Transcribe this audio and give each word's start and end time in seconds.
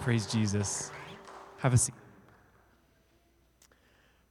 Praise 0.00 0.26
Jesus. 0.26 0.90
Have 1.58 1.74
a 1.74 1.76
seat. 1.76 1.94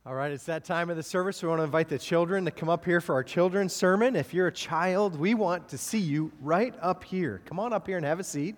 All 0.04 0.16
right, 0.16 0.32
it's 0.32 0.46
that 0.46 0.66
time 0.66 0.90
of 0.90 0.98
the 0.98 1.04
service. 1.04 1.44
We 1.44 1.50
want 1.50 1.60
to 1.60 1.64
invite 1.64 1.90
the 1.90 2.00
children 2.00 2.44
to 2.46 2.52
come 2.52 2.70
up 2.70 2.84
here 2.84 3.00
for 3.00 3.14
our 3.14 3.24
children's 3.24 3.72
sermon. 3.72 4.16
If 4.16 4.34
you're 4.34 4.48
a 4.48 4.52
child, 4.52 5.20
we 5.20 5.36
want 5.36 5.70
to 5.70 5.78
see 5.78 6.00
you 6.00 6.32
right 6.42 6.74
up 6.82 7.04
here. 7.04 7.42
Come 7.46 7.60
on 7.60 7.72
up 7.72 7.86
here 7.86 7.98
and 7.98 8.06
have 8.06 8.20
a 8.20 8.24
seat. 8.24 8.56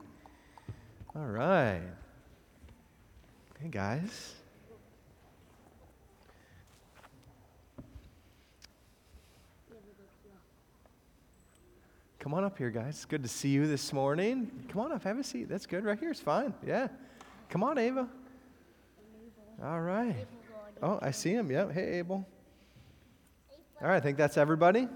All 1.14 1.26
right. 1.26 1.82
Hey, 3.60 3.68
guys. 3.70 4.36
Come 12.22 12.36
on 12.36 12.44
up 12.44 12.56
here, 12.56 12.70
guys. 12.70 12.90
It's 12.90 13.06
good 13.06 13.24
to 13.24 13.28
see 13.28 13.50
you 13.50 13.66
this 13.66 13.92
morning. 13.92 14.52
Come 14.70 14.82
on 14.82 14.92
up, 14.92 15.04
have 15.06 15.18
a 15.18 15.24
seat. 15.24 15.50
That's 15.50 15.66
good. 15.66 15.84
Right 15.84 16.00
here 16.00 16.12
is 16.12 16.20
fine. 16.20 16.54
Yeah. 16.64 16.88
Come 17.50 17.64
on, 17.64 17.80
Ava. 17.80 18.08
All 19.64 19.82
right. 19.82 20.28
Oh, 20.84 21.00
I 21.02 21.10
see 21.10 21.32
him. 21.32 21.50
Yep. 21.50 21.72
Hey, 21.72 21.98
Abel. 21.98 22.24
All 23.82 23.88
right, 23.88 23.96
I 23.96 24.00
think 24.00 24.20
that's 24.20 24.38
everybody. 24.38 24.88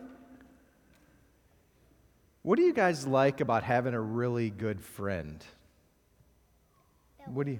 What 2.43 2.57
do 2.57 2.61
you 2.61 2.73
guys 2.73 3.07
like 3.07 3.41
about 3.41 3.63
having 3.63 3.95
a 3.95 4.01
really 4.01 4.51
good 4.51 4.79
friend? 4.79 5.43
That 7.17 7.31
What 7.31 7.47
do 7.47 7.53
you 7.53 7.59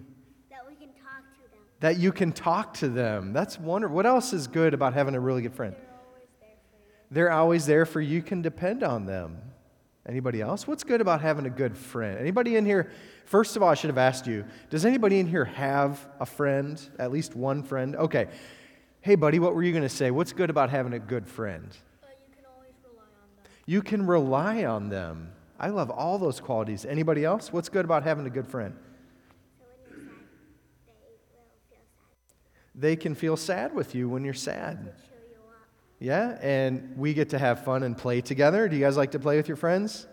That 0.52 0.59
we 0.70 0.75
can 0.75 0.89
talk 0.89 1.23
to 1.34 1.41
them. 1.50 1.59
that 1.80 1.97
you 1.97 2.11
can 2.11 2.31
talk 2.34 2.73
to 2.75 2.88
them. 2.88 3.34
That's 3.34 3.59
wonderful. 3.59 3.95
What 3.95 4.05
else 4.05 4.31
is 4.31 4.45
good 4.45 4.75
about 4.75 4.94
having 4.94 5.16
a 5.16 5.20
really 5.20 5.41
good 5.41 5.55
friend? 5.55 5.75
They're 5.75 5.81
always 6.02 6.25
there 6.39 6.53
for 6.53 6.81
you. 7.02 7.16
They're 7.16 7.31
always 7.31 7.66
there 7.66 7.86
for 7.88 8.02
you. 8.02 8.16
You 8.17 8.22
can 8.22 8.44
depend 8.44 8.84
on 8.84 9.08
them. 9.08 9.41
Anybody 10.08 10.40
else? 10.40 10.68
What's 10.68 10.84
good 10.84 11.02
about 11.02 11.22
having 11.22 11.48
a 11.48 11.50
good 11.50 11.76
friend? 11.76 12.20
Anybody 12.20 12.58
in 12.58 12.66
here? 12.66 12.91
First 13.26 13.55
of 13.55 13.64
all, 13.64 13.70
I 13.70 13.73
should 13.73 13.90
have 13.90 13.98
asked 13.98 14.28
you, 14.28 14.45
does 14.70 14.86
anybody 14.86 15.20
in 15.20 15.26
here 15.26 15.45
have 15.45 16.05
a 16.20 16.28
friend? 16.28 16.80
At 17.00 17.12
least 17.12 17.36
one 17.36 17.64
friend? 17.64 17.95
Okay. 17.95 18.28
Hey, 19.02 19.16
buddy, 19.16 19.39
what 19.39 19.56
were 19.56 19.64
you 19.64 19.72
going 19.72 19.84
to 19.84 19.89
say? 19.89 20.12
What's 20.12 20.31
good 20.31 20.52
about 20.52 20.70
having 20.70 20.94
a 20.94 21.00
good 21.00 21.28
friend? 21.28 21.67
But 22.02 22.20
you 22.28 22.36
can 22.36 22.45
always 22.56 22.73
rely 22.84 23.03
on 23.03 23.44
them. 23.44 23.52
You 23.66 23.81
can 23.81 24.06
rely 24.06 24.66
on 24.66 24.89
them. 24.89 25.31
I 25.59 25.70
love 25.70 25.89
all 25.89 26.19
those 26.19 26.40
qualities. 26.40 26.86
Anybody 26.86 27.25
else? 27.25 27.52
What's 27.52 27.69
good 27.69 27.86
about 27.86 28.03
having 28.03 28.28
a 28.28 28.30
good 28.30 28.47
friend? 28.47 28.75
So 29.58 29.66
when 29.95 30.06
you're 30.06 30.14
sad, 30.86 30.86
they 30.86 31.02
will 31.34 31.47
feel 31.69 31.81
sad. 31.90 32.80
They 32.80 32.95
can 32.95 33.16
feel 33.16 33.38
sad 33.38 33.73
with 33.73 33.95
you 33.95 34.08
when 34.08 34.23
you're 34.23 34.36
sad. 34.36 34.94
Yeah, 36.06 36.38
and 36.39 36.95
we 36.95 37.16
get 37.16 37.30
to 37.30 37.39
have 37.39 37.66
fun 37.66 37.81
and 37.81 37.98
play 37.98 38.22
together. 38.22 38.70
Do 38.70 38.75
you 38.75 38.81
guys 38.84 38.95
like 38.95 39.09
to 39.14 39.20
play 39.20 39.38
with 39.38 39.48
your 39.48 39.58
friends? 39.58 40.06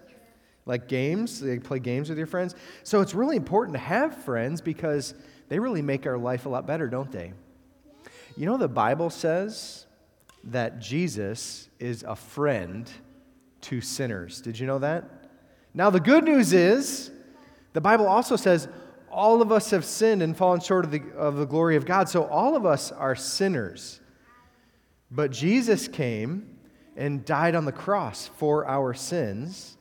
Like 0.65 0.89
games? 0.89 1.39
They 1.39 1.59
play 1.59 1.81
games 1.81 2.09
with 2.09 2.17
your 2.17 2.27
friends? 2.27 2.55
So 2.83 3.03
it's 3.03 3.13
really 3.13 3.37
important 3.37 3.75
to 3.75 3.79
have 3.79 4.17
friends 4.25 4.63
because 4.63 5.13
they 5.51 5.59
really 5.59 5.83
make 5.83 6.07
our 6.07 6.17
life 6.17 6.47
a 6.47 6.49
lot 6.49 6.67
better, 6.67 6.89
don't 6.89 7.13
they? 7.13 7.35
You 8.39 8.47
know, 8.47 8.57
the 8.57 8.69
Bible 8.69 9.11
says 9.11 9.85
that 10.45 10.79
Jesus 10.79 11.69
is 11.79 12.05
a 12.05 12.17
friend 12.17 12.91
to 13.61 13.83
sinners. 13.83 14.41
Did 14.41 14.59
you 14.59 14.67
know 14.67 14.79
that? 14.79 15.29
Now, 15.75 15.91
the 15.91 16.01
good 16.01 16.25
news 16.25 16.55
is 16.55 17.11
the 17.75 17.83
Bible 17.83 18.09
also 18.09 18.37
says 18.37 18.67
all 19.11 19.43
of 19.43 19.53
us 19.53 19.69
have 19.73 19.85
sinned 19.85 20.23
and 20.23 20.35
fallen 20.35 20.61
short 20.61 20.87
of 20.87 20.91
the, 20.91 21.03
of 21.19 21.37
the 21.37 21.45
glory 21.45 21.77
of 21.77 21.85
God. 21.85 22.09
So 22.09 22.25
all 22.25 22.57
of 22.57 22.65
us 22.65 22.93
are 22.93 23.15
sinners. 23.15 24.01
But 25.15 25.31
Jesus 25.31 25.89
came 25.89 26.49
and 26.97 27.25
died 27.25 27.55
on 27.55 27.67
the 27.67 27.73
cross 27.73 28.31
for 28.39 28.67
our 28.67 28.95
sins 28.95 29.77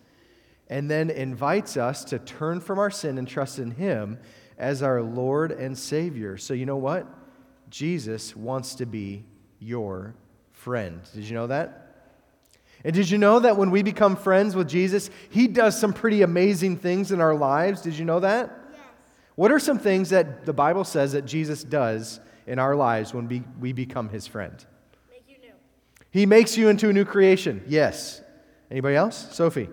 and 0.68 0.92
then 0.92 1.10
invites 1.10 1.78
us 1.78 2.04
to 2.06 2.20
turn 2.20 2.60
from 2.60 2.80
our 2.80 2.92
sin 2.92 3.18
and 3.18 3.28
trust 3.28 3.58
in 3.58 3.72
Him 3.72 4.20
as 4.58 4.84
our 4.84 5.02
Lord 5.02 5.52
and 5.52 5.78
Savior. 5.78 6.38
So, 6.38 6.54
you 6.54 6.66
know 6.66 6.78
what? 6.78 7.08
Jesus 7.70 8.36
wants 8.36 8.76
to 8.76 8.86
be 8.86 9.24
your 9.60 10.16
friend. 10.52 11.02
Did 11.14 11.24
you 11.24 11.34
know 11.34 11.48
that? 11.48 11.78
And 12.84 12.94
did 12.94 13.10
you 13.10 13.18
know 13.18 13.40
that 13.40 13.56
when 13.56 13.72
we 13.72 13.84
become 13.84 14.18
friends 14.18 14.54
with 14.54 14.68
Jesus, 14.68 15.10
He 15.30 15.48
does 15.48 15.80
some 15.80 15.94
pretty 15.94 16.24
amazing 16.24 16.78
things 16.78 17.14
in 17.14 17.22
our 17.22 17.36
lives? 17.36 17.82
Did 17.82 17.98
you 17.98 18.04
know 18.04 18.20
that? 18.20 18.50
Yes. 18.72 18.82
What 19.36 19.52
are 19.52 19.60
some 19.60 19.80
things 19.80 20.10
that 20.10 20.46
the 20.46 20.54
Bible 20.54 20.84
says 20.84 21.14
that 21.14 21.26
Jesus 21.26 21.64
does 21.64 22.20
in 22.48 22.60
our 22.60 22.76
lives 22.76 23.14
when 23.14 23.30
we, 23.30 23.44
we 23.60 23.72
become 23.72 24.10
His 24.10 24.28
friend? 24.28 24.66
Make 26.14 26.16
you 26.16 26.20
new. 26.20 26.22
He 26.22 26.26
makes 26.26 26.58
you 26.58 26.70
into 26.70 26.90
a 26.90 26.94
new 26.94 27.06
creation. 27.06 27.64
Yes. 27.68 28.22
Anybody 28.70 28.96
else? 28.96 29.28
Sophie. 29.32 29.70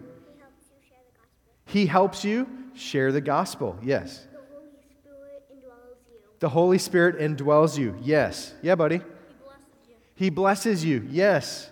He 1.66 1.86
helps 1.86 2.24
you 2.24 2.48
share 2.74 3.12
the 3.12 3.20
gospel. 3.20 3.76
He 3.82 3.90
helps 3.90 4.12
you 4.12 4.20
share 4.20 4.20
the 4.20 4.20
gospel. 4.20 4.22
Yes. 4.22 4.26
The 4.30 4.38
Holy 4.38 4.78
Spirit 4.78 5.48
indwells 5.50 6.06
you. 6.08 6.38
The 6.40 6.48
Holy 6.48 6.78
Spirit 6.78 7.18
indwells 7.18 7.78
you. 7.78 7.96
Yes. 8.02 8.54
Yeah, 8.62 8.74
buddy. 8.74 8.96
He 8.96 9.02
blesses 9.04 9.84
you. 9.88 9.94
He 10.14 10.30
blesses 10.30 10.84
you. 10.84 11.06
Yes. 11.10 11.70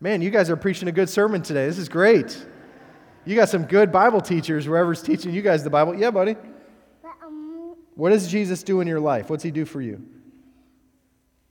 Man, 0.00 0.20
you 0.20 0.30
guys 0.30 0.50
are 0.50 0.56
preaching 0.56 0.88
a 0.88 0.92
good 0.92 1.08
sermon 1.08 1.42
today. 1.42 1.66
This 1.66 1.78
is 1.78 1.88
great. 1.88 2.44
You 3.24 3.36
got 3.36 3.48
some 3.48 3.64
good 3.64 3.92
Bible 3.92 4.20
teachers, 4.20 4.64
whoever's 4.64 5.00
teaching 5.00 5.32
you 5.32 5.42
guys 5.42 5.62
the 5.62 5.70
Bible. 5.70 5.94
Yeah, 5.94 6.10
buddy. 6.10 6.34
But 7.02 7.12
um, 7.24 7.76
What 7.94 8.10
does 8.10 8.28
Jesus 8.28 8.64
do 8.64 8.80
in 8.80 8.88
your 8.88 8.98
life? 8.98 9.30
What's 9.30 9.44
he 9.44 9.52
do 9.52 9.64
for 9.64 9.80
you? 9.80 10.04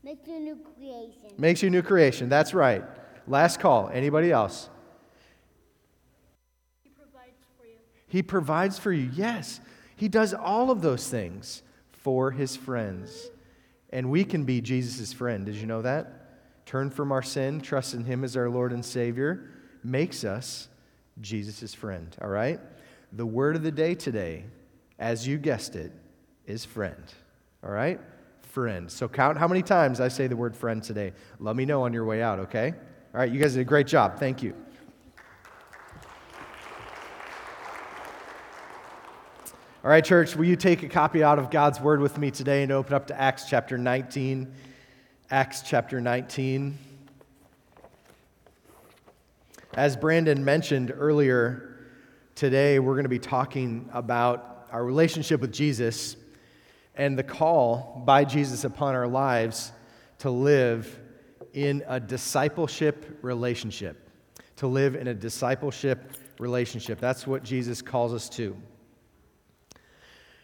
Make 0.03 0.28
you 0.28 0.35
a 0.35 0.39
new 0.39 0.57
creation. 0.75 1.31
Makes 1.38 1.62
you 1.62 1.67
a 1.67 1.72
new 1.72 1.81
creation. 1.81 2.29
That's 2.29 2.53
right. 2.53 2.84
Last 3.28 3.59
call. 3.59 3.89
Anybody 3.94 4.31
else? 4.31 4.69
He 6.84 6.89
provides 6.89 7.38
for 7.57 7.66
you. 7.66 7.75
He 8.07 8.23
provides 8.23 8.79
for 8.79 8.91
you. 8.91 9.09
Yes, 9.13 9.62
He 9.95 10.07
does 10.07 10.34
all 10.34 10.72
of 10.72 10.81
those 10.81 11.07
things 11.07 11.63
for 11.91 12.31
His 12.31 12.56
friends. 12.56 13.29
And 13.91 14.09
we 14.09 14.23
can 14.23 14.45
be 14.45 14.62
Jesus' 14.62 15.13
friend. 15.13 15.45
Did 15.45 15.56
you 15.56 15.67
know 15.67 15.81
that? 15.81 16.66
Turn 16.66 16.89
from 16.89 17.12
our 17.12 17.22
sin, 17.22 17.59
trust 17.59 17.94
in 17.94 18.06
Him 18.06 18.23
as 18.23 18.38
our 18.38 18.50
Lord 18.50 18.72
and 18.72 18.83
Savior, 18.83 19.50
makes 19.83 20.23
us 20.23 20.69
Jesus' 21.19 21.73
friend. 21.73 22.16
All 22.22 22.29
right? 22.29 22.59
The 23.12 23.25
word 23.25 23.57
of 23.57 23.63
the 23.63 23.72
day 23.72 23.94
today, 23.94 24.45
as 24.97 25.28
you 25.28 25.38
guessed 25.38 25.75
it, 25.75 25.91
is 26.45 26.63
friend. 26.63 27.03
All 27.63 27.72
right? 27.72 28.00
Friend. 28.51 28.91
So 28.91 29.07
count 29.07 29.38
how 29.38 29.47
many 29.47 29.62
times 29.62 30.01
I 30.01 30.09
say 30.09 30.28
the 30.28 30.35
word 30.35 30.57
friend 30.57 30.84
today. 30.84 31.13
Let 31.39 31.56
me 31.56 31.63
know 31.63 31.84
on 31.84 31.94
your 31.94 32.03
way 32.03 32.22
out, 32.22 32.38
okay? 32.39 32.73
All 33.13 33.22
right, 33.22 33.31
you 33.31 33.39
guys 33.39 33.53
did 33.53 33.62
a 33.62 33.63
great 33.63 33.88
job. 33.88 34.19
Thank 34.19 34.44
you. 34.44 34.53
All 39.85 39.89
right, 39.89 40.03
church, 40.03 40.35
will 40.35 40.44
you 40.44 40.57
take 40.57 40.84
a 40.84 40.89
copy 40.89 41.23
out 41.23 41.39
of 41.39 41.50
God's 41.50 41.79
Word 41.79 42.01
with 42.01 42.17
me 42.17 42.29
today 42.29 42.62
and 42.62 42.73
open 42.73 42.94
up 42.94 43.07
to 43.07 43.17
Acts 43.17 43.45
chapter 43.45 43.78
19? 43.78 44.53
Acts 45.29 45.62
chapter 45.62 46.01
19. 46.01 46.78
As 49.75 49.95
Brandon 49.95 50.44
mentioned 50.44 50.94
earlier, 50.94 51.88
today 52.35 52.79
we're 52.79 52.95
going 52.95 53.06
to 53.06 53.09
be 53.09 53.18
talking 53.18 53.89
about 53.94 54.68
our 54.73 54.83
relationship 54.83 55.39
with 55.39 55.53
Jesus 55.53 56.18
and 56.96 57.18
the 57.18 57.24
call 57.24 58.03
by 58.06 58.24
Jesus 58.25 58.63
upon 58.63 58.96
our 58.96 59.07
lives 59.07 59.72
to 60.19 60.29
live 60.29 61.00
in 61.53 61.84
a 61.88 62.00
discipleship 62.00 63.19
relationship. 63.22 64.09
To 64.57 64.68
live 64.68 64.96
in 64.96 65.07
a 65.07 65.13
discipleship 65.13 66.13
relationship. 66.40 67.00
That's 67.00 67.25
what 67.25 67.44
Jesus 67.44 67.81
calls 67.81 68.13
us 68.13 68.30
to. 68.30 68.56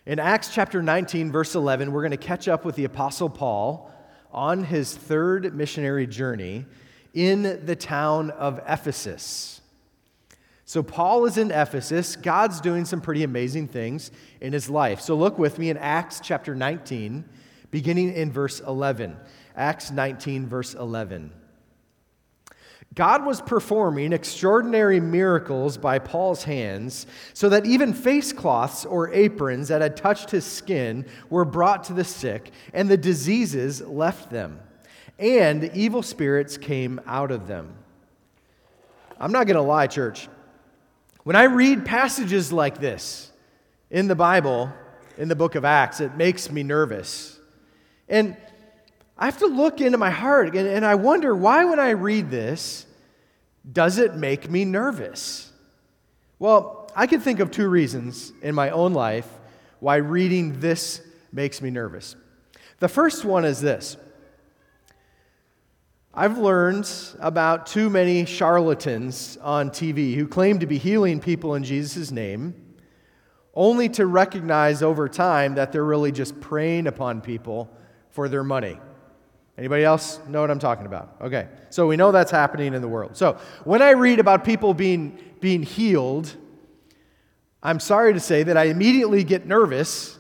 In 0.06 0.20
Acts 0.20 0.54
chapter 0.54 0.82
19, 0.82 1.32
verse 1.32 1.54
11, 1.54 1.92
we're 1.92 2.02
going 2.02 2.12
to 2.12 2.18
catch 2.18 2.48
up 2.48 2.64
with 2.64 2.76
the 2.76 2.86
Apostle 2.86 3.30
Paul 3.30 3.92
on 4.32 4.64
his 4.64 4.96
third 4.96 5.54
missionary 5.54 6.08
journey 6.08 6.66
in 7.14 7.66
the 7.66 7.76
town 7.76 8.32
of 8.32 8.60
Ephesus. 8.68 9.62
So, 10.68 10.84
Paul 10.84 11.26
is 11.26 11.38
in 11.38 11.50
Ephesus. 11.50 12.18
God's 12.18 12.60
doing 12.60 12.84
some 12.84 13.00
pretty 13.00 13.24
amazing 13.24 13.70
things 13.70 14.12
in 14.42 14.52
his 14.52 14.70
life. 14.70 15.00
So, 15.00 15.16
look 15.16 15.40
with 15.40 15.58
me 15.58 15.70
in 15.70 15.78
Acts 15.78 16.20
chapter 16.22 16.54
19, 16.54 17.24
beginning 17.72 18.14
in 18.14 18.34
verse 18.34 18.60
11. 18.60 19.16
Acts 19.56 19.92
19, 19.92 20.46
verse 20.46 20.74
11. 20.74 21.32
God 22.96 23.26
was 23.26 23.40
performing 23.40 24.12
extraordinary 24.12 25.00
miracles 25.00 25.78
by 25.78 26.00
Paul's 26.00 26.44
hands, 26.44 27.08
so 27.34 27.48
that 27.48 27.66
even 27.66 27.94
face 27.94 28.34
cloths 28.34 28.84
or 28.84 29.14
aprons 29.14 29.70
that 29.70 29.82
had 29.82 29.96
touched 29.96 30.32
his 30.32 30.44
skin 30.44 31.06
were 31.30 31.46
brought 31.46 31.86
to 31.86 31.94
the 31.94 32.04
sick, 32.04 32.52
and 32.74 32.90
the 32.90 32.98
diseases 32.98 33.80
left 33.80 34.32
them, 34.32 34.60
and 35.18 35.72
evil 35.74 36.04
spirits 36.04 36.58
came 36.58 37.00
out 37.06 37.32
of 37.32 37.48
them. 37.48 37.74
I'm 39.18 39.32
not 39.32 39.48
going 39.48 39.56
to 39.56 39.62
lie, 39.62 39.88
church. 39.88 40.28
When 41.28 41.36
I 41.36 41.44
read 41.44 41.84
passages 41.84 42.54
like 42.54 42.80
this 42.80 43.30
in 43.92 44.08
the 44.08 44.16
Bible, 44.16 44.72
in 45.18 45.28
the 45.28 45.36
book 45.36 45.56
of 45.56 45.66
Acts, 45.66 46.00
it 46.00 46.16
makes 46.16 46.50
me 46.50 46.64
nervous. 46.64 47.38
And 48.08 48.38
I 49.18 49.26
have 49.26 49.38
to 49.40 49.48
look 49.48 49.82
into 49.82 49.98
my 49.98 50.10
heart 50.10 50.56
and, 50.56 50.66
and 50.66 50.86
I 50.86 50.96
wonder 50.96 51.36
why, 51.36 51.66
when 51.66 51.82
I 51.82 51.90
read 51.90 52.32
this, 52.32 52.86
does 53.70 53.98
it 53.98 54.16
make 54.16 54.50
me 54.50 54.64
nervous? 54.64 55.52
Well, 56.40 56.90
I 56.96 57.08
can 57.08 57.20
think 57.20 57.42
of 57.42 57.52
two 57.52 57.68
reasons 57.68 58.32
in 58.42 58.56
my 58.56 58.70
own 58.70 58.94
life 58.94 59.28
why 59.82 59.98
reading 59.98 60.62
this 60.62 61.02
makes 61.34 61.62
me 61.62 61.70
nervous. 61.70 62.16
The 62.80 62.88
first 62.88 63.26
one 63.26 63.44
is 63.44 63.60
this 63.60 63.98
I've 66.20 66.40
learned 66.40 66.90
about 67.20 67.68
too 67.68 67.92
many 67.92 68.26
charlatans 68.26 69.38
on 69.40 69.70
TV 69.70 70.16
who 70.16 70.28
claim 70.28 70.58
to 70.58 70.66
be 70.66 70.80
healing 70.80 71.20
people 71.20 71.54
in 71.54 71.64
Jesus' 71.64 72.10
name, 72.10 72.56
only 73.54 73.88
to 73.90 74.08
recognize 74.08 74.82
over 74.82 75.08
time 75.08 75.54
that 75.56 75.72
they're 75.72 75.86
really 75.86 76.12
just 76.12 76.42
preying 76.42 76.88
upon 76.88 77.22
people 77.22 77.70
for 78.10 78.28
their 78.28 78.44
money. 78.44 78.80
Anybody 79.60 79.84
else 79.84 80.20
know 80.28 80.42
what 80.42 80.50
I'm 80.50 80.58
talking 80.58 80.88
about? 80.88 81.18
Okay. 81.22 81.50
So 81.70 81.86
we 81.86 81.98
know 81.98 82.12
that's 82.12 82.32
happening 82.32 82.74
in 82.74 82.82
the 82.82 82.88
world. 82.88 83.16
So 83.16 83.38
when 83.64 83.84
I 83.84 83.92
read 83.92 84.20
about 84.20 84.44
people 84.44 84.74
being, 84.74 85.20
being 85.40 85.62
healed, 85.62 86.36
I'm 87.62 87.80
sorry 87.80 88.14
to 88.14 88.20
say 88.20 88.42
that 88.42 88.58
I 88.58 88.64
immediately 88.64 89.24
get 89.24 89.46
nervous 89.46 90.18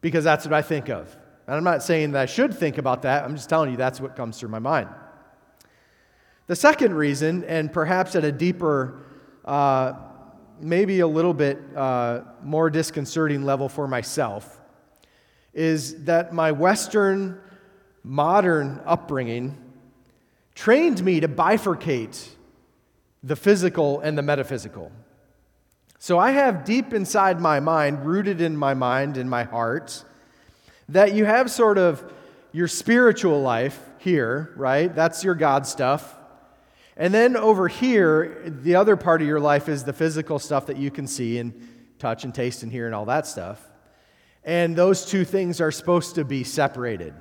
because 0.00 0.24
that's 0.24 0.46
what 0.46 0.54
I 0.54 0.62
think 0.62 0.88
of. 0.88 1.14
And 1.46 1.56
I'm 1.56 1.64
not 1.64 1.82
saying 1.82 2.12
that 2.12 2.22
I 2.22 2.26
should 2.26 2.54
think 2.54 2.78
about 2.78 3.02
that. 3.02 3.22
I'm 3.22 3.36
just 3.36 3.50
telling 3.50 3.70
you 3.70 3.76
that's 3.76 4.00
what 4.00 4.16
comes 4.16 4.40
through 4.40 4.48
my 4.48 4.58
mind. 4.58 4.88
The 6.50 6.56
second 6.56 6.94
reason, 6.94 7.44
and 7.44 7.72
perhaps 7.72 8.16
at 8.16 8.24
a 8.24 8.32
deeper, 8.32 8.98
uh, 9.44 9.92
maybe 10.60 10.98
a 10.98 11.06
little 11.06 11.32
bit 11.32 11.60
uh, 11.76 12.22
more 12.42 12.70
disconcerting 12.70 13.44
level 13.44 13.68
for 13.68 13.86
myself, 13.86 14.58
is 15.54 16.02
that 16.06 16.34
my 16.34 16.50
Western 16.50 17.40
modern 18.02 18.82
upbringing 18.84 19.58
trained 20.56 21.04
me 21.04 21.20
to 21.20 21.28
bifurcate 21.28 22.30
the 23.22 23.36
physical 23.36 24.00
and 24.00 24.18
the 24.18 24.22
metaphysical. 24.22 24.90
So 26.00 26.18
I 26.18 26.32
have 26.32 26.64
deep 26.64 26.92
inside 26.92 27.40
my 27.40 27.60
mind, 27.60 28.04
rooted 28.04 28.40
in 28.40 28.56
my 28.56 28.74
mind, 28.74 29.18
in 29.18 29.28
my 29.28 29.44
heart, 29.44 30.02
that 30.88 31.12
you 31.12 31.26
have 31.26 31.48
sort 31.48 31.78
of 31.78 32.12
your 32.50 32.66
spiritual 32.66 33.40
life 33.40 33.80
here, 33.98 34.52
right? 34.56 34.92
That's 34.92 35.22
your 35.22 35.36
God 35.36 35.64
stuff. 35.64 36.16
And 37.00 37.14
then 37.14 37.34
over 37.34 37.66
here, 37.66 38.42
the 38.62 38.74
other 38.74 38.94
part 38.94 39.22
of 39.22 39.26
your 39.26 39.40
life 39.40 39.70
is 39.70 39.84
the 39.84 39.92
physical 39.94 40.38
stuff 40.38 40.66
that 40.66 40.76
you 40.76 40.90
can 40.90 41.06
see 41.06 41.38
and 41.38 41.66
touch 41.98 42.24
and 42.24 42.34
taste 42.34 42.62
and 42.62 42.70
hear 42.70 42.84
and 42.84 42.94
all 42.94 43.06
that 43.06 43.26
stuff. 43.26 43.58
And 44.44 44.76
those 44.76 45.06
two 45.06 45.24
things 45.24 45.62
are 45.62 45.70
supposed 45.70 46.16
to 46.16 46.26
be 46.26 46.44
separated. 46.44 47.14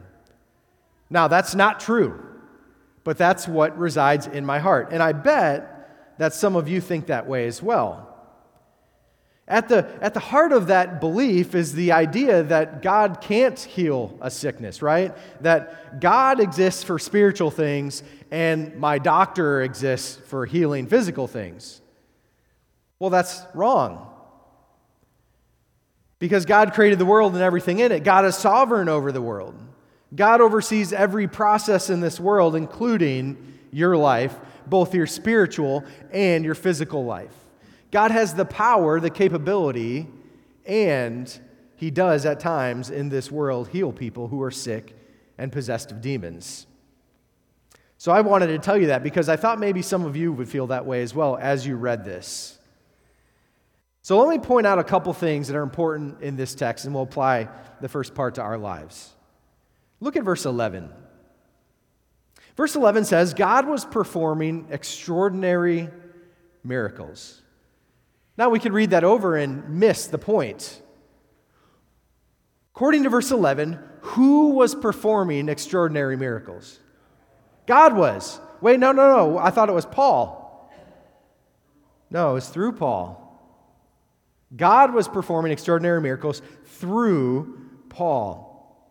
Now, 1.09 1.29
that's 1.29 1.55
not 1.55 1.79
true, 1.79 2.21
but 3.05 3.17
that's 3.17 3.47
what 3.47 3.77
resides 3.77 4.27
in 4.27 4.45
my 4.45 4.59
heart. 4.59 4.89
And 4.91 5.01
I 5.01 5.13
bet 5.13 6.17
that 6.17 6.33
some 6.33 6.57
of 6.57 6.67
you 6.67 6.81
think 6.81 7.07
that 7.07 7.25
way 7.25 7.47
as 7.47 7.63
well. 7.63 8.08
At 9.49 9.67
the, 9.67 9.89
at 9.99 10.13
the 10.13 10.19
heart 10.19 10.51
of 10.51 10.67
that 10.67 11.01
belief 11.01 11.55
is 11.55 11.73
the 11.73 11.91
idea 11.91 12.43
that 12.43 12.83
God 12.83 13.19
can't 13.19 13.59
heal 13.59 14.15
a 14.21 14.29
sickness, 14.29 14.83
right? 14.83 15.17
That 15.41 15.99
God 15.99 16.39
exists 16.39 16.83
for 16.83 16.99
spiritual 16.99 17.49
things 17.49 18.03
and 18.29 18.75
my 18.75 18.99
doctor 18.99 19.63
exists 19.63 20.17
for 20.27 20.45
healing 20.45 20.85
physical 20.85 21.27
things. 21.27 21.81
Well, 22.99 23.09
that's 23.09 23.41
wrong. 23.55 24.05
Because 26.19 26.45
God 26.45 26.73
created 26.73 26.99
the 26.99 27.05
world 27.05 27.33
and 27.33 27.41
everything 27.41 27.79
in 27.79 27.91
it. 27.91 28.03
God 28.03 28.25
is 28.25 28.35
sovereign 28.35 28.87
over 28.87 29.11
the 29.11 29.21
world. 29.21 29.55
God 30.15 30.41
oversees 30.41 30.93
every 30.93 31.27
process 31.27 31.89
in 31.89 32.01
this 32.01 32.19
world, 32.19 32.55
including 32.55 33.57
your 33.71 33.97
life, 33.97 34.37
both 34.67 34.93
your 34.93 35.07
spiritual 35.07 35.83
and 36.11 36.45
your 36.45 36.55
physical 36.55 37.03
life. 37.03 37.33
God 37.91 38.11
has 38.11 38.33
the 38.33 38.45
power, 38.45 38.99
the 38.99 39.09
capability, 39.09 40.07
and 40.65 41.39
He 41.75 41.91
does 41.91 42.25
at 42.25 42.39
times 42.39 42.89
in 42.89 43.09
this 43.09 43.31
world 43.31 43.69
heal 43.69 43.91
people 43.91 44.27
who 44.27 44.41
are 44.41 44.51
sick 44.51 44.95
and 45.37 45.51
possessed 45.51 45.91
of 45.91 46.01
demons. 46.01 46.67
So 47.97 48.11
I 48.11 48.21
wanted 48.21 48.47
to 48.47 48.59
tell 48.59 48.77
you 48.77 48.87
that 48.87 49.03
because 49.03 49.27
I 49.27 49.35
thought 49.35 49.59
maybe 49.59 49.81
some 49.81 50.05
of 50.05 50.15
you 50.15 50.31
would 50.31 50.47
feel 50.47 50.67
that 50.67 50.85
way 50.85 51.01
as 51.01 51.13
well 51.13 51.37
as 51.37 51.67
you 51.67 51.75
read 51.75 52.05
this. 52.05 52.57
So 54.01 54.17
let 54.23 54.29
me 54.29 54.39
point 54.43 54.65
out 54.65 54.79
a 54.79 54.83
couple 54.83 55.11
things 55.13 55.47
that 55.47 55.55
are 55.55 55.63
important 55.63 56.21
in 56.21 56.35
this 56.35 56.55
text, 56.55 56.85
and 56.85 56.93
we'll 56.93 57.03
apply 57.03 57.49
the 57.81 57.89
first 57.89 58.15
part 58.15 58.35
to 58.35 58.41
our 58.41 58.57
lives. 58.57 59.13
Look 59.99 60.15
at 60.15 60.23
verse 60.23 60.45
11. 60.45 60.89
Verse 62.55 62.75
11 62.75 63.05
says, 63.05 63.33
God 63.33 63.67
was 63.67 63.85
performing 63.85 64.67
extraordinary 64.69 65.89
miracles. 66.63 67.41
Now 68.39 68.49
we 68.49 68.59
could 68.59 68.71
read 68.71 68.91
that 68.91 69.03
over 69.03 69.35
and 69.35 69.67
miss 69.67 70.07
the 70.07 70.17
point. 70.17 70.81
According 72.73 73.03
to 73.03 73.09
verse 73.09 73.31
11, 73.31 73.77
who 73.99 74.51
was 74.51 74.73
performing 74.73 75.49
extraordinary 75.49 76.15
miracles? 76.15 76.79
God 77.67 77.97
was. 77.97 78.39
Wait, 78.61 78.79
no, 78.79 78.93
no, 78.93 79.13
no. 79.13 79.37
I 79.37 79.49
thought 79.49 79.67
it 79.67 79.73
was 79.73 79.85
Paul. 79.85 80.71
No, 82.09 82.37
it's 82.37 82.47
through 82.47 82.71
Paul. 82.71 83.25
God 84.55 84.93
was 84.93 85.09
performing 85.09 85.51
extraordinary 85.51 85.99
miracles 85.99 86.41
through 86.63 87.59
Paul. 87.89 88.87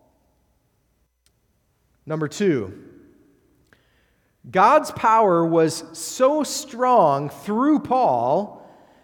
Number 2.05 2.29
two, 2.29 2.85
God's 4.51 4.91
power 4.91 5.43
was 5.43 5.85
so 5.99 6.43
strong 6.43 7.31
through 7.31 7.79
Paul 7.79 8.58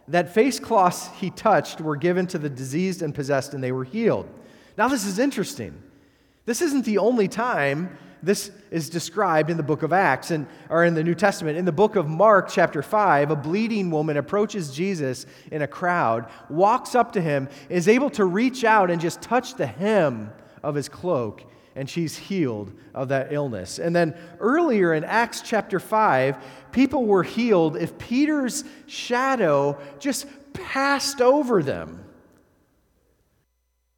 that 0.09 0.33
face 0.33 0.61
cloths 0.61 1.09
he 1.19 1.31
touched 1.31 1.81
were 1.81 1.97
given 1.97 2.27
to 2.29 2.39
the 2.39 2.51
diseased 2.51 3.03
and 3.03 3.15
possessed, 3.15 3.55
and 3.55 3.63
they 3.63 3.73
were 3.73 3.85
healed. 3.85 4.29
Now, 4.77 4.89
this 4.89 5.07
is 5.07 5.19
interesting. 5.19 5.83
This 6.47 6.61
isn't 6.61 6.85
the 6.85 6.99
only 6.99 7.29
time 7.29 7.97
this 8.23 8.51
is 8.71 8.89
described 8.89 9.51
in 9.51 9.57
the 9.57 9.63
book 9.63 9.83
of 9.83 9.93
Acts 9.93 10.31
and, 10.31 10.47
or 10.71 10.85
in 10.85 10.95
the 10.95 11.05
New 11.05 11.15
Testament. 11.15 11.59
In 11.59 11.65
the 11.65 11.73
book 11.73 11.97
of 11.97 12.09
Mark, 12.09 12.49
chapter 12.51 12.83
5, 12.83 13.31
a 13.31 13.37
bleeding 13.37 13.91
woman 13.91 14.17
approaches 14.17 14.75
Jesus 14.75 15.27
in 15.53 15.63
a 15.63 15.67
crowd, 15.67 16.29
walks 16.49 16.95
up 16.95 17.13
to 17.13 17.21
him, 17.21 17.49
is 17.69 17.87
able 17.87 18.11
to 18.11 18.25
reach 18.25 18.65
out 18.65 18.91
and 18.91 19.01
just 19.01 19.21
touch 19.21 19.55
the 19.55 19.67
hem 19.67 20.33
of 20.63 20.75
his 20.75 20.89
cloak, 20.89 21.45
and 21.75 21.91
she's 21.91 22.17
healed 22.17 22.73
of 22.95 23.09
that 23.09 23.33
illness. 23.33 23.79
And 23.79 23.95
then 23.95 24.15
earlier 24.39 24.95
in 24.95 25.05
Acts 25.05 25.43
chapter 25.43 25.81
5, 25.81 26.37
people 26.73 27.05
were 27.05 27.23
healed 27.23 27.77
if 27.77 27.99
Peter's 27.99 28.65
shadow 28.87 29.79
just 29.99 30.27
passed 30.53 31.21
over 31.21 31.63
them. 31.63 32.05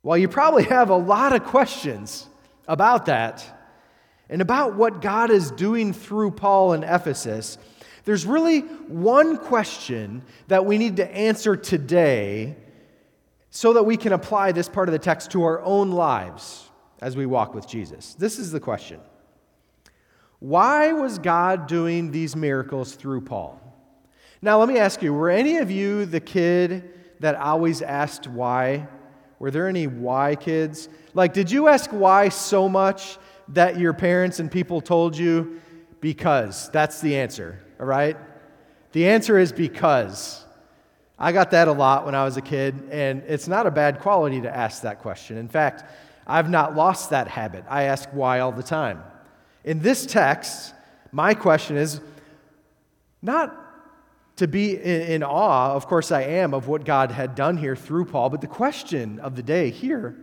Well, 0.03 0.17
you 0.17 0.29
probably 0.29 0.65
have 0.65 0.91
a 0.91 0.97
lot 0.97 1.35
of 1.35 1.45
questions 1.45 2.27
about 2.67 3.07
that 3.07 3.45
and 4.29 4.41
about 4.41 4.75
what 4.75 5.01
God 5.01 5.31
is 5.31 5.51
doing 5.51 5.93
through 5.93 6.33
Paul 6.33 6.73
in 6.73 6.83
Ephesus. 6.83 7.59
There's 8.05 8.25
really 8.25 8.61
one 8.61 9.37
question 9.37 10.23
that 10.49 10.65
we 10.65 10.79
need 10.79 10.97
to 10.97 11.11
answer 11.11 11.57
today 11.57 12.57
so 13.51 13.75
that 13.75 13.83
we 13.83 13.97
can 13.97 14.13
apply 14.13 14.53
this 14.53 14.69
part 14.69 14.89
of 14.89 14.93
the 14.93 14.99
text 14.99 15.33
to 15.33 15.43
our 15.45 15.61
own 15.63 15.91
lives 15.91 16.66
as 17.01 17.17
we 17.17 17.27
walk 17.27 17.55
with 17.55 17.69
Jesus. 17.69 18.15
This 18.15 18.39
is 18.39 18.51
the 18.51 18.61
question 18.61 19.01
Why 20.39 20.93
was 20.93 21.19
God 21.19 21.67
doing 21.67 22.11
these 22.11 22.37
miracles 22.37 22.95
through 22.95 23.23
Paul? 23.23 23.61
Now, 24.43 24.59
let 24.59 24.69
me 24.69 24.79
ask 24.79 25.03
you 25.03 25.13
were 25.13 25.31
any 25.31 25.57
of 25.59 25.71
you 25.71 26.07
the 26.07 26.21
kid 26.21 26.91
that 27.21 27.37
always 27.37 27.83
asked 27.83 28.27
why? 28.27 28.87
Were 29.39 29.51
there 29.51 29.69
any 29.69 29.87
why 29.87 30.37
kids? 30.37 30.89
Like, 31.15 31.33
did 31.33 31.51
you 31.51 31.69
ask 31.69 31.91
why 31.91 32.29
so 32.31 32.69
much 32.69 33.19
that 33.49 33.79
your 33.79 33.93
parents 33.93 34.41
and 34.41 34.51
people 34.51 34.81
told 34.81 35.17
you 35.17 35.61
because? 36.01 36.71
That's 36.71 37.01
the 37.01 37.17
answer, 37.17 37.63
all 37.79 37.87
right? 37.87 38.17
The 38.93 39.09
answer 39.09 39.39
is 39.39 39.53
because. 39.53 40.45
I 41.19 41.33
got 41.33 41.51
that 41.53 41.69
a 41.69 41.73
lot 41.73 42.05
when 42.05 42.15
I 42.15 42.25
was 42.25 42.37
a 42.37 42.43
kid, 42.43 42.89
and 42.91 43.23
it's 43.27 43.49
not 43.49 43.67
a 43.67 43.71
bad 43.71 44.01
quality 44.01 44.43
to 44.43 44.55
ask 44.55 44.83
that 44.83 45.01
question. 45.01 45.39
In 45.39 45.49
fact, 45.49 45.85
I've 46.27 46.51
not 46.51 46.75
lost 46.75 47.11
that 47.11 47.29
habit. 47.29 47.65
I 47.69 47.85
ask 47.85 48.09
why 48.11 48.41
all 48.41 48.53
the 48.53 48.63
time. 48.63 49.03
In 49.65 49.81
this 49.81 50.07
text, 50.07 50.75
my 51.13 51.35
question 51.35 51.77
is 51.77 52.01
not 53.23 53.63
to 54.37 54.47
be 54.47 54.77
in, 54.77 55.23
awe, 55.23 55.73
of 55.75 55.87
course 55.87 56.13
I 56.13 56.23
am, 56.23 56.53
of 56.53 56.69
what 56.69 56.85
God 56.85 57.11
had 57.11 57.35
done 57.35 57.57
here 57.57 57.75
through 57.75 58.07
Paul, 58.07 58.31
but 58.31 58.41
the 58.41 58.47
question 58.47 59.19
of 59.21 59.35
the 59.35 59.43
day 59.43 59.71
here 59.71 60.17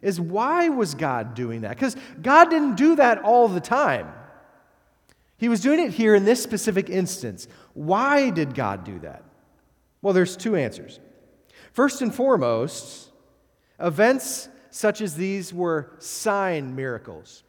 is 0.00 0.20
why 0.20 0.68
was 0.68 0.94
God 0.94 1.34
doing 1.34 1.60
that? 1.60 1.76
Because 1.76 1.96
God 2.20 2.50
didn't 2.50 2.76
do 2.76 2.96
that 2.96 3.22
all 3.22 3.48
the 3.48 3.60
time. 3.60 4.10
He 5.36 5.48
was 5.48 5.60
doing 5.60 5.80
it 5.80 5.90
here 5.90 6.14
in 6.14 6.24
this 6.24 6.42
specific 6.42 6.88
instance. 6.88 7.46
Why 7.74 8.30
did 8.30 8.54
God 8.54 8.84
do 8.84 8.98
that? 9.00 9.22
Well, 10.00 10.14
there's 10.14 10.36
two 10.36 10.56
answers. 10.56 10.98
First 11.72 12.00
and 12.00 12.14
foremost, 12.14 13.10
events 13.78 14.48
such 14.72 15.02
as 15.02 15.14
these 15.14 15.52
were 15.52 15.90
sign 15.98 16.74
miracles. 16.74 17.44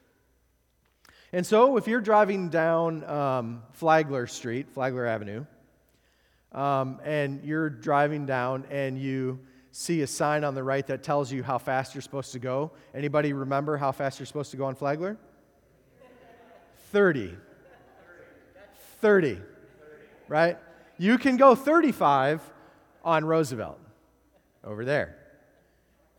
And 1.32 1.46
so, 1.46 1.78
if 1.78 1.88
you're 1.88 2.02
driving 2.02 2.50
down 2.50 3.04
um, 3.06 3.64
Flagler 3.72 4.28
Street, 4.28 4.70
Flagler 4.70 5.08
Avenue, 5.08 5.46
um, 6.52 7.00
and 7.04 7.44
you're 7.44 7.70
driving 7.70 8.28
down 8.28 8.66
and 8.70 9.00
you 9.00 9.40
see 9.72 10.02
a 10.02 10.08
sign 10.08 10.44
on 10.44 10.54
the 10.54 10.62
right 10.62 10.86
that 10.86 11.02
tells 11.02 11.32
you 11.32 11.42
how 11.42 11.58
fast 11.58 11.96
you're 11.96 12.04
supposed 12.04 12.34
to 12.34 12.40
go. 12.40 12.72
Anybody 12.94 13.34
remember 13.34 13.78
how 13.78 13.92
fast 13.92 14.20
you're 14.20 14.28
supposed 14.28 14.52
to 14.52 14.58
go 14.58 14.66
on 14.66 14.76
Flagler? 14.76 15.18
30. 16.92 17.36
30. 19.02 19.40
Right? 20.28 20.58
You 21.00 21.18
can 21.18 21.38
go 21.38 21.56
35 21.56 22.42
on 23.04 23.26
Roosevelt 23.26 23.80
over 24.64 24.86
there. 24.86 25.23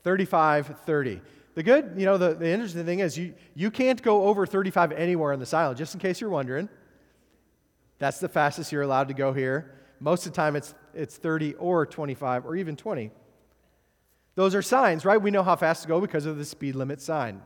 35, 0.04 0.80
30. 0.84 1.20
The 1.54 1.62
good, 1.62 1.94
you 1.96 2.04
know, 2.04 2.18
the, 2.18 2.34
the 2.34 2.48
interesting 2.48 2.84
thing 2.84 3.00
is 3.00 3.18
you, 3.18 3.34
you 3.54 3.70
can't 3.70 4.00
go 4.00 4.24
over 4.24 4.46
35 4.46 4.92
anywhere 4.92 5.32
on 5.32 5.40
this 5.40 5.54
island, 5.54 5.78
just 5.78 5.94
in 5.94 6.00
case 6.00 6.20
you're 6.20 6.30
wondering. 6.30 6.68
That's 7.98 8.20
the 8.20 8.28
fastest 8.28 8.70
you're 8.70 8.82
allowed 8.82 9.08
to 9.08 9.14
go 9.14 9.32
here. 9.32 9.74
Most 10.00 10.26
of 10.26 10.32
the 10.32 10.36
time 10.36 10.56
it's, 10.56 10.74
it's 10.92 11.16
30 11.16 11.54
or 11.54 11.86
25 11.86 12.44
or 12.44 12.54
even 12.56 12.76
20. 12.76 13.10
Those 14.34 14.54
are 14.54 14.62
signs, 14.62 15.04
right? 15.04 15.20
We 15.20 15.30
know 15.30 15.42
how 15.42 15.56
fast 15.56 15.82
to 15.82 15.88
go 15.88 16.00
because 16.00 16.26
of 16.26 16.36
the 16.36 16.44
speed 16.44 16.74
limit 16.74 17.00
sign. 17.00 17.40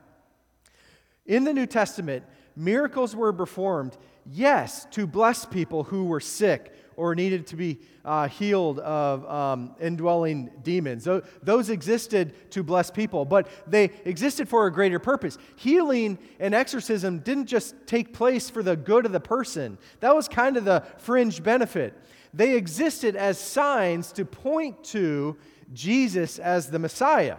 In 1.26 1.44
the 1.44 1.52
New 1.52 1.66
Testament, 1.66 2.24
miracles 2.56 3.14
were 3.14 3.32
performed, 3.32 3.96
yes, 4.24 4.86
to 4.92 5.06
bless 5.06 5.44
people 5.44 5.84
who 5.84 6.06
were 6.06 6.20
sick 6.20 6.74
or 6.98 7.14
needed 7.14 7.46
to 7.46 7.54
be 7.54 7.78
uh, 8.04 8.26
healed 8.26 8.80
of 8.80 9.24
um, 9.30 9.76
indwelling 9.80 10.50
demons. 10.64 11.06
Those 11.44 11.70
existed 11.70 12.50
to 12.50 12.64
bless 12.64 12.90
people, 12.90 13.24
but 13.24 13.46
they 13.68 13.84
existed 14.04 14.48
for 14.48 14.66
a 14.66 14.72
greater 14.72 14.98
purpose. 14.98 15.38
Healing 15.54 16.18
and 16.40 16.56
exorcism 16.56 17.20
didn't 17.20 17.46
just 17.46 17.76
take 17.86 18.12
place 18.12 18.50
for 18.50 18.64
the 18.64 18.74
good 18.74 19.06
of 19.06 19.12
the 19.12 19.20
person, 19.20 19.78
that 20.00 20.14
was 20.14 20.26
kind 20.26 20.56
of 20.56 20.64
the 20.64 20.82
fringe 20.98 21.40
benefit. 21.40 21.96
They 22.34 22.56
existed 22.56 23.14
as 23.14 23.38
signs 23.38 24.10
to 24.12 24.24
point 24.24 24.82
to 24.84 25.36
Jesus 25.72 26.40
as 26.40 26.68
the 26.68 26.80
Messiah. 26.80 27.36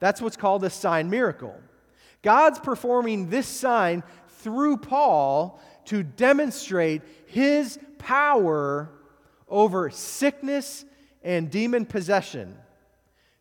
That's 0.00 0.22
what's 0.22 0.38
called 0.38 0.64
a 0.64 0.70
sign 0.70 1.10
miracle. 1.10 1.54
God's 2.22 2.58
performing 2.58 3.28
this 3.28 3.46
sign 3.46 4.02
through 4.38 4.78
Paul 4.78 5.60
to 5.86 6.02
demonstrate 6.02 7.02
his 7.26 7.78
power 7.98 8.90
over 9.48 9.90
sickness 9.90 10.84
and 11.22 11.50
demon 11.50 11.86
possession, 11.86 12.56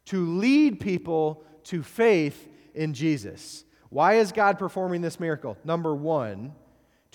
to 0.05 0.25
lead 0.37 0.79
people 0.79 1.43
to 1.63 1.81
faith 1.83 2.47
in 2.73 2.93
Jesus. 2.93 3.63
Why 3.89 4.15
is 4.15 4.31
God 4.31 4.59
performing 4.59 5.01
this 5.01 5.19
miracle? 5.19 5.57
Number 5.63 5.95
one, 5.95 6.53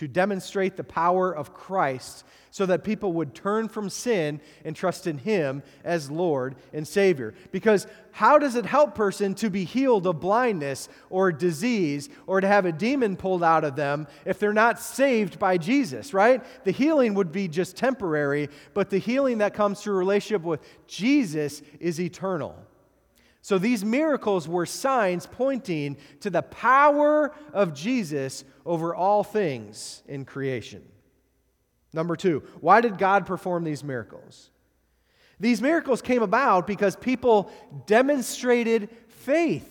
to 0.00 0.08
demonstrate 0.08 0.78
the 0.78 0.82
power 0.82 1.30
of 1.30 1.52
Christ 1.52 2.24
so 2.50 2.64
that 2.64 2.84
people 2.84 3.12
would 3.12 3.34
turn 3.34 3.68
from 3.68 3.90
sin 3.90 4.40
and 4.64 4.74
trust 4.74 5.06
in 5.06 5.18
Him 5.18 5.62
as 5.84 6.10
Lord 6.10 6.56
and 6.72 6.88
Savior. 6.88 7.34
Because 7.52 7.86
how 8.12 8.38
does 8.38 8.54
it 8.54 8.64
help 8.64 8.94
person 8.94 9.34
to 9.34 9.50
be 9.50 9.64
healed 9.64 10.06
of 10.06 10.18
blindness 10.18 10.88
or 11.10 11.30
disease 11.32 12.08
or 12.26 12.40
to 12.40 12.46
have 12.46 12.64
a 12.64 12.72
demon 12.72 13.14
pulled 13.14 13.44
out 13.44 13.62
of 13.62 13.76
them 13.76 14.06
if 14.24 14.38
they're 14.38 14.54
not 14.54 14.80
saved 14.80 15.38
by 15.38 15.58
Jesus, 15.58 16.14
right? 16.14 16.42
The 16.64 16.70
healing 16.70 17.12
would 17.12 17.30
be 17.30 17.46
just 17.46 17.76
temporary, 17.76 18.48
but 18.72 18.88
the 18.88 18.96
healing 18.96 19.36
that 19.38 19.52
comes 19.52 19.82
through 19.82 19.98
relationship 19.98 20.40
with 20.40 20.62
Jesus 20.86 21.60
is 21.78 22.00
eternal. 22.00 22.56
So 23.42 23.58
these 23.58 23.84
miracles 23.84 24.46
were 24.46 24.66
signs 24.66 25.26
pointing 25.26 25.96
to 26.20 26.30
the 26.30 26.42
power 26.42 27.34
of 27.52 27.74
Jesus 27.74 28.44
over 28.66 28.94
all 28.94 29.24
things 29.24 30.02
in 30.06 30.24
creation. 30.24 30.82
Number 31.92 32.16
two, 32.16 32.42
why 32.60 32.80
did 32.80 32.98
God 32.98 33.26
perform 33.26 33.64
these 33.64 33.82
miracles? 33.82 34.50
These 35.40 35.62
miracles 35.62 36.02
came 36.02 36.22
about 36.22 36.66
because 36.66 36.96
people 36.96 37.50
demonstrated 37.86 38.90
faith 39.08 39.68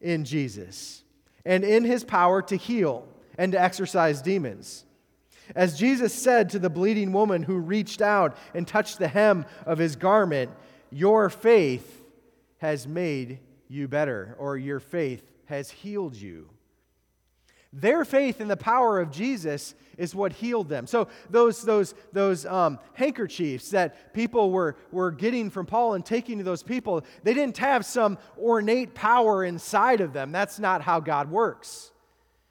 in 0.00 0.24
Jesus 0.24 1.02
and 1.44 1.64
in 1.64 1.84
his 1.84 2.04
power 2.04 2.42
to 2.42 2.56
heal 2.56 3.08
and 3.36 3.52
to 3.52 3.60
exorcise 3.60 4.22
demons. 4.22 4.84
As 5.56 5.76
Jesus 5.76 6.14
said 6.14 6.50
to 6.50 6.60
the 6.60 6.70
bleeding 6.70 7.12
woman 7.12 7.42
who 7.42 7.58
reached 7.58 8.00
out 8.00 8.36
and 8.54 8.66
touched 8.68 8.98
the 8.98 9.08
hem 9.08 9.44
of 9.66 9.78
his 9.78 9.96
garment, 9.96 10.52
Your 10.90 11.28
faith 11.28 11.99
has 12.60 12.86
made 12.86 13.40
you 13.68 13.88
better, 13.88 14.36
or 14.38 14.56
your 14.56 14.80
faith 14.80 15.30
has 15.46 15.70
healed 15.70 16.14
you. 16.14 16.48
Their 17.72 18.04
faith 18.04 18.40
in 18.40 18.48
the 18.48 18.56
power 18.56 18.98
of 18.98 19.12
Jesus 19.12 19.74
is 19.96 20.14
what 20.14 20.32
healed 20.32 20.68
them. 20.68 20.88
So 20.88 21.08
those, 21.30 21.62
those, 21.62 21.94
those 22.12 22.44
um, 22.44 22.80
handkerchiefs 22.94 23.70
that 23.70 24.12
people 24.12 24.50
were, 24.50 24.76
were 24.90 25.12
getting 25.12 25.50
from 25.50 25.66
Paul 25.66 25.94
and 25.94 26.04
taking 26.04 26.38
to 26.38 26.44
those 26.44 26.64
people, 26.64 27.04
they 27.22 27.32
didn't 27.32 27.58
have 27.58 27.84
some 27.86 28.18
ornate 28.36 28.94
power 28.94 29.44
inside 29.44 30.00
of 30.00 30.12
them. 30.12 30.32
That's 30.32 30.58
not 30.58 30.82
how 30.82 30.98
God 30.98 31.30
works. 31.30 31.92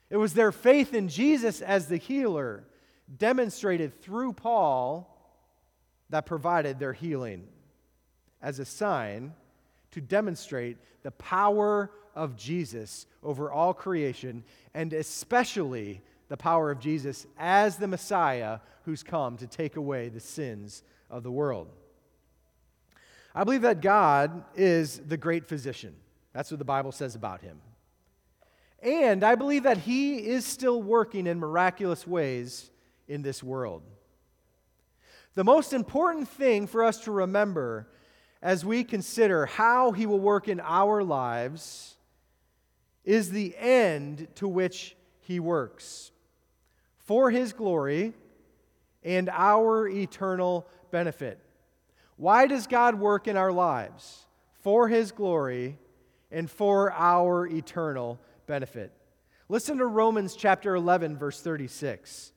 It 0.08 0.16
was 0.16 0.32
their 0.32 0.52
faith 0.52 0.94
in 0.94 1.08
Jesus 1.08 1.60
as 1.60 1.86
the 1.86 1.98
healer, 1.98 2.64
demonstrated 3.14 4.00
through 4.00 4.32
Paul, 4.32 5.06
that 6.08 6.26
provided 6.26 6.78
their 6.78 6.94
healing 6.94 7.46
as 8.42 8.58
a 8.58 8.64
sign 8.64 9.34
to 9.92 10.00
demonstrate 10.00 10.76
the 11.02 11.10
power 11.12 11.90
of 12.14 12.36
Jesus 12.36 13.06
over 13.22 13.50
all 13.50 13.74
creation, 13.74 14.44
and 14.74 14.92
especially 14.92 16.02
the 16.28 16.36
power 16.36 16.70
of 16.70 16.78
Jesus 16.78 17.26
as 17.38 17.76
the 17.76 17.88
Messiah 17.88 18.60
who's 18.84 19.02
come 19.02 19.36
to 19.36 19.46
take 19.46 19.76
away 19.76 20.08
the 20.08 20.20
sins 20.20 20.82
of 21.10 21.22
the 21.22 21.30
world. 21.30 21.68
I 23.34 23.44
believe 23.44 23.62
that 23.62 23.80
God 23.80 24.44
is 24.56 24.98
the 24.98 25.16
great 25.16 25.46
physician. 25.46 25.94
That's 26.32 26.50
what 26.50 26.58
the 26.58 26.64
Bible 26.64 26.92
says 26.92 27.14
about 27.14 27.40
him. 27.40 27.60
And 28.82 29.22
I 29.22 29.34
believe 29.34 29.64
that 29.64 29.78
he 29.78 30.18
is 30.18 30.44
still 30.44 30.82
working 30.82 31.26
in 31.26 31.38
miraculous 31.38 32.06
ways 32.06 32.70
in 33.08 33.22
this 33.22 33.42
world. 33.42 33.82
The 35.34 35.44
most 35.44 35.72
important 35.72 36.28
thing 36.28 36.66
for 36.66 36.82
us 36.82 37.00
to 37.02 37.10
remember 37.10 37.88
as 38.42 38.64
we 38.64 38.84
consider 38.84 39.46
how 39.46 39.92
he 39.92 40.06
will 40.06 40.20
work 40.20 40.48
in 40.48 40.60
our 40.60 41.02
lives 41.02 41.96
is 43.04 43.30
the 43.30 43.54
end 43.56 44.28
to 44.36 44.48
which 44.48 44.96
he 45.20 45.40
works 45.40 46.12
for 47.10 47.30
his 47.30 47.52
glory 47.52 48.14
and 49.02 49.28
our 49.30 49.88
eternal 49.88 50.66
benefit. 50.90 51.40
Why 52.16 52.46
does 52.46 52.66
God 52.66 52.94
work 52.94 53.26
in 53.26 53.36
our 53.36 53.50
lives? 53.50 54.26
For 54.62 54.88
his 54.88 55.10
glory 55.10 55.78
and 56.30 56.50
for 56.50 56.92
our 56.92 57.46
eternal 57.46 58.20
benefit. 58.46 58.92
Listen 59.48 59.78
to 59.78 59.86
Romans 59.86 60.36
chapter 60.36 60.76
11, 60.76 61.16
verse 61.16 61.40
36. 61.40 62.32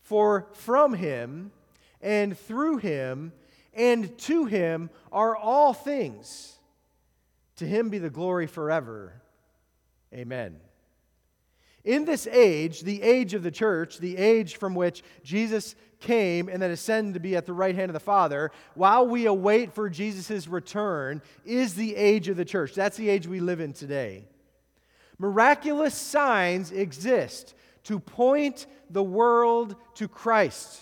For 0.00 0.48
from 0.54 0.94
him 0.94 1.52
and 2.00 2.36
through 2.36 2.78
him 2.78 3.32
and 3.74 4.16
to 4.18 4.46
him 4.46 4.90
are 5.12 5.36
all 5.36 5.72
things. 5.72 6.56
To 7.56 7.66
him 7.66 7.88
be 7.90 7.98
the 7.98 8.10
glory 8.10 8.46
forever. 8.46 9.20
Amen. 10.12 10.56
In 11.84 12.04
this 12.04 12.26
age, 12.26 12.80
the 12.80 13.02
age 13.02 13.34
of 13.34 13.42
the 13.42 13.50
church, 13.50 13.98
the 13.98 14.16
age 14.16 14.56
from 14.56 14.74
which 14.74 15.02
Jesus 15.22 15.74
came 16.00 16.48
and 16.48 16.60
then 16.60 16.70
ascended 16.70 17.14
to 17.14 17.20
be 17.20 17.36
at 17.36 17.46
the 17.46 17.52
right 17.52 17.74
hand 17.74 17.90
of 17.90 17.94
the 17.94 18.00
Father, 18.00 18.50
while 18.74 19.06
we 19.06 19.26
await 19.26 19.72
for 19.72 19.90
Jesus' 19.90 20.48
return, 20.48 21.20
is 21.44 21.74
the 21.74 21.94
age 21.94 22.28
of 22.28 22.36
the 22.36 22.44
church. 22.44 22.74
That's 22.74 22.96
the 22.96 23.08
age 23.08 23.26
we 23.26 23.40
live 23.40 23.60
in 23.60 23.72
today. 23.72 24.26
Miraculous 25.18 25.94
signs 25.94 26.72
exist 26.72 27.54
to 27.84 27.98
point 27.98 28.66
the 28.90 29.02
world 29.02 29.76
to 29.94 30.08
Christ. 30.08 30.80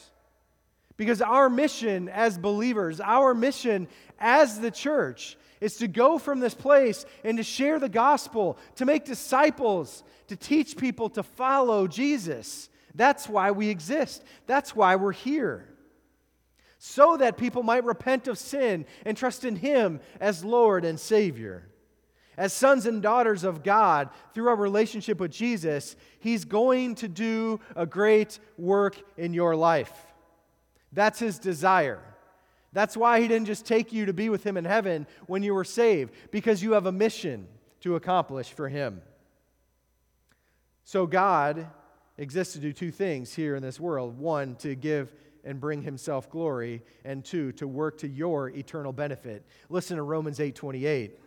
Because 1.02 1.21
our 1.21 1.50
mission 1.50 2.09
as 2.09 2.38
believers, 2.38 3.00
our 3.00 3.35
mission 3.35 3.88
as 4.21 4.61
the 4.61 4.71
church, 4.71 5.37
is 5.61 5.78
to 5.78 5.88
go 5.88 6.16
from 6.16 6.38
this 6.38 6.54
place 6.54 7.04
and 7.25 7.38
to 7.38 7.42
share 7.42 7.80
the 7.80 7.88
gospel, 7.88 8.56
to 8.76 8.85
make 8.85 9.04
disciples, 9.04 10.04
to 10.28 10.37
teach 10.37 10.76
people 10.76 11.11
to 11.11 11.25
follow 11.25 11.88
Jesus. 11.88 12.68
That's 12.94 13.28
why 13.28 13.50
we 13.50 13.68
exist. 13.68 14.23
That's 14.47 14.76
why 14.76 14.94
we're 14.94 15.11
here. 15.11 15.66
So 16.78 17.16
that 17.16 17.37
people 17.37 17.64
might 17.64 17.82
repent 17.82 18.28
of 18.28 18.38
sin 18.38 18.87
and 19.04 19.16
trust 19.16 19.44
in 19.44 19.56
Him 19.56 19.99
as 20.21 20.44
Lord 20.44 20.85
and 20.85 21.00
Savior. 21.00 21.68
As 22.37 22.52
sons 22.52 22.87
and 22.87 23.02
daughters 23.02 23.42
of 23.42 23.64
God, 23.64 24.09
through 24.35 24.50
our 24.50 24.54
relationship 24.54 25.18
with 25.18 25.32
Jesus, 25.32 25.97
He's 26.21 26.44
going 26.44 26.94
to 26.94 27.09
do 27.09 27.59
a 27.75 27.87
great 27.87 28.38
work 28.56 29.02
in 29.16 29.35
your 29.35 29.56
life. 29.56 30.12
That's 30.92 31.18
his 31.18 31.38
desire. 31.38 32.00
That's 32.72 32.96
why 32.96 33.20
he 33.20 33.28
didn't 33.28 33.46
just 33.46 33.66
take 33.66 33.92
you 33.92 34.06
to 34.06 34.12
be 34.12 34.28
with 34.28 34.44
him 34.44 34.56
in 34.56 34.64
heaven 34.64 35.06
when 35.26 35.42
you 35.42 35.54
were 35.54 35.64
saved, 35.64 36.12
because 36.30 36.62
you 36.62 36.72
have 36.72 36.87
a 36.87 36.92
mission 36.92 37.46
to 37.80 37.96
accomplish 37.96 38.50
for 38.50 38.68
him. 38.68 39.02
So 40.84 41.06
God 41.06 41.68
exists 42.18 42.54
to 42.54 42.61
do 42.61 42.72
two 42.72 42.90
things 42.90 43.34
here 43.34 43.56
in 43.56 43.62
this 43.62 43.78
world 43.78 44.18
one, 44.18 44.56
to 44.56 44.75
give 44.75 45.12
and 45.44 45.61
bring 45.61 45.82
himself 45.82 46.30
glory, 46.30 46.82
and 47.04 47.25
two, 47.25 47.52
to 47.52 47.66
work 47.66 47.99
to 47.99 48.08
your 48.08 48.49
eternal 48.50 48.92
benefit. 48.92 49.44
Listen 49.68 49.96
to 49.96 50.02
Romans 50.02 50.40
8 50.40 50.54
28. 50.54 51.18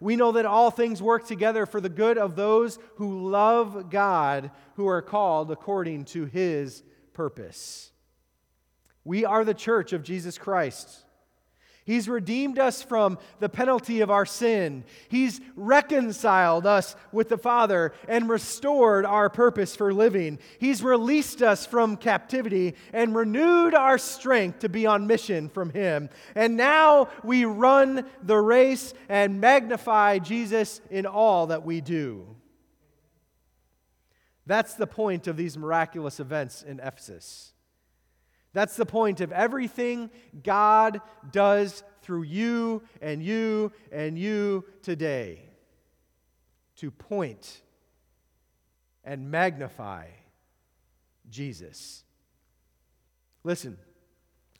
We 0.00 0.16
know 0.16 0.32
that 0.32 0.46
all 0.46 0.70
things 0.70 1.00
work 1.00 1.26
together 1.26 1.64
for 1.64 1.80
the 1.80 1.88
good 1.88 2.18
of 2.18 2.34
those 2.34 2.78
who 2.96 3.30
love 3.30 3.88
God, 3.88 4.50
who 4.74 4.88
are 4.88 5.02
called 5.02 5.52
according 5.52 6.06
to 6.06 6.24
his 6.24 6.82
purpose. 7.12 7.91
We 9.04 9.24
are 9.24 9.44
the 9.44 9.54
church 9.54 9.92
of 9.92 10.02
Jesus 10.02 10.38
Christ. 10.38 11.04
He's 11.84 12.08
redeemed 12.08 12.60
us 12.60 12.80
from 12.80 13.18
the 13.40 13.48
penalty 13.48 14.02
of 14.02 14.10
our 14.10 14.24
sin. 14.24 14.84
He's 15.08 15.40
reconciled 15.56 16.64
us 16.64 16.94
with 17.10 17.28
the 17.28 17.38
Father 17.38 17.92
and 18.06 18.28
restored 18.28 19.04
our 19.04 19.28
purpose 19.28 19.74
for 19.74 19.92
living. 19.92 20.38
He's 20.60 20.82
released 20.82 21.42
us 21.42 21.66
from 21.66 21.96
captivity 21.96 22.76
and 22.92 23.16
renewed 23.16 23.74
our 23.74 23.98
strength 23.98 24.60
to 24.60 24.68
be 24.68 24.86
on 24.86 25.08
mission 25.08 25.48
from 25.48 25.70
Him. 25.70 26.08
And 26.36 26.56
now 26.56 27.08
we 27.24 27.44
run 27.44 28.06
the 28.22 28.38
race 28.38 28.94
and 29.08 29.40
magnify 29.40 30.20
Jesus 30.20 30.80
in 30.88 31.04
all 31.04 31.48
that 31.48 31.64
we 31.64 31.80
do. 31.80 32.36
That's 34.46 34.74
the 34.74 34.86
point 34.86 35.26
of 35.26 35.36
these 35.36 35.58
miraculous 35.58 36.20
events 36.20 36.62
in 36.62 36.78
Ephesus. 36.78 37.51
That's 38.52 38.76
the 38.76 38.86
point 38.86 39.20
of 39.20 39.32
everything 39.32 40.10
God 40.42 41.00
does 41.30 41.82
through 42.02 42.22
you 42.22 42.82
and 43.00 43.22
you 43.22 43.72
and 43.90 44.18
you 44.18 44.64
today 44.82 45.40
to 46.76 46.90
point 46.90 47.62
and 49.04 49.30
magnify 49.30 50.06
Jesus. 51.30 52.04
Listen, 53.44 53.78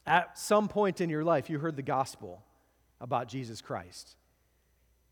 at 0.07 0.39
some 0.39 0.69
point 0.69 1.01
in 1.01 1.11
your 1.11 1.25
life, 1.25 1.51
you 1.51 1.59
heard 1.59 1.77
the 1.77 1.83
gospel 1.83 2.43
about 3.01 3.29
Jesus 3.29 3.61
Christ. 3.61 4.17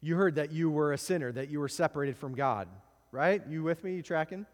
You 0.01 0.17
heard 0.17 0.37
that 0.37 0.53
you 0.53 0.71
were 0.71 0.93
a 0.93 0.99
sinner, 0.99 1.31
that 1.33 1.51
you 1.51 1.61
were 1.61 1.69
separated 1.69 2.17
from 2.17 2.35
God, 2.35 2.69
right? 3.13 3.43
You 3.49 3.63
with 3.63 3.85
me? 3.85 3.95
You 3.95 4.03
tracking? 4.03 4.47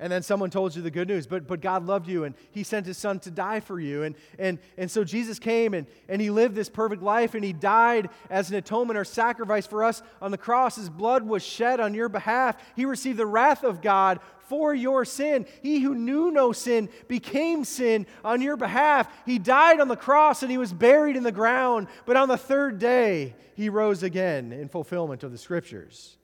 And 0.00 0.12
then 0.12 0.22
someone 0.22 0.50
told 0.50 0.76
you 0.76 0.82
the 0.82 0.92
good 0.92 1.08
news, 1.08 1.26
but, 1.26 1.48
but 1.48 1.60
God 1.60 1.84
loved 1.84 2.06
you 2.06 2.22
and 2.22 2.36
He 2.52 2.62
sent 2.62 2.86
His 2.86 2.96
Son 2.96 3.18
to 3.20 3.32
die 3.32 3.58
for 3.58 3.80
you. 3.80 4.04
And, 4.04 4.14
and, 4.38 4.60
and 4.76 4.88
so 4.88 5.02
Jesus 5.02 5.40
came 5.40 5.74
and, 5.74 5.88
and 6.08 6.22
He 6.22 6.30
lived 6.30 6.54
this 6.54 6.68
perfect 6.68 7.02
life 7.02 7.34
and 7.34 7.44
He 7.44 7.52
died 7.52 8.08
as 8.30 8.48
an 8.48 8.56
atonement 8.56 8.96
or 8.96 9.04
sacrifice 9.04 9.66
for 9.66 9.82
us 9.82 10.02
on 10.22 10.30
the 10.30 10.38
cross. 10.38 10.76
His 10.76 10.88
blood 10.88 11.24
was 11.24 11.42
shed 11.42 11.80
on 11.80 11.94
your 11.94 12.08
behalf. 12.08 12.56
He 12.76 12.84
received 12.84 13.18
the 13.18 13.26
wrath 13.26 13.64
of 13.64 13.82
God 13.82 14.20
for 14.48 14.72
your 14.72 15.04
sin. 15.04 15.46
He 15.62 15.80
who 15.80 15.96
knew 15.96 16.30
no 16.30 16.52
sin 16.52 16.88
became 17.08 17.64
sin 17.64 18.06
on 18.24 18.40
your 18.40 18.56
behalf. 18.56 19.12
He 19.26 19.40
died 19.40 19.80
on 19.80 19.88
the 19.88 19.96
cross 19.96 20.42
and 20.44 20.50
He 20.50 20.58
was 20.58 20.72
buried 20.72 21.16
in 21.16 21.24
the 21.24 21.32
ground. 21.32 21.88
But 22.06 22.16
on 22.16 22.28
the 22.28 22.38
third 22.38 22.78
day, 22.78 23.34
He 23.56 23.68
rose 23.68 24.04
again 24.04 24.52
in 24.52 24.68
fulfillment 24.68 25.24
of 25.24 25.32
the 25.32 25.38
Scriptures. 25.38 26.16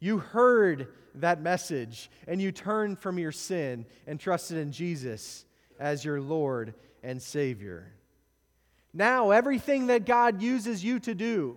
You 0.00 0.18
heard 0.18 0.88
that 1.16 1.40
message 1.40 2.10
and 2.26 2.40
you 2.40 2.52
turned 2.52 2.98
from 2.98 3.18
your 3.18 3.32
sin 3.32 3.86
and 4.06 4.18
trusted 4.18 4.58
in 4.58 4.72
Jesus 4.72 5.44
as 5.78 6.04
your 6.04 6.20
Lord 6.20 6.74
and 7.02 7.20
Savior. 7.20 7.92
Now, 8.92 9.30
everything 9.30 9.86
that 9.86 10.04
God 10.04 10.42
uses 10.42 10.82
you 10.82 10.98
to 11.00 11.14
do 11.14 11.56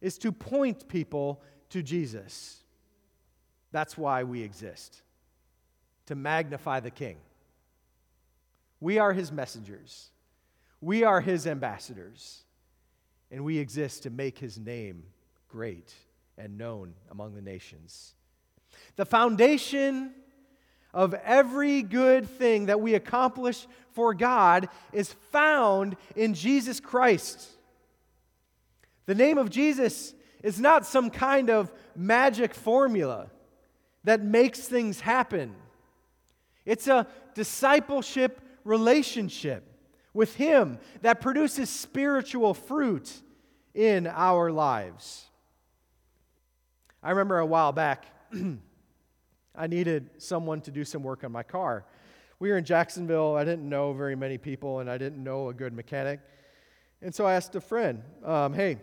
is 0.00 0.18
to 0.18 0.32
point 0.32 0.88
people 0.88 1.42
to 1.70 1.82
Jesus. 1.82 2.62
That's 3.70 3.98
why 3.98 4.24
we 4.24 4.42
exist, 4.42 5.02
to 6.06 6.14
magnify 6.14 6.80
the 6.80 6.90
King. 6.90 7.18
We 8.80 8.98
are 8.98 9.12
His 9.12 9.30
messengers, 9.30 10.10
we 10.80 11.04
are 11.04 11.20
His 11.20 11.46
ambassadors, 11.46 12.44
and 13.30 13.44
we 13.44 13.58
exist 13.58 14.04
to 14.04 14.10
make 14.10 14.38
His 14.38 14.58
name 14.58 15.04
great 15.48 15.92
and 16.38 16.56
known 16.56 16.94
among 17.10 17.34
the 17.34 17.42
nations. 17.42 18.14
The 18.96 19.06
foundation 19.06 20.12
of 20.94 21.14
every 21.14 21.82
good 21.82 22.28
thing 22.28 22.66
that 22.66 22.80
we 22.80 22.94
accomplish 22.94 23.66
for 23.92 24.14
God 24.14 24.68
is 24.92 25.12
found 25.30 25.96
in 26.16 26.34
Jesus 26.34 26.80
Christ. 26.80 27.48
The 29.06 29.14
name 29.14 29.38
of 29.38 29.50
Jesus 29.50 30.14
is 30.42 30.60
not 30.60 30.86
some 30.86 31.10
kind 31.10 31.50
of 31.50 31.72
magic 31.96 32.54
formula 32.54 33.30
that 34.04 34.22
makes 34.22 34.60
things 34.60 35.00
happen. 35.00 35.54
It's 36.64 36.86
a 36.86 37.06
discipleship 37.34 38.40
relationship 38.64 39.64
with 40.12 40.34
Him 40.36 40.78
that 41.02 41.20
produces 41.20 41.70
spiritual 41.70 42.54
fruit 42.54 43.12
in 43.74 44.06
our 44.06 44.50
lives. 44.50 45.24
I 47.02 47.10
remember 47.10 47.38
a 47.38 47.46
while 47.46 47.72
back, 47.72 48.04
I 49.58 49.66
needed 49.66 50.08
someone 50.18 50.60
to 50.62 50.70
do 50.70 50.84
some 50.84 51.02
work 51.02 51.24
on 51.24 51.32
my 51.32 51.42
car. 51.42 51.84
We 52.38 52.50
were 52.50 52.56
in 52.56 52.64
Jacksonville. 52.64 53.34
I 53.34 53.44
didn't 53.44 53.68
know 53.68 53.92
very 53.92 54.14
many 54.14 54.38
people, 54.38 54.78
and 54.78 54.88
I 54.88 54.96
didn't 54.96 55.22
know 55.22 55.48
a 55.48 55.54
good 55.54 55.72
mechanic. 55.72 56.20
And 57.02 57.12
so 57.12 57.26
I 57.26 57.34
asked 57.34 57.56
a 57.56 57.60
friend, 57.60 58.02
um, 58.24 58.54
"Hey, 58.54 58.78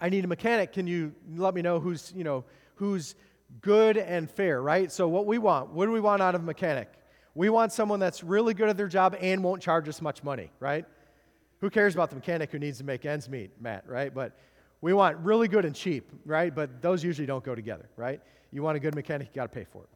I 0.00 0.08
need 0.08 0.24
a 0.24 0.28
mechanic. 0.28 0.72
Can 0.72 0.88
you 0.88 1.14
let 1.36 1.54
me 1.54 1.62
know 1.62 1.78
who's 1.78 2.12
you 2.14 2.24
know 2.24 2.44
who's 2.74 3.14
good 3.60 3.96
and 3.96 4.28
fair, 4.28 4.60
right? 4.60 4.90
So 4.90 5.06
what 5.06 5.26
we 5.26 5.38
want, 5.38 5.70
what 5.70 5.86
do 5.86 5.92
we 5.92 6.00
want 6.00 6.20
out 6.20 6.34
of 6.34 6.42
a 6.42 6.44
mechanic? 6.44 6.92
We 7.36 7.48
want 7.48 7.72
someone 7.72 8.00
that's 8.00 8.24
really 8.24 8.54
good 8.54 8.68
at 8.68 8.76
their 8.76 8.88
job 8.88 9.16
and 9.20 9.42
won't 9.44 9.62
charge 9.62 9.88
us 9.88 10.02
much 10.02 10.24
money, 10.24 10.50
right? 10.60 10.84
Who 11.60 11.70
cares 11.70 11.94
about 11.94 12.10
the 12.10 12.16
mechanic 12.16 12.50
who 12.50 12.58
needs 12.58 12.78
to 12.78 12.84
make 12.84 13.06
ends 13.06 13.28
meet, 13.28 13.50
Matt, 13.60 13.88
right? 13.88 14.12
But 14.12 14.36
we 14.84 14.92
want 14.92 15.16
really 15.20 15.48
good 15.48 15.64
and 15.64 15.74
cheap, 15.74 16.12
right? 16.26 16.54
But 16.54 16.82
those 16.82 17.02
usually 17.02 17.26
don't 17.26 17.42
go 17.42 17.54
together, 17.54 17.88
right? 17.96 18.20
You 18.52 18.62
want 18.62 18.76
a 18.76 18.80
good 18.80 18.94
mechanic, 18.94 19.28
you 19.28 19.34
got 19.34 19.50
to 19.50 19.58
pay 19.58 19.64
for 19.64 19.82
it. 19.82 19.88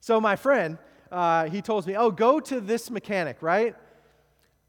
So 0.00 0.20
my 0.20 0.36
friend, 0.36 0.76
uh, 1.10 1.46
he 1.46 1.62
told 1.62 1.86
me, 1.86 1.96
oh, 1.96 2.10
go 2.10 2.38
to 2.38 2.60
this 2.60 2.90
mechanic, 2.90 3.38
right? 3.40 3.74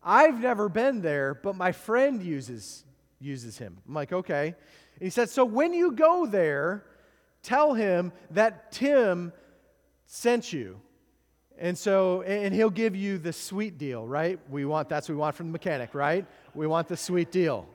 I've 0.02 0.39
never 0.39 0.69
been 0.69 1.02
there, 1.02 1.34
but 1.34 1.58
my 1.58 1.74
friend 1.74 2.24
uses, 2.24 2.86
uses 3.19 3.58
him. 3.58 3.78
I'm 3.86 3.93
like, 3.93 4.13
okay. 4.13 4.56
And 4.93 5.04
he 5.04 5.10
said, 5.10 5.30
so 5.30 5.43
when 5.43 5.74
you 5.74 5.91
go 5.91 6.26
there, 6.26 6.86
tell 7.43 7.74
him 7.74 8.13
that 8.32 8.71
Tim 8.71 9.34
sent 10.06 10.54
you. 10.54 10.80
And 11.58 11.78
so, 11.78 12.21
and 12.21 12.54
he'll 12.54 12.69
give 12.69 12.95
you 12.95 13.17
the 13.17 13.34
sweet 13.34 13.78
deal, 13.78 14.08
right? 14.08 14.39
We 14.50 14.63
want, 14.63 14.88
that's 14.88 15.10
what 15.10 15.15
we 15.15 15.19
want 15.19 15.36
from 15.36 15.48
the 15.48 15.52
mechanic, 15.52 15.93
right? 15.93 16.26
We 16.54 16.67
want 16.67 16.88
the 16.88 16.95
sweet 16.95 17.34
deal. 17.34 17.67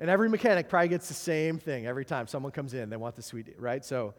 And 0.00 0.08
every 0.08 0.30
mechanic 0.30 0.70
probably 0.70 0.88
gets 0.88 1.08
the 1.08 1.14
same 1.14 1.58
thing 1.58 1.86
every 1.86 2.06
time 2.06 2.26
someone 2.26 2.52
comes 2.52 2.72
in. 2.72 2.88
They 2.88 2.96
want 2.96 3.16
the 3.16 3.22
sweet, 3.22 3.54
right? 3.58 3.84
So 3.84 4.14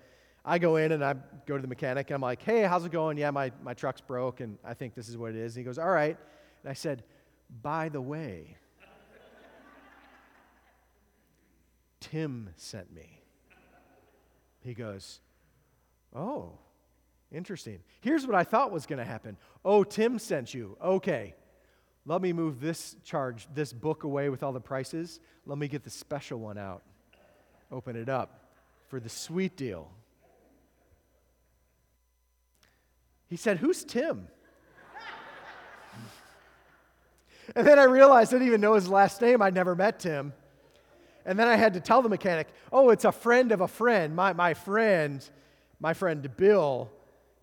I 0.45 0.59
go 0.59 0.75
in 0.75 0.91
and 0.91 1.03
I 1.03 1.15
go 1.47 1.55
to 1.55 1.61
the 1.61 1.67
mechanic 1.67 2.07
and 2.07 2.15
I'm 2.15 2.21
like, 2.21 2.43
hey, 2.43 2.63
how's 2.63 2.85
it 2.85 2.91
going? 2.91 3.17
Yeah, 3.17 3.31
my, 3.31 3.51
my 3.63 3.73
truck's 3.73 3.99
broke 3.99 4.41
and 4.41 4.59
I 4.63 4.75
think 4.75 4.93
this 4.93 5.09
is 5.09 5.17
what 5.17 5.31
it 5.31 5.37
is. 5.37 5.55
And 5.55 5.63
he 5.63 5.65
goes, 5.65 5.79
all 5.79 5.89
right. 5.89 6.15
And 6.63 6.69
I 6.69 6.73
said, 6.73 7.03
by 7.63 7.89
the 7.89 7.99
way, 7.99 8.57
Tim 11.99 12.49
sent 12.57 12.93
me. 12.93 13.19
He 14.59 14.75
goes, 14.75 15.19
oh, 16.15 16.59
interesting. 17.31 17.79
Here's 18.01 18.27
what 18.27 18.35
I 18.35 18.43
thought 18.43 18.71
was 18.71 18.85
going 18.85 18.99
to 18.99 19.05
happen. 19.05 19.35
Oh, 19.65 19.83
Tim 19.83 20.19
sent 20.19 20.53
you. 20.53 20.77
Okay. 20.83 21.33
Let 22.05 22.21
me 22.21 22.33
move 22.33 22.59
this 22.59 22.95
charge, 23.03 23.47
this 23.53 23.73
book 23.73 24.03
away 24.03 24.29
with 24.29 24.41
all 24.41 24.53
the 24.53 24.59
prices. 24.59 25.19
Let 25.45 25.57
me 25.57 25.67
get 25.67 25.83
the 25.83 25.89
special 25.89 26.39
one 26.39 26.57
out. 26.57 26.81
Open 27.71 27.95
it 27.95 28.09
up 28.09 28.49
for 28.89 28.99
the 28.99 29.09
sweet 29.09 29.55
deal. 29.55 29.89
He 33.27 33.37
said, 33.37 33.57
Who's 33.57 33.83
Tim? 33.83 34.27
and 37.55 37.65
then 37.65 37.79
I 37.79 37.83
realized 37.83 38.33
I 38.33 38.37
didn't 38.37 38.47
even 38.47 38.61
know 38.61 38.73
his 38.73 38.89
last 38.89 39.21
name. 39.21 39.41
I'd 39.41 39.53
never 39.53 39.75
met 39.75 39.99
Tim. 39.99 40.33
And 41.25 41.37
then 41.37 41.47
I 41.47 41.55
had 41.55 41.75
to 41.75 41.79
tell 41.79 42.01
the 42.01 42.09
mechanic, 42.09 42.47
Oh, 42.73 42.89
it's 42.89 43.05
a 43.05 43.11
friend 43.11 43.51
of 43.51 43.61
a 43.61 43.67
friend. 43.67 44.15
My, 44.15 44.33
my 44.33 44.55
friend, 44.55 45.23
my 45.79 45.93
friend 45.93 46.29
Bill, 46.35 46.91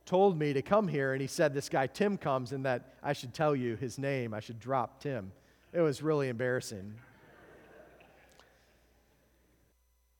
told 0.08 0.38
me 0.38 0.54
to 0.54 0.62
come 0.62 0.88
here, 0.88 1.12
and 1.12 1.20
he 1.20 1.26
said 1.26 1.52
this 1.52 1.68
guy 1.68 1.86
Tim 1.86 2.16
comes 2.16 2.52
and 2.52 2.64
that 2.64 2.94
I 3.02 3.12
should 3.12 3.34
tell 3.34 3.54
you 3.54 3.76
his 3.76 3.98
name. 3.98 4.32
I 4.32 4.40
should 4.40 4.58
drop 4.58 5.02
Tim. 5.02 5.32
It 5.70 5.82
was 5.82 6.02
really 6.02 6.30
embarrassing. 6.30 6.94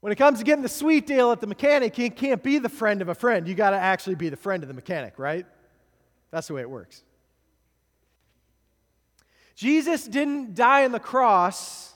When 0.01 0.13
it 0.13 0.17
comes 0.17 0.41
to 0.41 0.45
getting 0.45 0.63
the 0.63 0.69
sweet 0.69 1.07
deal 1.07 1.33
at 1.33 1.41
the 1.41 1.47
mechanic, 1.47 1.97
you 1.97 2.11
can't 2.11 2.43
be 2.43 2.59
the 2.59 2.69
friend 2.69 3.01
of 3.01 3.09
a 3.09 3.15
friend. 3.15 3.49
You 3.49 3.55
got 3.55 3.71
to 3.71 3.79
actually 3.79 4.15
be 4.15 4.29
the 4.29 4.37
friend 4.37 4.63
of 4.63 4.69
the 4.69 4.75
mechanic, 4.75 5.19
right? 5.19 5.47
That's 6.31 6.49
the 6.49 6.55
way 6.55 6.61
it 6.61 6.71
works. 6.71 7.03
Jesus 9.57 10.07
didn't 10.07 10.55
die 10.55 10.85
on 10.85 10.93
the 10.93 11.01
cross 11.01 11.88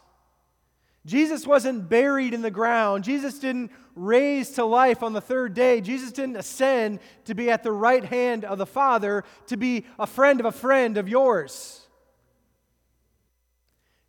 Jesus 1.04 1.46
wasn't 1.46 1.88
buried 1.88 2.32
in 2.32 2.42
the 2.42 2.50
ground. 2.50 3.02
Jesus 3.02 3.38
didn't 3.38 3.72
raise 3.96 4.50
to 4.50 4.64
life 4.64 5.02
on 5.02 5.12
the 5.12 5.20
third 5.20 5.52
day. 5.52 5.80
Jesus 5.80 6.12
didn't 6.12 6.36
ascend 6.36 7.00
to 7.24 7.34
be 7.34 7.50
at 7.50 7.64
the 7.64 7.72
right 7.72 8.04
hand 8.04 8.44
of 8.44 8.58
the 8.58 8.66
Father, 8.66 9.24
to 9.46 9.56
be 9.56 9.84
a 9.98 10.06
friend 10.06 10.38
of 10.38 10.46
a 10.46 10.52
friend 10.52 10.96
of 10.96 11.08
yours. 11.08 11.80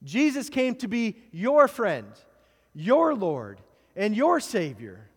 Jesus 0.04 0.50
came 0.50 0.76
to 0.76 0.88
be 0.88 1.18
your 1.32 1.68
friend, 1.68 2.12
your 2.76 3.16
Lord, 3.16 3.60
and 3.96 4.16
your 4.16 4.40
Savior. 4.40 5.10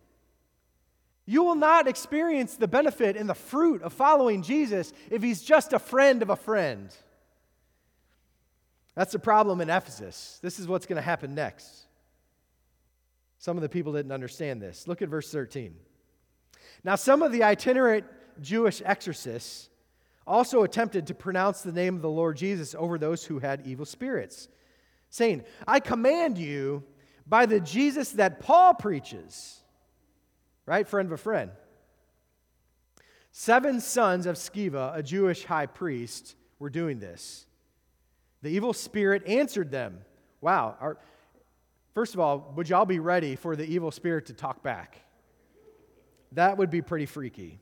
You 1.25 1.43
will 1.43 1.55
not 1.55 1.87
experience 1.87 2.55
the 2.55 2.69
benefit 2.69 3.17
and 3.17 3.29
the 3.29 3.35
fruit 3.35 3.83
of 3.83 3.93
following 3.93 4.41
Jesus 4.41 4.93
if 5.11 5.21
he's 5.21 5.43
just 5.43 5.73
a 5.73 5.79
friend 5.79 6.21
of 6.21 6.29
a 6.29 6.37
friend. 6.37 6.95
That's 8.97 9.11
the 9.11 9.19
problem 9.19 9.61
in 9.61 9.69
Ephesus. 9.69 10.39
This 10.41 10.57
is 10.57 10.67
what's 10.67 10.87
going 10.87 10.95
to 10.95 11.03
happen 11.03 11.35
next. 11.35 11.83
Some 13.37 13.55
of 13.55 13.61
the 13.61 13.69
people 13.69 13.93
didn't 13.93 14.11
understand 14.11 14.59
this. 14.59 14.87
Look 14.87 15.03
at 15.03 15.07
verse 15.07 15.31
13. 15.31 15.75
Now, 16.83 16.95
some 16.95 17.21
of 17.21 17.31
the 17.31 17.43
itinerant 17.43 18.05
Jewish 18.41 18.81
exorcists 18.83 19.69
also 20.25 20.63
attempted 20.63 21.05
to 21.07 21.13
pronounce 21.13 21.61
the 21.61 21.71
name 21.71 21.95
of 21.95 22.01
the 22.01 22.09
Lord 22.09 22.37
Jesus 22.37 22.73
over 22.73 22.97
those 22.97 23.23
who 23.23 23.37
had 23.37 23.67
evil 23.67 23.85
spirits, 23.85 24.47
saying, 25.11 25.43
I 25.67 25.79
command 25.79 26.39
you 26.39 26.83
by 27.27 27.45
the 27.45 27.59
Jesus 27.59 28.13
that 28.13 28.39
Paul 28.39 28.73
preaches. 28.73 29.59
Right? 30.65 30.87
Friend 30.87 31.05
of 31.05 31.11
a 31.11 31.17
friend. 31.17 31.51
Seven 33.31 33.79
sons 33.79 34.25
of 34.25 34.37
Sceva, 34.37 34.97
a 34.97 35.03
Jewish 35.03 35.43
high 35.43 35.67
priest, 35.67 36.35
were 36.57 36.71
doing 36.71 36.97
this. 36.97 37.45
The 38.41 38.49
evil 38.49 38.73
spirit 38.73 39.23
answered 39.27 39.71
them. 39.71 39.99
Wow. 40.41 40.75
Our, 40.79 40.97
first 41.93 42.13
of 42.13 42.19
all, 42.19 42.53
would 42.55 42.69
y'all 42.69 42.85
be 42.85 42.99
ready 42.99 43.35
for 43.35 43.55
the 43.55 43.65
evil 43.65 43.91
spirit 43.91 44.27
to 44.27 44.33
talk 44.33 44.63
back? 44.63 45.01
That 46.33 46.57
would 46.57 46.69
be 46.69 46.81
pretty 46.81 47.05
freaky. 47.05 47.59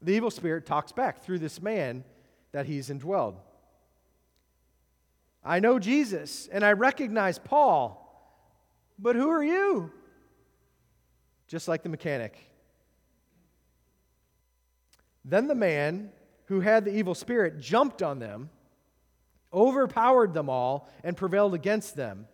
The 0.00 0.12
evil 0.12 0.30
spirit 0.30 0.64
talks 0.64 0.92
back 0.92 1.22
through 1.22 1.40
this 1.40 1.60
man 1.60 2.04
that 2.52 2.66
he's 2.66 2.88
indwelled. 2.88 3.36
I 5.44 5.60
know 5.60 5.78
Jesus 5.78 6.48
and 6.50 6.64
I 6.64 6.72
recognize 6.72 7.38
Paul, 7.38 8.04
but 8.98 9.16
who 9.16 9.28
are 9.28 9.42
you? 9.42 9.90
Just 11.46 11.68
like 11.68 11.82
the 11.82 11.88
mechanic. 11.88 12.38
Then 15.24 15.46
the 15.46 15.54
man 15.54 16.10
who 16.46 16.60
had 16.60 16.84
the 16.84 16.96
evil 16.96 17.14
spirit 17.14 17.60
jumped 17.60 18.02
on 18.02 18.18
them, 18.18 18.50
overpowered 19.52 20.34
them 20.34 20.48
all, 20.48 20.88
and 21.02 21.16
prevailed 21.16 21.54
against 21.54 21.96
them, 21.96 22.26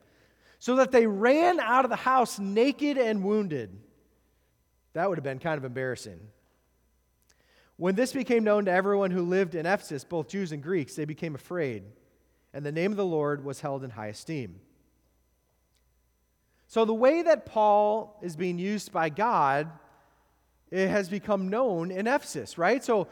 so 0.59 0.77
that 0.77 0.91
they 0.91 1.07
ran 1.07 1.61
out 1.61 1.85
of 1.85 1.91
the 1.91 1.97
house 1.97 2.39
naked 2.39 2.99
and 2.99 3.23
wounded. 3.23 3.79
That 4.95 5.09
would 5.09 5.19
have 5.19 5.25
been 5.25 5.39
kind 5.39 5.59
of 5.59 5.65
embarrassing. 5.65 6.21
When 7.77 7.95
this 7.95 8.13
became 8.13 8.45
known 8.45 8.67
to 8.67 8.73
everyone 8.73 9.11
who 9.11 9.23
lived 9.23 9.55
in 9.55 9.67
Ephesus, 9.67 10.05
both 10.05 10.29
Jews 10.29 10.53
and 10.53 10.63
Greeks, 10.63 10.95
they 10.95 11.05
became 11.05 11.35
afraid, 11.35 11.83
and 12.53 12.65
the 12.65 12.73
name 12.73 12.93
of 12.93 12.97
the 12.97 13.05
Lord 13.05 13.45
was 13.45 13.61
held 13.61 13.83
in 13.85 13.91
high 13.91 14.09
esteem. 14.09 14.61
So, 16.69 16.85
the 16.85 16.95
way 16.95 17.23
that 17.23 17.47
Paul 17.47 18.19
is 18.23 18.37
being 18.37 18.59
used 18.59 18.93
by 18.93 19.09
God 19.09 19.71
it 20.75 20.89
has 20.89 21.09
become 21.09 21.49
known 21.49 21.93
in 21.93 22.09
Ephesus, 22.09 22.59
right? 22.59 22.83
So, 22.83 23.07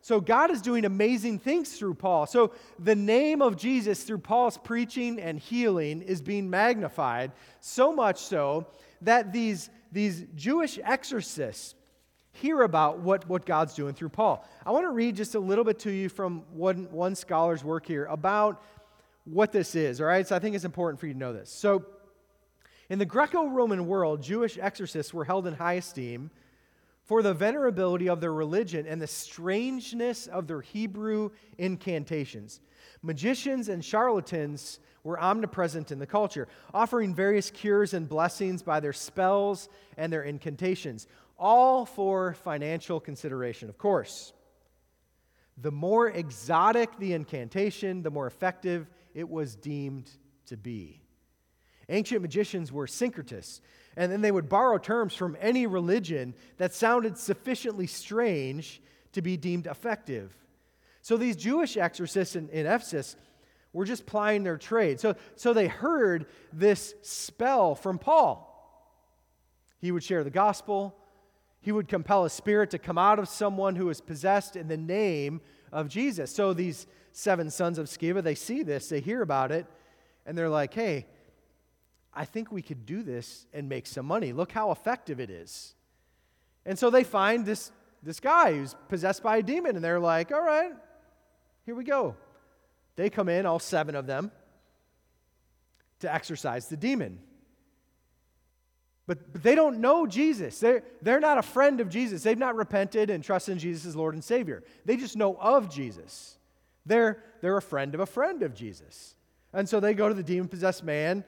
so 0.00 0.20
God 0.20 0.50
is 0.50 0.62
doing 0.62 0.84
amazing 0.84 1.38
things 1.38 1.76
through 1.76 1.94
Paul. 1.94 2.26
So 2.26 2.52
the 2.78 2.94
name 2.94 3.42
of 3.42 3.56
Jesus 3.56 4.04
through 4.04 4.18
Paul's 4.18 4.56
preaching 4.56 5.20
and 5.20 5.38
healing 5.38 6.02
is 6.02 6.22
being 6.22 6.48
magnified, 6.48 7.32
so 7.60 7.92
much 7.92 8.18
so 8.18 8.66
that 9.02 9.32
these, 9.32 9.70
these 9.92 10.24
Jewish 10.34 10.78
exorcists 10.82 11.74
hear 12.32 12.62
about 12.62 13.00
what, 13.00 13.28
what 13.28 13.44
God's 13.44 13.74
doing 13.74 13.94
through 13.94 14.10
Paul. 14.10 14.46
I 14.64 14.70
want 14.70 14.84
to 14.84 14.90
read 14.90 15.16
just 15.16 15.34
a 15.34 15.40
little 15.40 15.64
bit 15.64 15.80
to 15.80 15.90
you 15.90 16.08
from 16.08 16.44
one, 16.52 16.88
one 16.90 17.14
scholar's 17.14 17.64
work 17.64 17.86
here 17.86 18.04
about 18.04 18.62
what 19.24 19.52
this 19.52 19.74
is, 19.74 20.00
all 20.00 20.06
right? 20.06 20.26
So 20.26 20.36
I 20.36 20.38
think 20.38 20.54
it's 20.54 20.64
important 20.64 21.00
for 21.00 21.06
you 21.06 21.12
to 21.12 21.18
know 21.18 21.32
this. 21.32 21.50
So 21.50 21.84
in 22.88 22.98
the 22.98 23.04
Greco 23.04 23.48
Roman 23.48 23.86
world, 23.86 24.22
Jewish 24.22 24.56
exorcists 24.58 25.12
were 25.12 25.24
held 25.24 25.46
in 25.46 25.54
high 25.54 25.74
esteem 25.74 26.30
for 27.08 27.22
the 27.22 27.34
venerability 27.34 28.12
of 28.12 28.20
their 28.20 28.34
religion 28.34 28.86
and 28.86 29.00
the 29.00 29.06
strangeness 29.06 30.26
of 30.26 30.46
their 30.46 30.60
Hebrew 30.60 31.30
incantations. 31.56 32.60
Magicians 33.00 33.70
and 33.70 33.82
charlatans 33.82 34.78
were 35.04 35.18
omnipresent 35.18 35.90
in 35.90 36.00
the 36.00 36.06
culture, 36.06 36.48
offering 36.74 37.14
various 37.14 37.50
cures 37.50 37.94
and 37.94 38.06
blessings 38.06 38.62
by 38.62 38.78
their 38.80 38.92
spells 38.92 39.70
and 39.96 40.12
their 40.12 40.22
incantations, 40.22 41.06
all 41.38 41.86
for 41.86 42.34
financial 42.44 43.00
consideration, 43.00 43.70
of 43.70 43.78
course. 43.78 44.34
The 45.56 45.72
more 45.72 46.10
exotic 46.10 46.98
the 46.98 47.14
incantation, 47.14 48.02
the 48.02 48.10
more 48.10 48.26
effective 48.26 48.86
it 49.14 49.30
was 49.30 49.56
deemed 49.56 50.10
to 50.46 50.58
be. 50.58 51.00
Ancient 51.88 52.20
magicians 52.20 52.70
were 52.70 52.86
syncretists, 52.86 53.62
and 53.98 54.12
then 54.12 54.20
they 54.20 54.30
would 54.30 54.48
borrow 54.48 54.78
terms 54.78 55.12
from 55.12 55.36
any 55.40 55.66
religion 55.66 56.32
that 56.56 56.72
sounded 56.72 57.18
sufficiently 57.18 57.88
strange 57.88 58.80
to 59.12 59.20
be 59.20 59.36
deemed 59.36 59.66
effective. 59.66 60.32
So 61.02 61.16
these 61.16 61.34
Jewish 61.34 61.76
exorcists 61.76 62.36
in, 62.36 62.48
in 62.50 62.64
Ephesus 62.64 63.16
were 63.72 63.84
just 63.84 64.06
plying 64.06 64.44
their 64.44 64.56
trade. 64.56 65.00
So, 65.00 65.16
so 65.34 65.52
they 65.52 65.66
heard 65.66 66.26
this 66.52 66.94
spell 67.02 67.74
from 67.74 67.98
Paul. 67.98 68.44
He 69.80 69.90
would 69.90 70.04
share 70.04 70.22
the 70.22 70.30
gospel, 70.30 70.94
he 71.60 71.72
would 71.72 71.88
compel 71.88 72.24
a 72.24 72.30
spirit 72.30 72.70
to 72.70 72.78
come 72.78 72.98
out 72.98 73.18
of 73.18 73.28
someone 73.28 73.74
who 73.74 73.90
is 73.90 74.00
possessed 74.00 74.54
in 74.54 74.68
the 74.68 74.76
name 74.76 75.40
of 75.72 75.88
Jesus. 75.88 76.32
So 76.32 76.54
these 76.54 76.86
seven 77.10 77.50
sons 77.50 77.78
of 77.78 77.86
Sceva, 77.86 78.22
they 78.22 78.36
see 78.36 78.62
this, 78.62 78.88
they 78.88 79.00
hear 79.00 79.22
about 79.22 79.50
it, 79.50 79.66
and 80.24 80.38
they're 80.38 80.48
like, 80.48 80.72
hey, 80.72 81.06
I 82.18 82.24
think 82.24 82.50
we 82.50 82.62
could 82.62 82.84
do 82.84 83.04
this 83.04 83.46
and 83.52 83.68
make 83.68 83.86
some 83.86 84.04
money. 84.04 84.32
Look 84.32 84.50
how 84.50 84.72
effective 84.72 85.20
it 85.20 85.30
is. 85.30 85.74
And 86.66 86.76
so 86.76 86.90
they 86.90 87.04
find 87.04 87.46
this, 87.46 87.70
this 88.02 88.18
guy 88.18 88.54
who's 88.54 88.74
possessed 88.88 89.22
by 89.22 89.36
a 89.36 89.42
demon, 89.42 89.76
and 89.76 89.84
they're 89.84 90.00
like, 90.00 90.32
all 90.32 90.42
right, 90.42 90.72
here 91.64 91.76
we 91.76 91.84
go. 91.84 92.16
They 92.96 93.08
come 93.08 93.28
in, 93.28 93.46
all 93.46 93.60
seven 93.60 93.94
of 93.94 94.08
them, 94.08 94.32
to 96.00 96.12
exorcise 96.12 96.66
the 96.66 96.76
demon. 96.76 97.20
But, 99.06 99.32
but 99.32 99.44
they 99.44 99.54
don't 99.54 99.78
know 99.78 100.04
Jesus. 100.04 100.58
They're, 100.58 100.82
they're 101.00 101.20
not 101.20 101.38
a 101.38 101.42
friend 101.42 101.80
of 101.80 101.88
Jesus. 101.88 102.24
They've 102.24 102.36
not 102.36 102.56
repented 102.56 103.10
and 103.10 103.22
trusted 103.22 103.52
in 103.52 103.58
Jesus 103.60 103.86
as 103.86 103.94
Lord 103.94 104.14
and 104.14 104.24
Savior. 104.24 104.64
They 104.84 104.96
just 104.96 105.16
know 105.16 105.36
of 105.36 105.72
Jesus. 105.72 106.36
They're, 106.84 107.22
they're 107.42 107.58
a 107.58 107.62
friend 107.62 107.94
of 107.94 108.00
a 108.00 108.06
friend 108.06 108.42
of 108.42 108.54
Jesus. 108.54 109.14
And 109.52 109.68
so 109.68 109.78
they 109.78 109.94
go 109.94 110.08
to 110.08 110.14
the 110.14 110.24
demon 110.24 110.48
possessed 110.48 110.82
man 110.82 111.22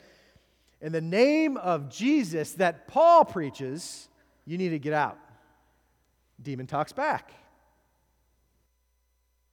in 0.81 0.93
the 0.93 1.01
name 1.01 1.57
of 1.57 1.91
Jesus 1.91 2.53
that 2.55 2.89
Paul 2.89 3.25
preaches, 3.25 4.09
you 4.47 4.57
need 4.57 4.71
to 4.71 4.79
get 4.79 4.93
out. 4.93 5.19
Demon 6.43 6.67
talks 6.67 6.93
back. 6.93 7.33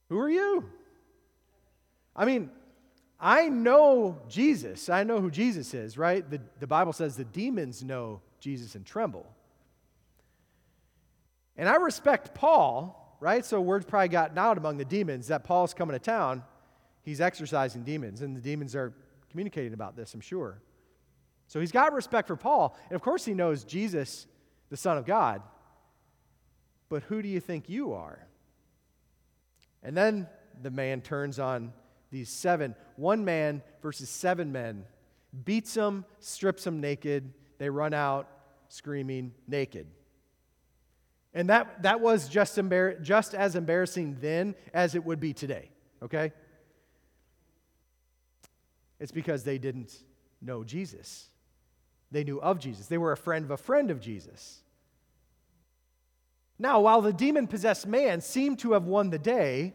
Who 0.08 0.18
are 0.18 0.30
you? 0.30 0.68
I 2.16 2.24
mean, 2.24 2.50
I 3.20 3.48
know 3.48 4.18
Jesus. 4.28 4.88
I 4.88 5.04
know 5.04 5.20
who 5.20 5.30
Jesus 5.30 5.74
is, 5.74 5.98
right? 5.98 6.28
The, 6.28 6.40
the 6.60 6.66
Bible 6.66 6.92
says 6.92 7.16
the 7.16 7.24
demons 7.24 7.84
know 7.84 8.20
Jesus 8.40 8.74
and 8.74 8.86
tremble. 8.86 9.26
And 11.56 11.68
I 11.68 11.76
respect 11.76 12.34
Paul, 12.34 13.16
right? 13.20 13.44
So 13.44 13.60
word's 13.60 13.84
probably 13.84 14.08
gotten 14.08 14.38
out 14.38 14.56
among 14.56 14.78
the 14.78 14.84
demons 14.84 15.26
that 15.26 15.44
Paul's 15.44 15.74
coming 15.74 15.94
to 15.94 15.98
town. 15.98 16.44
He's 17.02 17.20
exorcising 17.20 17.82
demons, 17.82 18.22
and 18.22 18.36
the 18.36 18.40
demons 18.40 18.76
are 18.76 18.92
communicating 19.30 19.72
about 19.72 19.96
this, 19.96 20.14
I'm 20.14 20.20
sure. 20.20 20.60
So 21.48 21.60
he's 21.60 21.72
got 21.72 21.92
respect 21.92 22.28
for 22.28 22.36
Paul. 22.36 22.76
And 22.88 22.94
of 22.94 23.02
course, 23.02 23.24
he 23.24 23.34
knows 23.34 23.64
Jesus, 23.64 24.26
the 24.70 24.76
Son 24.76 24.96
of 24.98 25.06
God. 25.06 25.42
But 26.88 27.02
who 27.04 27.20
do 27.22 27.28
you 27.28 27.40
think 27.40 27.68
you 27.68 27.94
are? 27.94 28.26
And 29.82 29.96
then 29.96 30.28
the 30.62 30.70
man 30.70 31.00
turns 31.00 31.38
on 31.38 31.72
these 32.10 32.28
seven, 32.28 32.74
one 32.96 33.24
man 33.24 33.62
versus 33.82 34.08
seven 34.08 34.52
men, 34.52 34.84
beats 35.44 35.74
them, 35.74 36.04
strips 36.20 36.64
them 36.64 36.80
naked. 36.80 37.32
They 37.58 37.70
run 37.70 37.92
out 37.92 38.28
screaming 38.68 39.32
naked. 39.46 39.86
And 41.34 41.50
that, 41.50 41.82
that 41.82 42.00
was 42.00 42.28
just, 42.28 42.56
embar- 42.56 43.02
just 43.02 43.34
as 43.34 43.54
embarrassing 43.56 44.18
then 44.20 44.54
as 44.72 44.94
it 44.94 45.04
would 45.04 45.20
be 45.20 45.32
today, 45.32 45.70
okay? 46.02 46.32
It's 48.98 49.12
because 49.12 49.44
they 49.44 49.58
didn't 49.58 49.94
know 50.40 50.64
Jesus. 50.64 51.28
They 52.10 52.24
knew 52.24 52.40
of 52.40 52.58
Jesus. 52.58 52.86
They 52.86 52.98
were 52.98 53.12
a 53.12 53.16
friend 53.16 53.44
of 53.44 53.50
a 53.50 53.56
friend 53.56 53.90
of 53.90 54.00
Jesus. 54.00 54.62
Now, 56.58 56.80
while 56.80 57.02
the 57.02 57.12
demon 57.12 57.46
possessed 57.46 57.86
man 57.86 58.20
seemed 58.20 58.58
to 58.60 58.72
have 58.72 58.84
won 58.84 59.10
the 59.10 59.18
day, 59.18 59.74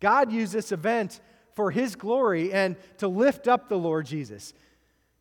God 0.00 0.32
used 0.32 0.52
this 0.52 0.72
event 0.72 1.20
for 1.54 1.70
his 1.70 1.94
glory 1.94 2.52
and 2.52 2.76
to 2.98 3.08
lift 3.08 3.48
up 3.48 3.68
the 3.68 3.78
Lord 3.78 4.06
Jesus. 4.06 4.52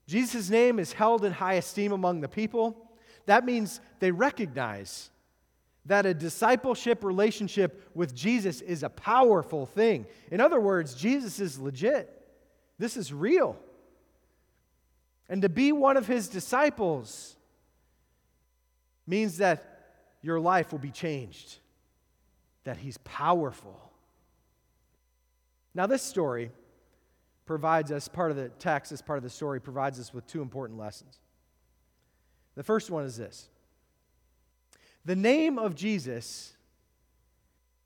Jesus' 0.08 0.50
name 0.50 0.80
is 0.80 0.94
held 0.94 1.24
in 1.24 1.32
high 1.32 1.56
esteem 1.56 1.92
among 1.92 2.22
the 2.22 2.28
people. 2.28 2.90
That 3.26 3.46
means 3.46 3.80
they 4.00 4.12
recognize 4.12 5.10
that 5.86 6.06
a 6.06 6.14
discipleship 6.14 7.04
relationship 7.04 7.90
with 7.94 8.16
Jesus 8.16 8.62
is 8.62 8.84
a 8.84 8.90
powerful 8.90 9.66
thing. 9.66 10.06
In 10.32 10.42
other 10.42 10.60
words, 10.60 10.96
Jesus 10.96 11.40
is 11.40 11.60
legit. 11.60 12.12
This 12.80 12.98
is 12.98 13.14
real. 13.14 13.58
And 15.30 15.42
to 15.42 15.50
be 15.50 15.72
one 15.72 15.98
of 15.98 16.08
his 16.08 16.28
disciples 16.28 17.36
means 19.08 19.38
that 19.38 19.72
your 20.22 20.40
life 20.40 20.72
will 20.72 20.80
be 20.80 20.92
changed, 20.92 21.58
that 22.64 22.78
he's 22.78 22.98
powerful. 23.00 23.92
Now, 25.74 25.88
this 25.88 26.02
story 26.02 26.52
provides 27.46 27.92
us, 27.92 28.08
part 28.08 28.32
of 28.32 28.38
the 28.38 28.50
text, 28.50 28.92
as 28.92 29.02
part 29.02 29.18
of 29.18 29.24
the 29.24 29.30
story, 29.30 29.60
provides 29.60 30.00
us 30.00 30.14
with 30.14 30.26
two 30.26 30.42
important 30.42 30.80
lessons. 30.80 31.20
The 32.56 32.64
first 32.64 32.90
one 32.90 33.04
is 33.04 33.18
this 33.18 33.50
the 35.06 35.16
name 35.16 35.60
of 35.60 35.76
Jesus 35.76 36.54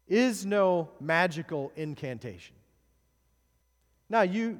is 0.08 0.46
no 0.46 0.90
magical 1.00 1.72
incantation. 1.76 2.56
Now, 4.10 4.22
you 4.22 4.60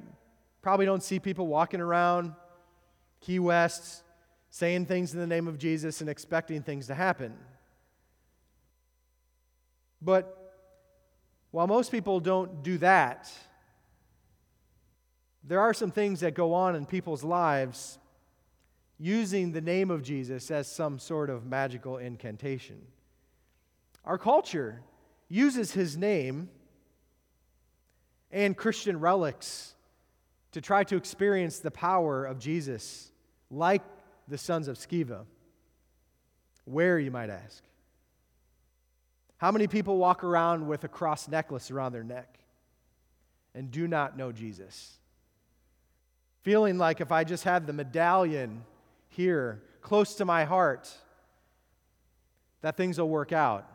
probably 0.62 0.86
don't 0.86 1.02
see 1.02 1.18
people 1.18 1.46
walking 1.46 1.80
around 1.80 2.34
Key 3.20 3.38
West 3.38 4.02
saying 4.50 4.86
things 4.86 5.14
in 5.14 5.20
the 5.20 5.26
name 5.26 5.46
of 5.46 5.58
Jesus 5.58 6.00
and 6.00 6.10
expecting 6.10 6.62
things 6.62 6.86
to 6.88 6.94
happen. 6.94 7.36
But 10.02 10.36
while 11.50 11.66
most 11.66 11.90
people 11.90 12.20
don't 12.20 12.62
do 12.62 12.78
that, 12.78 13.30
there 15.44 15.60
are 15.60 15.74
some 15.74 15.90
things 15.90 16.20
that 16.20 16.34
go 16.34 16.54
on 16.54 16.74
in 16.76 16.86
people's 16.86 17.24
lives 17.24 17.98
using 18.98 19.52
the 19.52 19.60
name 19.60 19.90
of 19.90 20.02
Jesus 20.02 20.50
as 20.50 20.66
some 20.66 20.98
sort 20.98 21.30
of 21.30 21.46
magical 21.46 21.96
incantation. 21.96 22.80
Our 24.04 24.18
culture 24.18 24.82
uses 25.28 25.72
his 25.72 25.96
name 25.96 26.50
and 28.30 28.56
Christian 28.56 29.00
relics 29.00 29.74
to 30.52 30.60
try 30.60 30.84
to 30.84 30.96
experience 30.96 31.60
the 31.60 31.70
power 31.70 32.24
of 32.24 32.38
Jesus, 32.38 33.09
like 33.50 33.82
the 34.28 34.38
sons 34.38 34.68
of 34.68 34.76
Sceva. 34.76 35.24
Where, 36.64 36.98
you 36.98 37.10
might 37.10 37.30
ask? 37.30 37.62
How 39.38 39.50
many 39.50 39.66
people 39.66 39.96
walk 39.96 40.22
around 40.22 40.68
with 40.68 40.84
a 40.84 40.88
cross 40.88 41.26
necklace 41.26 41.70
around 41.70 41.92
their 41.92 42.04
neck 42.04 42.38
and 43.54 43.70
do 43.70 43.88
not 43.88 44.16
know 44.16 44.32
Jesus? 44.32 44.98
Feeling 46.42 46.78
like 46.78 47.00
if 47.00 47.10
I 47.10 47.24
just 47.24 47.44
had 47.44 47.66
the 47.66 47.72
medallion 47.72 48.64
here, 49.08 49.62
close 49.80 50.14
to 50.16 50.24
my 50.24 50.44
heart, 50.44 50.90
that 52.60 52.76
things 52.76 52.98
will 52.98 53.08
work 53.08 53.32
out. 53.32 53.66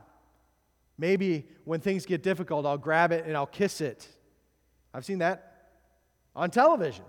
Maybe 0.97 1.45
when 1.65 1.81
things 1.81 2.05
get 2.05 2.23
difficult, 2.23 2.65
I'll 2.65 2.77
grab 2.77 3.11
it 3.11 3.25
and 3.25 3.35
I'll 3.35 3.45
kiss 3.45 3.81
it. 3.81 4.07
I've 4.93 5.03
seen 5.03 5.19
that 5.19 5.71
on 6.35 6.51
television. 6.51 7.05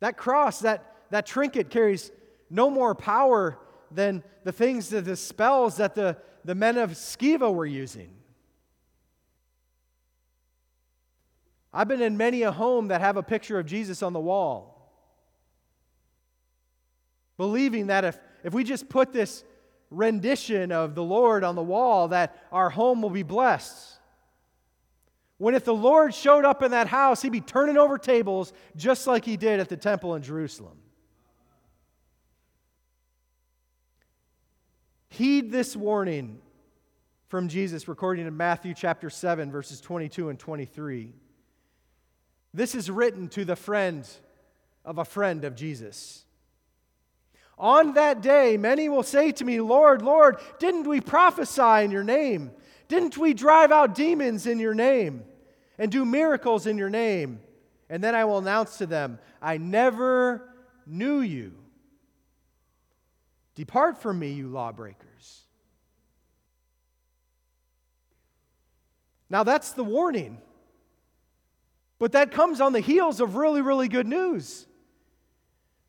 That 0.00 0.16
cross, 0.16 0.60
that, 0.60 0.96
that 1.10 1.26
trinket 1.26 1.70
carries 1.70 2.10
no 2.50 2.68
more 2.68 2.94
power 2.94 3.58
than 3.90 4.22
the 4.44 4.52
things, 4.52 4.88
that 4.90 5.04
the 5.04 5.16
spells 5.16 5.76
that 5.76 5.94
the, 5.94 6.16
the 6.44 6.54
men 6.54 6.78
of 6.78 6.92
Sceva 6.92 7.52
were 7.52 7.66
using. 7.66 8.10
I've 11.72 11.88
been 11.88 12.02
in 12.02 12.16
many 12.16 12.42
a 12.42 12.50
home 12.50 12.88
that 12.88 13.00
have 13.00 13.16
a 13.16 13.22
picture 13.22 13.58
of 13.58 13.66
Jesus 13.66 14.02
on 14.02 14.12
the 14.12 14.20
wall. 14.20 14.76
Believing 17.36 17.86
that 17.86 18.04
if, 18.04 18.18
if 18.42 18.52
we 18.52 18.64
just 18.64 18.88
put 18.88 19.12
this 19.12 19.44
rendition 19.90 20.72
of 20.72 20.94
the 20.94 21.02
Lord 21.02 21.44
on 21.44 21.54
the 21.54 21.62
wall, 21.62 22.08
that 22.08 22.36
our 22.50 22.70
home 22.70 23.02
will 23.02 23.10
be 23.10 23.22
blessed. 23.22 23.99
When 25.40 25.54
if 25.54 25.64
the 25.64 25.74
Lord 25.74 26.12
showed 26.12 26.44
up 26.44 26.62
in 26.62 26.72
that 26.72 26.86
house, 26.86 27.22
he'd 27.22 27.32
be 27.32 27.40
turning 27.40 27.78
over 27.78 27.96
tables 27.96 28.52
just 28.76 29.06
like 29.06 29.24
he 29.24 29.38
did 29.38 29.58
at 29.58 29.70
the 29.70 29.76
temple 29.78 30.14
in 30.14 30.22
Jerusalem. 30.22 30.76
Heed 35.08 35.50
this 35.50 35.74
warning 35.74 36.40
from 37.28 37.48
Jesus, 37.48 37.88
recording 37.88 38.26
in 38.26 38.36
Matthew 38.36 38.74
chapter 38.74 39.08
7, 39.08 39.50
verses 39.50 39.80
22 39.80 40.28
and 40.28 40.38
23. 40.38 41.14
This 42.52 42.74
is 42.74 42.90
written 42.90 43.28
to 43.28 43.46
the 43.46 43.56
friend 43.56 44.06
of 44.84 44.98
a 44.98 45.06
friend 45.06 45.46
of 45.46 45.56
Jesus. 45.56 46.26
On 47.56 47.94
that 47.94 48.20
day, 48.20 48.58
many 48.58 48.90
will 48.90 49.02
say 49.02 49.32
to 49.32 49.44
me, 49.46 49.62
Lord, 49.62 50.02
Lord, 50.02 50.36
didn't 50.58 50.86
we 50.86 51.00
prophesy 51.00 51.82
in 51.82 51.90
your 51.90 52.04
name? 52.04 52.50
Didn't 52.88 53.16
we 53.16 53.32
drive 53.32 53.72
out 53.72 53.94
demons 53.94 54.46
in 54.46 54.58
your 54.58 54.74
name 54.74 55.24
and 55.80 55.90
do 55.90 56.04
miracles 56.04 56.66
in 56.66 56.76
your 56.78 56.90
name? 56.90 57.40
And 57.88 58.04
then 58.04 58.14
I 58.14 58.26
will 58.26 58.38
announce 58.38 58.76
to 58.78 58.86
them, 58.86 59.18
I 59.42 59.56
never 59.56 60.54
knew 60.86 61.20
you. 61.20 61.54
Depart 63.54 64.00
from 64.00 64.18
me, 64.18 64.30
you 64.32 64.48
lawbreakers. 64.48 65.42
Now, 69.30 69.42
that's 69.42 69.72
the 69.72 69.82
warning. 69.82 70.38
But 71.98 72.12
that 72.12 72.30
comes 72.30 72.60
on 72.60 72.72
the 72.74 72.80
heels 72.80 73.20
of 73.20 73.36
really, 73.36 73.62
really 73.62 73.88
good 73.88 74.06
news. 74.06 74.66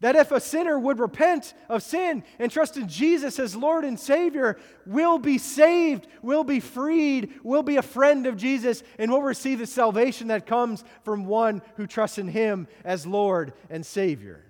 That 0.01 0.15
if 0.15 0.31
a 0.31 0.39
sinner 0.39 0.77
would 0.77 0.99
repent 0.99 1.53
of 1.69 1.83
sin 1.83 2.23
and 2.37 2.51
trust 2.51 2.75
in 2.75 2.87
Jesus 2.87 3.39
as 3.39 3.55
Lord 3.55 3.85
and 3.85 3.99
Savior, 3.99 4.57
will 4.85 5.17
be 5.17 5.37
saved, 5.37 6.07
will 6.21 6.43
be 6.43 6.59
freed, 6.59 7.31
will 7.43 7.63
be 7.63 7.77
a 7.77 7.81
friend 7.81 8.27
of 8.27 8.35
Jesus, 8.35 8.83
and 8.99 9.11
will 9.11 9.21
receive 9.21 9.59
the 9.59 9.67
salvation 9.67 10.27
that 10.27 10.45
comes 10.45 10.83
from 11.03 11.25
one 11.25 11.61
who 11.75 11.87
trusts 11.87 12.17
in 12.17 12.27
Him 12.27 12.67
as 12.83 13.05
Lord 13.05 13.53
and 13.69 13.85
Savior. 13.85 14.43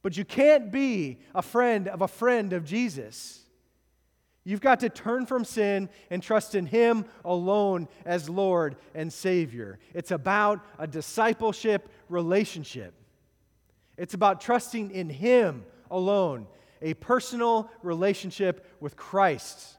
But 0.00 0.16
you 0.16 0.24
can't 0.24 0.72
be 0.72 1.18
a 1.34 1.42
friend 1.42 1.86
of 1.86 2.02
a 2.02 2.08
friend 2.08 2.52
of 2.52 2.64
Jesus 2.64 3.42
You've 4.44 4.60
got 4.60 4.80
to 4.80 4.88
turn 4.88 5.26
from 5.26 5.44
sin 5.44 5.88
and 6.10 6.22
trust 6.22 6.54
in 6.54 6.66
Him 6.66 7.04
alone 7.24 7.88
as 8.04 8.28
Lord 8.28 8.76
and 8.94 9.12
Savior. 9.12 9.78
It's 9.94 10.10
about 10.10 10.60
a 10.78 10.86
discipleship 10.86 11.88
relationship. 12.08 12.94
It's 13.96 14.14
about 14.14 14.40
trusting 14.40 14.90
in 14.90 15.08
Him 15.10 15.64
alone, 15.90 16.46
a 16.80 16.94
personal 16.94 17.70
relationship 17.82 18.66
with 18.80 18.96
Christ. 18.96 19.76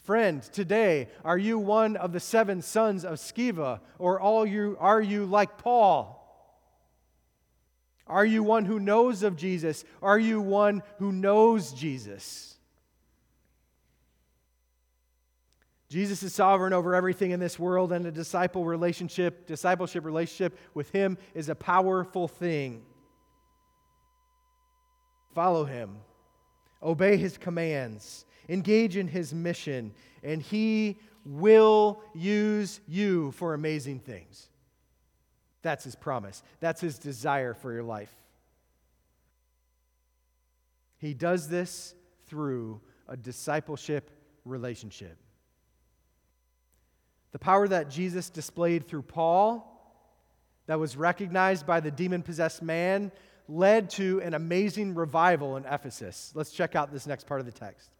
Friend, 0.00 0.42
today, 0.42 1.08
are 1.24 1.38
you 1.38 1.58
one 1.58 1.96
of 1.96 2.12
the 2.12 2.20
seven 2.20 2.62
sons 2.62 3.04
of 3.04 3.14
Sceva, 3.14 3.80
or 3.98 4.20
all 4.20 4.46
you, 4.46 4.76
are 4.78 5.00
you 5.00 5.26
like 5.26 5.58
Paul? 5.58 6.22
Are 8.06 8.24
you 8.24 8.44
one 8.44 8.64
who 8.64 8.78
knows 8.78 9.24
of 9.24 9.36
Jesus? 9.36 9.84
Are 10.00 10.18
you 10.18 10.40
one 10.40 10.84
who 10.98 11.10
knows 11.10 11.72
Jesus? 11.72 12.56
Jesus 15.88 16.22
is 16.22 16.34
sovereign 16.34 16.72
over 16.72 16.94
everything 16.94 17.30
in 17.30 17.40
this 17.40 17.58
world, 17.58 17.92
and 17.92 18.06
a 18.06 18.12
disciple 18.12 18.64
relationship, 18.64 19.46
discipleship 19.46 20.04
relationship 20.04 20.56
with 20.74 20.90
him 20.90 21.16
is 21.34 21.48
a 21.48 21.54
powerful 21.54 22.28
thing. 22.28 22.84
Follow 25.36 25.66
him, 25.66 25.98
obey 26.82 27.18
his 27.18 27.36
commands, 27.36 28.24
engage 28.48 28.96
in 28.96 29.06
his 29.06 29.34
mission, 29.34 29.92
and 30.22 30.40
he 30.40 30.98
will 31.26 32.00
use 32.14 32.80
you 32.88 33.32
for 33.32 33.52
amazing 33.52 33.98
things. 33.98 34.48
That's 35.60 35.84
his 35.84 35.94
promise. 35.94 36.42
That's 36.60 36.80
his 36.80 36.98
desire 36.98 37.52
for 37.52 37.70
your 37.70 37.82
life. 37.82 38.16
He 40.96 41.12
does 41.12 41.50
this 41.50 41.94
through 42.28 42.80
a 43.06 43.14
discipleship 43.14 44.10
relationship. 44.46 45.18
The 47.32 47.38
power 47.38 47.68
that 47.68 47.90
Jesus 47.90 48.30
displayed 48.30 48.88
through 48.88 49.02
Paul, 49.02 49.70
that 50.64 50.80
was 50.80 50.96
recognized 50.96 51.66
by 51.66 51.80
the 51.80 51.90
demon 51.90 52.22
possessed 52.22 52.62
man, 52.62 53.12
led 53.48 53.90
to 53.90 54.20
an 54.22 54.34
amazing 54.34 54.94
revival 54.94 55.56
in 55.56 55.64
Ephesus. 55.64 56.32
Let's 56.34 56.50
check 56.50 56.74
out 56.74 56.92
this 56.92 57.06
next 57.06 57.26
part 57.26 57.40
of 57.40 57.46
the 57.46 57.52
text. 57.52 57.90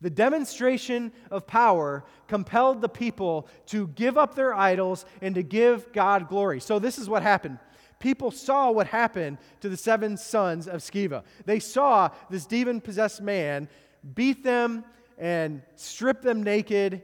The 0.00 0.10
demonstration 0.10 1.12
of 1.30 1.46
power 1.46 2.04
compelled 2.28 2.80
the 2.80 2.88
people 2.88 3.48
to 3.66 3.88
give 3.88 4.18
up 4.18 4.34
their 4.34 4.54
idols 4.54 5.06
and 5.22 5.34
to 5.34 5.42
give 5.42 5.92
God 5.92 6.28
glory. 6.28 6.60
So, 6.60 6.78
this 6.78 6.98
is 6.98 7.08
what 7.08 7.22
happened. 7.22 7.58
People 8.00 8.30
saw 8.30 8.70
what 8.70 8.86
happened 8.86 9.38
to 9.60 9.68
the 9.68 9.76
seven 9.76 10.16
sons 10.16 10.68
of 10.68 10.80
Sceva. 10.82 11.22
They 11.46 11.58
saw 11.58 12.10
this 12.28 12.44
demon 12.44 12.80
possessed 12.80 13.22
man 13.22 13.68
beat 14.14 14.44
them 14.44 14.84
and 15.16 15.62
strip 15.76 16.20
them 16.20 16.42
naked 16.42 17.02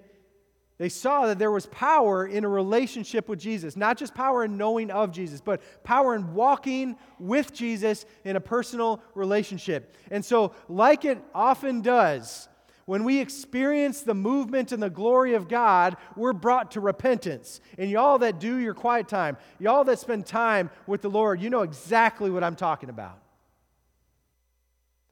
They 0.81 0.89
saw 0.89 1.27
that 1.27 1.39
there 1.39 1.51
was 1.51 1.67
power 1.67 2.27
in 2.27 2.43
a 2.43 2.49
relationship 2.49 3.29
with 3.29 3.39
Jesus, 3.39 3.77
not 3.77 3.99
just 3.99 4.15
power 4.15 4.45
in 4.45 4.57
knowing 4.57 4.91
of 4.91 5.13
Jesus, 5.13 5.43
but 5.43 5.61
power 5.85 6.15
in 6.15 6.33
walking 6.33 6.97
with 7.19 7.53
Jesus 7.53 8.07
in 8.25 8.35
a 8.35 8.41
personal 8.41 9.03
relationship. 9.15 9.95
And 10.11 10.25
so, 10.25 10.55
like 10.71 11.05
it 11.05 11.23
often 11.35 11.83
does, 11.83 12.49
when 12.87 13.05
we 13.05 13.21
experience 13.21 14.01
the 14.01 14.15
movement 14.15 14.73
and 14.73 14.83
the 14.83 14.89
glory 14.89 15.35
of 15.35 15.49
God, 15.49 15.99
we're 16.17 16.33
brought 16.33 16.71
to 16.71 16.81
repentance. 16.81 17.61
And 17.77 17.91
y'all 17.91 18.17
that 18.21 18.41
do 18.41 18.57
your 18.57 18.73
quiet 18.73 19.07
time, 19.07 19.37
y'all 19.59 19.85
that 19.85 19.99
spend 19.99 20.25
time 20.25 20.71
with 20.87 21.03
the 21.03 21.11
Lord, 21.11 21.43
you 21.43 21.51
know 21.51 21.61
exactly 21.61 22.31
what 22.31 22.43
I'm 22.43 22.57
talking 22.57 22.89
about. 22.89 23.19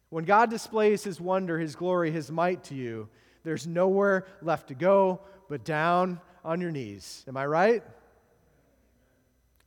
When 0.09 0.25
God 0.25 0.49
displays 0.49 1.05
his 1.05 1.21
wonder, 1.21 1.59
his 1.59 1.77
glory, 1.77 2.11
his 2.11 2.31
might 2.31 2.65
to 2.65 2.75
you, 2.75 3.11
there's 3.45 3.67
nowhere 3.67 4.27
left 4.41 4.69
to 4.69 4.75
go 4.75 5.21
but 5.49 5.65
down 5.65 6.21
on 6.45 6.61
your 6.61 6.71
knees. 6.71 7.25
Am 7.29 7.37
I 7.37 7.47
right? 7.47 7.83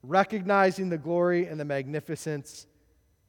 Recognizing 0.03 0.89
the 0.89 0.97
glory 0.97 1.45
and 1.45 1.59
the 1.59 1.65
magnificence 1.65 2.65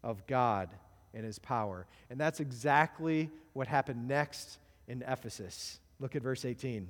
of 0.02 0.26
God 0.26 0.70
and 1.14 1.24
his 1.24 1.38
power. 1.38 1.86
And 2.10 2.18
that's 2.18 2.40
exactly 2.40 3.30
what 3.52 3.68
happened 3.68 4.08
next 4.08 4.58
in 4.88 5.02
Ephesus. 5.02 5.78
Look 6.00 6.16
at 6.16 6.22
verse 6.22 6.44
18. 6.44 6.88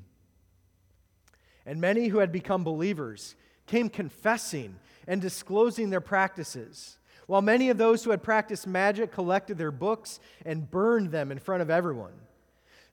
And 1.67 1.81
many 1.81 2.09
who 2.09 2.19
had 2.19 2.33
become 2.33 2.65
believers 2.65 3.35
came 3.67 3.89
confessing 3.89 4.77
and 5.07 5.21
disclosing 5.21 5.91
their 5.91 6.01
practices. 6.01 6.99
While 7.27 7.43
many 7.43 7.71
of 7.71 7.79
those 7.79 8.03
who 8.03 8.11
had 8.11 8.23
practiced 8.23 8.67
magic 8.67 9.13
collected 9.13 9.59
their 9.59 9.71
books 9.71 10.21
and 10.45 10.71
burned 10.71 11.11
them 11.11 11.31
in 11.31 11.39
front 11.39 11.63
of 11.63 11.71
everyone. 11.71 12.13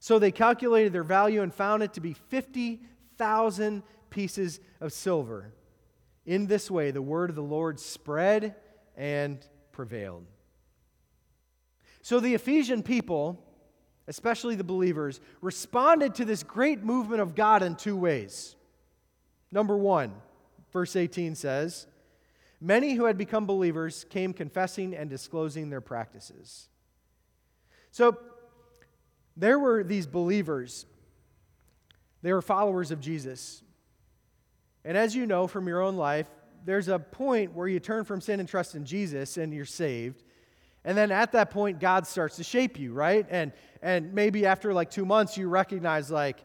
So 0.00 0.18
they 0.18 0.32
calculated 0.32 0.94
their 0.94 1.04
value 1.04 1.42
and 1.42 1.54
found 1.54 1.82
it 1.82 1.92
to 1.92 2.00
be 2.00 2.14
50,000 2.14 3.82
pieces 4.08 4.60
of 4.80 4.92
silver. 4.92 5.52
In 6.24 6.46
this 6.46 6.70
way, 6.70 6.90
the 6.90 7.02
word 7.02 7.28
of 7.30 7.36
the 7.36 7.42
Lord 7.42 7.78
spread 7.78 8.56
and 8.96 9.46
prevailed. 9.72 10.26
So 12.00 12.18
the 12.18 12.34
Ephesian 12.34 12.82
people, 12.82 13.44
especially 14.08 14.54
the 14.54 14.64
believers, 14.64 15.20
responded 15.42 16.14
to 16.14 16.24
this 16.24 16.42
great 16.42 16.82
movement 16.82 17.20
of 17.20 17.34
God 17.34 17.62
in 17.62 17.76
two 17.76 17.96
ways. 17.96 18.56
Number 19.52 19.76
one, 19.76 20.14
verse 20.72 20.96
18 20.96 21.34
says, 21.34 21.86
Many 22.58 22.94
who 22.94 23.04
had 23.04 23.18
become 23.18 23.44
believers 23.46 24.04
came 24.08 24.32
confessing 24.32 24.94
and 24.94 25.10
disclosing 25.10 25.68
their 25.68 25.80
practices. 25.80 26.68
So 27.90 28.18
there 29.36 29.58
were 29.58 29.82
these 29.82 30.06
believers, 30.06 30.86
they 32.22 32.32
were 32.32 32.42
followers 32.42 32.90
of 32.90 33.00
Jesus. 33.00 33.62
And 34.84 34.96
as 34.96 35.14
you 35.14 35.26
know 35.26 35.46
from 35.46 35.68
your 35.68 35.82
own 35.82 35.96
life, 35.96 36.28
there's 36.64 36.88
a 36.88 36.98
point 36.98 37.54
where 37.54 37.68
you 37.68 37.80
turn 37.80 38.04
from 38.04 38.20
sin 38.20 38.40
and 38.40 38.48
trust 38.48 38.74
in 38.74 38.84
Jesus 38.84 39.36
and 39.36 39.52
you're 39.52 39.64
saved. 39.64 40.22
And 40.84 40.96
then 40.96 41.10
at 41.10 41.32
that 41.32 41.50
point, 41.50 41.80
God 41.80 42.06
starts 42.06 42.36
to 42.36 42.44
shape 42.44 42.78
you, 42.78 42.92
right? 42.92 43.26
And, 43.28 43.52
and 43.82 44.14
maybe 44.14 44.46
after 44.46 44.72
like 44.72 44.90
two 44.90 45.04
months, 45.04 45.36
you 45.36 45.48
recognize, 45.48 46.10
like, 46.10 46.38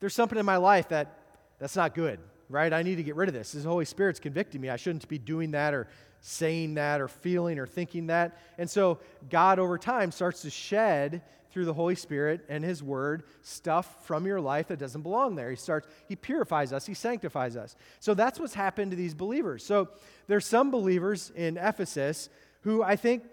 there's 0.00 0.14
something 0.14 0.38
in 0.38 0.46
my 0.46 0.56
life 0.56 0.88
that 0.88 1.18
that's 1.58 1.76
not 1.76 1.94
good, 1.94 2.18
right? 2.48 2.72
I 2.72 2.82
need 2.82 2.96
to 2.96 3.02
get 3.02 3.16
rid 3.16 3.28
of 3.28 3.34
this. 3.34 3.52
This 3.52 3.64
Holy 3.64 3.84
Spirit's 3.84 4.20
convicting 4.20 4.60
me. 4.60 4.68
I 4.68 4.76
shouldn't 4.76 5.06
be 5.08 5.18
doing 5.18 5.52
that 5.52 5.74
or 5.74 5.88
saying 6.20 6.74
that 6.74 7.00
or 7.00 7.08
feeling 7.08 7.58
or 7.58 7.66
thinking 7.66 8.06
that. 8.08 8.38
And 8.58 8.70
so 8.70 8.98
God 9.30 9.58
over 9.58 9.78
time 9.78 10.12
starts 10.12 10.42
to 10.42 10.50
shed 10.50 11.22
through 11.52 11.66
the 11.66 11.74
Holy 11.74 11.94
Spirit 11.94 12.44
and 12.48 12.64
His 12.64 12.82
Word 12.82 13.24
stuff 13.42 14.06
from 14.06 14.26
your 14.26 14.40
life 14.40 14.68
that 14.68 14.78
doesn't 14.78 15.02
belong 15.02 15.36
there. 15.36 15.50
He 15.50 15.56
starts, 15.56 15.86
He 16.08 16.16
purifies 16.16 16.72
us, 16.72 16.86
He 16.86 16.94
sanctifies 16.94 17.56
us. 17.56 17.76
So 18.00 18.14
that's 18.14 18.40
what's 18.40 18.54
happened 18.54 18.90
to 18.92 18.96
these 18.96 19.14
believers. 19.14 19.64
So 19.64 19.90
there's 20.26 20.46
some 20.46 20.70
believers 20.70 21.30
in 21.36 21.58
Ephesus 21.58 22.28
who 22.62 22.82
I 22.82 22.96
think 22.96 23.24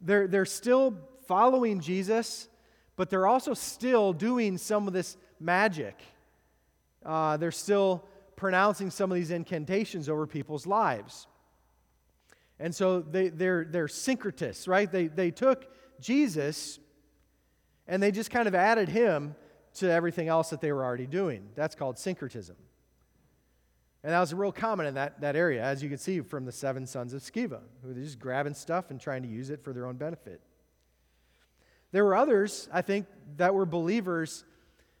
they're, 0.00 0.28
they're 0.28 0.44
still 0.44 0.96
following 1.26 1.80
Jesus, 1.80 2.48
but 2.94 3.10
they're 3.10 3.26
also 3.26 3.52
still 3.54 4.12
doing 4.12 4.58
some 4.58 4.86
of 4.86 4.94
this 4.94 5.16
magic. 5.40 5.98
Uh, 7.04 7.36
they're 7.36 7.50
still 7.50 8.04
pronouncing 8.36 8.90
some 8.90 9.10
of 9.10 9.16
these 9.16 9.30
incantations 9.30 10.08
over 10.08 10.26
people's 10.26 10.66
lives. 10.66 11.26
And 12.58 12.74
so 12.74 13.00
they, 13.00 13.28
they're, 13.28 13.64
they're 13.64 13.86
syncretists, 13.86 14.68
right? 14.68 14.90
They, 14.90 15.08
they 15.08 15.30
took 15.30 15.66
Jesus 16.00 16.78
and 17.88 18.02
they 18.02 18.10
just 18.10 18.30
kind 18.30 18.48
of 18.48 18.54
added 18.54 18.88
him 18.88 19.34
to 19.74 19.90
everything 19.90 20.28
else 20.28 20.50
that 20.50 20.60
they 20.60 20.72
were 20.72 20.84
already 20.84 21.06
doing. 21.06 21.48
That's 21.54 21.74
called 21.74 21.98
syncretism. 21.98 22.56
And 24.02 24.12
that 24.12 24.20
was 24.20 24.32
real 24.32 24.52
common 24.52 24.86
in 24.86 24.94
that, 24.94 25.20
that 25.20 25.36
area, 25.36 25.62
as 25.62 25.82
you 25.82 25.88
can 25.88 25.98
see 25.98 26.20
from 26.20 26.44
the 26.44 26.52
seven 26.52 26.86
sons 26.86 27.12
of 27.12 27.22
Sceva, 27.22 27.60
who 27.82 27.88
were 27.88 27.94
just 27.94 28.18
grabbing 28.18 28.54
stuff 28.54 28.90
and 28.90 29.00
trying 29.00 29.22
to 29.22 29.28
use 29.28 29.50
it 29.50 29.62
for 29.64 29.72
their 29.72 29.86
own 29.86 29.96
benefit. 29.96 30.40
There 31.92 32.04
were 32.04 32.14
others, 32.14 32.68
I 32.72 32.82
think, 32.82 33.06
that 33.36 33.54
were 33.54 33.66
believers 33.66 34.44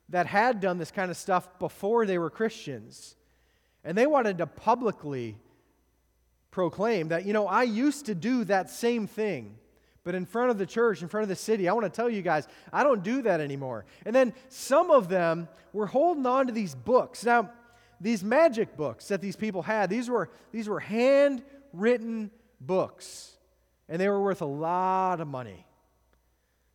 that 0.08 0.26
had 0.26 0.60
done 0.60 0.78
this 0.78 0.90
kind 0.90 1.10
of 1.10 1.16
stuff 1.16 1.58
before 1.58 2.06
they 2.06 2.18
were 2.18 2.30
Christians. 2.30 3.16
And 3.84 3.96
they 3.96 4.06
wanted 4.06 4.38
to 4.38 4.46
publicly 4.46 5.36
proclaim 6.50 7.08
that, 7.08 7.26
you 7.26 7.32
know, 7.32 7.46
I 7.46 7.64
used 7.64 8.06
to 8.06 8.14
do 8.14 8.44
that 8.44 8.70
same 8.70 9.06
thing. 9.06 9.56
But 10.06 10.14
in 10.14 10.24
front 10.24 10.52
of 10.52 10.58
the 10.58 10.66
church, 10.66 11.02
in 11.02 11.08
front 11.08 11.24
of 11.24 11.28
the 11.28 11.34
city, 11.34 11.68
I 11.68 11.72
want 11.72 11.84
to 11.84 11.90
tell 11.90 12.08
you 12.08 12.22
guys, 12.22 12.46
I 12.72 12.84
don't 12.84 13.02
do 13.02 13.22
that 13.22 13.40
anymore. 13.40 13.86
And 14.04 14.14
then 14.14 14.34
some 14.48 14.92
of 14.92 15.08
them 15.08 15.48
were 15.72 15.88
holding 15.88 16.24
on 16.26 16.46
to 16.46 16.52
these 16.52 16.76
books. 16.76 17.24
Now, 17.24 17.50
these 18.00 18.22
magic 18.22 18.76
books 18.76 19.08
that 19.08 19.20
these 19.20 19.34
people 19.34 19.62
had, 19.62 19.90
these 19.90 20.08
were, 20.08 20.30
these 20.52 20.68
were 20.68 20.78
handwritten 20.78 22.30
books, 22.60 23.36
and 23.88 24.00
they 24.00 24.08
were 24.08 24.22
worth 24.22 24.42
a 24.42 24.46
lot 24.46 25.20
of 25.20 25.26
money. 25.26 25.66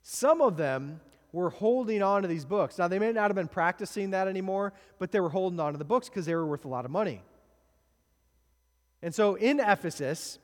Some 0.01 0.41
of 0.41 0.57
them 0.57 0.99
were 1.31 1.51
holding 1.51 2.03
on 2.03 2.23
to 2.23 2.27
these 2.27 2.43
books. 2.43 2.77
Now, 2.77 2.89
they 2.89 2.99
may 2.99 3.13
not 3.13 3.29
have 3.29 3.35
been 3.35 3.47
practicing 3.47 4.09
that 4.09 4.27
anymore, 4.27 4.73
but 4.99 5.13
they 5.13 5.21
were 5.21 5.29
holding 5.29 5.61
on 5.61 5.71
to 5.71 5.77
the 5.77 5.85
books 5.85 6.09
because 6.09 6.25
they 6.25 6.35
were 6.35 6.45
worth 6.45 6.65
a 6.65 6.67
lot 6.67 6.83
of 6.83 6.91
money. 6.91 7.23
And 9.01 9.15
so 9.15 9.35
in 9.35 9.61
Ephesus, 9.61 10.37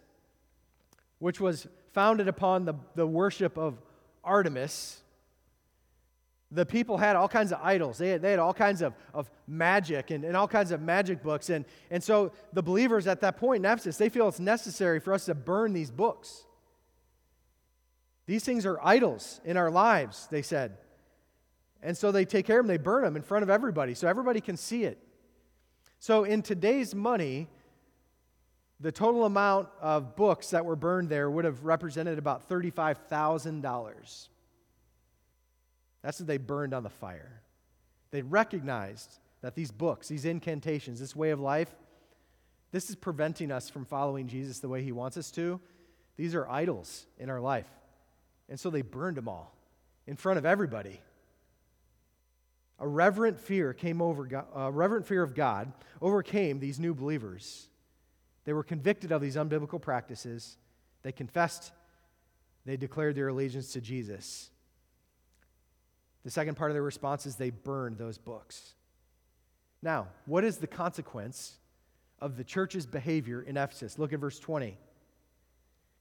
which 1.19 1.41
was 1.41 1.67
founded 1.97 2.27
upon 2.27 2.63
the, 2.63 2.75
the 2.93 3.07
worship 3.07 3.57
of 3.57 3.75
Artemis, 4.23 5.01
the 6.51 6.63
people 6.63 6.95
had 6.95 7.15
all 7.15 7.27
kinds 7.27 7.51
of 7.51 7.57
idols. 7.63 7.97
They 7.97 8.09
had, 8.09 8.21
they 8.21 8.29
had 8.29 8.37
all 8.37 8.53
kinds 8.53 8.83
of, 8.83 8.93
of 9.15 9.31
magic 9.47 10.11
and, 10.11 10.23
and 10.23 10.37
all 10.37 10.47
kinds 10.47 10.69
of 10.69 10.79
magic 10.79 11.23
books. 11.23 11.49
And, 11.49 11.65
and 11.89 12.03
so 12.03 12.33
the 12.53 12.61
believers 12.61 13.07
at 13.07 13.21
that 13.21 13.37
point 13.37 13.65
in 13.65 13.71
Ephesus, 13.71 13.97
they 13.97 14.09
feel 14.09 14.27
it's 14.27 14.39
necessary 14.39 14.99
for 14.99 15.11
us 15.11 15.25
to 15.25 15.33
burn 15.33 15.73
these 15.73 15.89
books. 15.89 16.43
These 18.27 18.43
things 18.43 18.67
are 18.67 18.79
idols 18.83 19.41
in 19.43 19.57
our 19.57 19.71
lives, 19.71 20.27
they 20.29 20.43
said. 20.43 20.77
And 21.81 21.97
so 21.97 22.11
they 22.11 22.25
take 22.25 22.45
care 22.45 22.59
of 22.59 22.67
them, 22.67 22.75
they 22.75 22.77
burn 22.77 23.05
them 23.05 23.15
in 23.15 23.23
front 23.23 23.41
of 23.41 23.49
everybody 23.49 23.95
so 23.95 24.07
everybody 24.07 24.39
can 24.39 24.55
see 24.55 24.83
it. 24.83 24.99
So 25.99 26.25
in 26.25 26.43
today's 26.43 26.93
money, 26.93 27.47
the 28.79 28.91
total 28.91 29.25
amount 29.25 29.69
of 29.81 30.15
books 30.15 30.51
that 30.51 30.65
were 30.65 30.75
burned 30.75 31.09
there 31.09 31.29
would 31.29 31.45
have 31.45 31.63
represented 31.63 32.17
about 32.19 32.47
$35,000. 32.47 34.27
That's 36.03 36.19
what 36.19 36.27
they 36.27 36.37
burned 36.37 36.73
on 36.73 36.83
the 36.83 36.89
fire. 36.89 37.41
They 38.11 38.21
recognized 38.21 39.19
that 39.41 39.55
these 39.55 39.71
books, 39.71 40.07
these 40.07 40.25
incantations, 40.25 40.99
this 40.99 41.15
way 41.15 41.31
of 41.31 41.39
life, 41.39 41.73
this 42.71 42.89
is 42.89 42.95
preventing 42.95 43.51
us 43.51 43.69
from 43.69 43.85
following 43.85 44.27
Jesus 44.27 44.59
the 44.59 44.69
way 44.69 44.83
he 44.83 44.91
wants 44.91 45.17
us 45.17 45.31
to. 45.31 45.59
These 46.15 46.35
are 46.35 46.47
idols 46.49 47.05
in 47.17 47.29
our 47.29 47.39
life. 47.39 47.69
And 48.49 48.59
so 48.59 48.69
they 48.69 48.81
burned 48.81 49.17
them 49.17 49.27
all 49.27 49.55
in 50.05 50.15
front 50.15 50.37
of 50.37 50.45
everybody. 50.45 51.01
A 52.79 52.87
reverent 52.87 53.39
fear 53.39 53.73
came 53.73 54.01
over 54.01 54.45
a 54.53 54.71
reverent 54.71 55.07
fear 55.07 55.23
of 55.23 55.33
God 55.33 55.71
overcame 56.01 56.59
these 56.59 56.79
new 56.79 56.93
believers. 56.93 57.67
They 58.47 58.53
were 58.53 58.63
convicted 58.63 59.11
of 59.11 59.21
these 59.21 59.35
unbiblical 59.35 59.81
practices. 59.81 60.55
They 61.03 61.11
confessed, 61.11 61.73
they 62.65 62.77
declared 62.77 63.15
their 63.15 63.27
allegiance 63.27 63.73
to 63.73 63.81
Jesus. 63.81 64.49
The 66.23 66.31
second 66.31 66.55
part 66.55 66.71
of 66.71 66.75
their 66.75 66.81
response 66.81 67.25
is 67.25 67.35
they 67.35 67.49
burned 67.49 67.97
those 67.97 68.17
books. 68.17 68.73
Now, 69.81 70.07
what 70.25 70.45
is 70.45 70.59
the 70.59 70.67
consequence 70.67 71.57
of 72.19 72.37
the 72.37 72.45
church's 72.45 72.85
behavior 72.85 73.41
in 73.41 73.57
Ephesus? 73.57 73.99
Look 73.99 74.13
at 74.13 74.19
verse 74.19 74.39
20. 74.39 74.77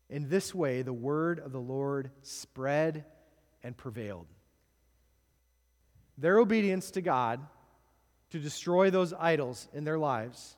In 0.08 0.28
this 0.28 0.54
way, 0.54 0.82
the 0.82 0.92
word 0.92 1.40
of 1.40 1.50
the 1.50 1.60
Lord 1.60 2.12
spread 2.22 3.06
and 3.64 3.76
prevailed. 3.76 4.28
Their 6.16 6.38
obedience 6.38 6.92
to 6.92 7.00
God 7.00 7.40
to 8.30 8.38
destroy 8.38 8.90
those 8.90 9.12
idols 9.12 9.66
in 9.74 9.82
their 9.82 9.98
lives 9.98 10.56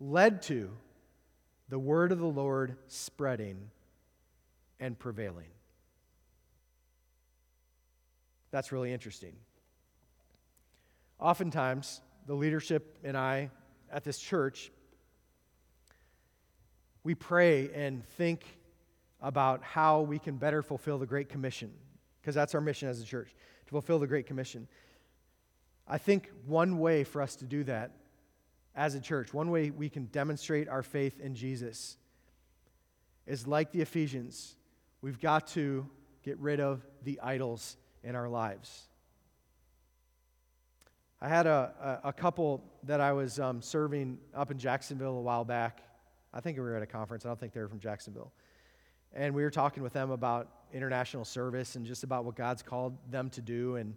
led 0.00 0.42
to 0.42 0.68
the 1.72 1.78
word 1.78 2.12
of 2.12 2.18
the 2.18 2.26
Lord 2.26 2.76
spreading 2.86 3.70
and 4.78 4.98
prevailing. 4.98 5.48
That's 8.50 8.72
really 8.72 8.92
interesting. 8.92 9.32
Oftentimes, 11.18 12.02
the 12.26 12.34
leadership 12.34 12.98
and 13.02 13.16
I 13.16 13.48
at 13.90 14.04
this 14.04 14.18
church, 14.18 14.70
we 17.04 17.14
pray 17.14 17.70
and 17.74 18.06
think 18.18 18.44
about 19.22 19.64
how 19.64 20.02
we 20.02 20.18
can 20.18 20.36
better 20.36 20.60
fulfill 20.60 20.98
the 20.98 21.06
Great 21.06 21.30
Commission, 21.30 21.72
because 22.20 22.34
that's 22.34 22.54
our 22.54 22.60
mission 22.60 22.90
as 22.90 23.00
a 23.00 23.04
church, 23.06 23.34
to 23.64 23.70
fulfill 23.70 23.98
the 23.98 24.06
Great 24.06 24.26
Commission. 24.26 24.68
I 25.88 25.96
think 25.96 26.30
one 26.44 26.78
way 26.80 27.02
for 27.02 27.22
us 27.22 27.34
to 27.36 27.46
do 27.46 27.64
that 27.64 27.92
as 28.74 28.94
a 28.94 29.00
church, 29.00 29.34
one 29.34 29.50
way 29.50 29.70
we 29.70 29.88
can 29.88 30.06
demonstrate 30.06 30.68
our 30.68 30.82
faith 30.82 31.20
in 31.20 31.34
Jesus 31.34 31.96
is 33.26 33.46
like 33.46 33.70
the 33.72 33.80
Ephesians, 33.80 34.56
we've 35.00 35.20
got 35.20 35.46
to 35.48 35.86
get 36.22 36.38
rid 36.38 36.60
of 36.60 36.84
the 37.04 37.20
idols 37.22 37.76
in 38.02 38.16
our 38.16 38.28
lives. 38.28 38.88
I 41.20 41.28
had 41.28 41.46
a, 41.46 42.00
a, 42.04 42.08
a 42.08 42.12
couple 42.12 42.64
that 42.84 43.00
I 43.00 43.12
was 43.12 43.38
um, 43.38 43.62
serving 43.62 44.18
up 44.34 44.50
in 44.50 44.58
Jacksonville 44.58 45.18
a 45.18 45.20
while 45.20 45.44
back. 45.44 45.82
I 46.34 46.40
think 46.40 46.56
we 46.56 46.64
were 46.64 46.74
at 46.74 46.82
a 46.82 46.86
conference. 46.86 47.24
I 47.24 47.28
don't 47.28 47.38
think 47.38 47.52
they 47.52 47.60
were 47.60 47.68
from 47.68 47.78
Jacksonville. 47.78 48.32
And 49.12 49.34
we 49.34 49.42
were 49.42 49.50
talking 49.50 49.82
with 49.82 49.92
them 49.92 50.10
about 50.10 50.48
international 50.72 51.24
service 51.24 51.76
and 51.76 51.84
just 51.84 52.02
about 52.02 52.24
what 52.24 52.34
God's 52.34 52.62
called 52.62 52.96
them 53.10 53.28
to 53.30 53.42
do. 53.42 53.76
And, 53.76 53.94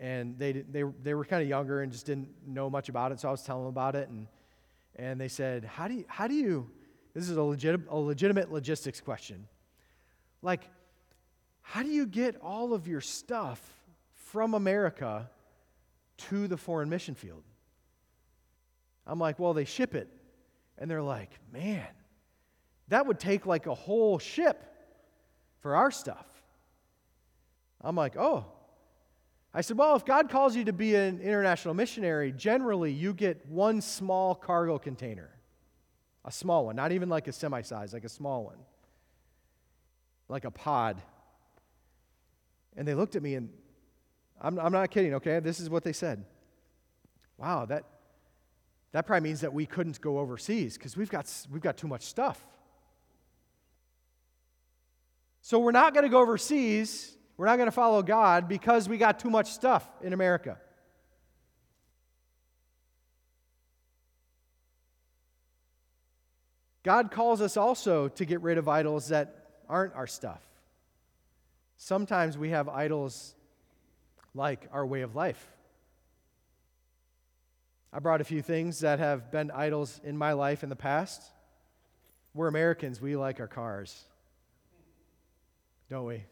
and 0.00 0.36
they, 0.38 0.52
they, 0.52 0.82
they 1.02 1.14
were 1.14 1.24
kind 1.24 1.42
of 1.42 1.48
younger 1.48 1.82
and 1.82 1.92
just 1.92 2.06
didn't 2.06 2.28
know 2.44 2.68
much 2.68 2.88
about 2.88 3.12
it. 3.12 3.20
So 3.20 3.28
I 3.28 3.30
was 3.30 3.42
telling 3.42 3.62
them 3.62 3.68
about 3.68 3.94
it. 3.94 4.08
And, 4.08 4.26
and 4.96 5.20
they 5.20 5.28
said, 5.28 5.64
How 5.64 5.86
do 5.86 5.94
you, 5.94 6.04
how 6.08 6.26
do 6.26 6.34
you 6.34 6.68
this 7.14 7.28
is 7.28 7.36
a, 7.36 7.42
legit, 7.42 7.80
a 7.88 7.96
legitimate 7.96 8.52
logistics 8.52 9.00
question. 9.00 9.46
Like, 10.42 10.62
how 11.62 11.82
do 11.82 11.88
you 11.88 12.06
get 12.06 12.36
all 12.40 12.72
of 12.72 12.86
your 12.86 13.00
stuff 13.00 13.60
from 14.14 14.54
America 14.54 15.28
to 16.16 16.46
the 16.46 16.56
foreign 16.56 16.88
mission 16.88 17.14
field? 17.14 17.42
I'm 19.06 19.18
like, 19.18 19.38
well, 19.38 19.54
they 19.54 19.64
ship 19.64 19.94
it. 19.94 20.08
And 20.78 20.90
they're 20.90 21.02
like, 21.02 21.30
man, 21.52 21.86
that 22.88 23.06
would 23.06 23.18
take 23.18 23.44
like 23.44 23.66
a 23.66 23.74
whole 23.74 24.18
ship 24.18 24.64
for 25.60 25.76
our 25.76 25.90
stuff. 25.90 26.26
I'm 27.80 27.96
like, 27.96 28.16
oh. 28.16 28.46
I 29.52 29.62
said, 29.62 29.76
well, 29.76 29.96
if 29.96 30.04
God 30.04 30.30
calls 30.30 30.54
you 30.54 30.64
to 30.64 30.72
be 30.72 30.94
an 30.94 31.20
international 31.20 31.74
missionary, 31.74 32.32
generally 32.32 32.92
you 32.92 33.12
get 33.12 33.44
one 33.46 33.80
small 33.80 34.34
cargo 34.34 34.78
container. 34.78 35.30
A 36.24 36.30
small 36.30 36.66
one, 36.66 36.76
not 36.76 36.92
even 36.92 37.08
like 37.08 37.26
a 37.28 37.32
semi 37.32 37.62
size, 37.62 37.92
like 37.92 38.04
a 38.04 38.08
small 38.08 38.44
one, 38.44 38.58
like 40.28 40.44
a 40.44 40.50
pod. 40.50 41.00
And 42.76 42.86
they 42.86 42.94
looked 42.94 43.16
at 43.16 43.22
me, 43.22 43.34
and 43.34 43.50
I'm, 44.40 44.58
I'm 44.58 44.72
not 44.72 44.90
kidding, 44.90 45.14
okay? 45.14 45.40
This 45.40 45.58
is 45.58 45.68
what 45.68 45.82
they 45.82 45.92
said. 45.92 46.24
Wow, 47.38 47.64
that, 47.66 47.84
that 48.92 49.06
probably 49.06 49.28
means 49.28 49.40
that 49.40 49.52
we 49.52 49.66
couldn't 49.66 50.00
go 50.00 50.18
overseas 50.18 50.76
because 50.76 50.96
we've 50.96 51.10
got, 51.10 51.26
we've 51.50 51.62
got 51.62 51.76
too 51.76 51.88
much 51.88 52.02
stuff. 52.02 52.46
So 55.40 55.58
we're 55.58 55.72
not 55.72 55.94
going 55.94 56.04
to 56.04 56.10
go 56.10 56.20
overseas. 56.20 57.16
We're 57.40 57.46
not 57.46 57.56
going 57.56 57.68
to 57.68 57.72
follow 57.72 58.02
God 58.02 58.48
because 58.48 58.86
we 58.86 58.98
got 58.98 59.18
too 59.18 59.30
much 59.30 59.50
stuff 59.50 59.88
in 60.02 60.12
America. 60.12 60.58
God 66.82 67.10
calls 67.10 67.40
us 67.40 67.56
also 67.56 68.08
to 68.08 68.26
get 68.26 68.42
rid 68.42 68.58
of 68.58 68.68
idols 68.68 69.08
that 69.08 69.52
aren't 69.70 69.94
our 69.94 70.06
stuff. 70.06 70.42
Sometimes 71.78 72.36
we 72.36 72.50
have 72.50 72.68
idols 72.68 73.34
like 74.34 74.68
our 74.70 74.84
way 74.84 75.00
of 75.00 75.16
life. 75.16 75.50
I 77.90 78.00
brought 78.00 78.20
a 78.20 78.24
few 78.24 78.42
things 78.42 78.80
that 78.80 78.98
have 78.98 79.30
been 79.30 79.50
idols 79.50 79.98
in 80.04 80.18
my 80.18 80.34
life 80.34 80.62
in 80.62 80.68
the 80.68 80.76
past. 80.76 81.22
We're 82.34 82.48
Americans, 82.48 83.00
we 83.00 83.16
like 83.16 83.40
our 83.40 83.48
cars. 83.48 84.04
Don't 85.88 86.04
we? 86.04 86.24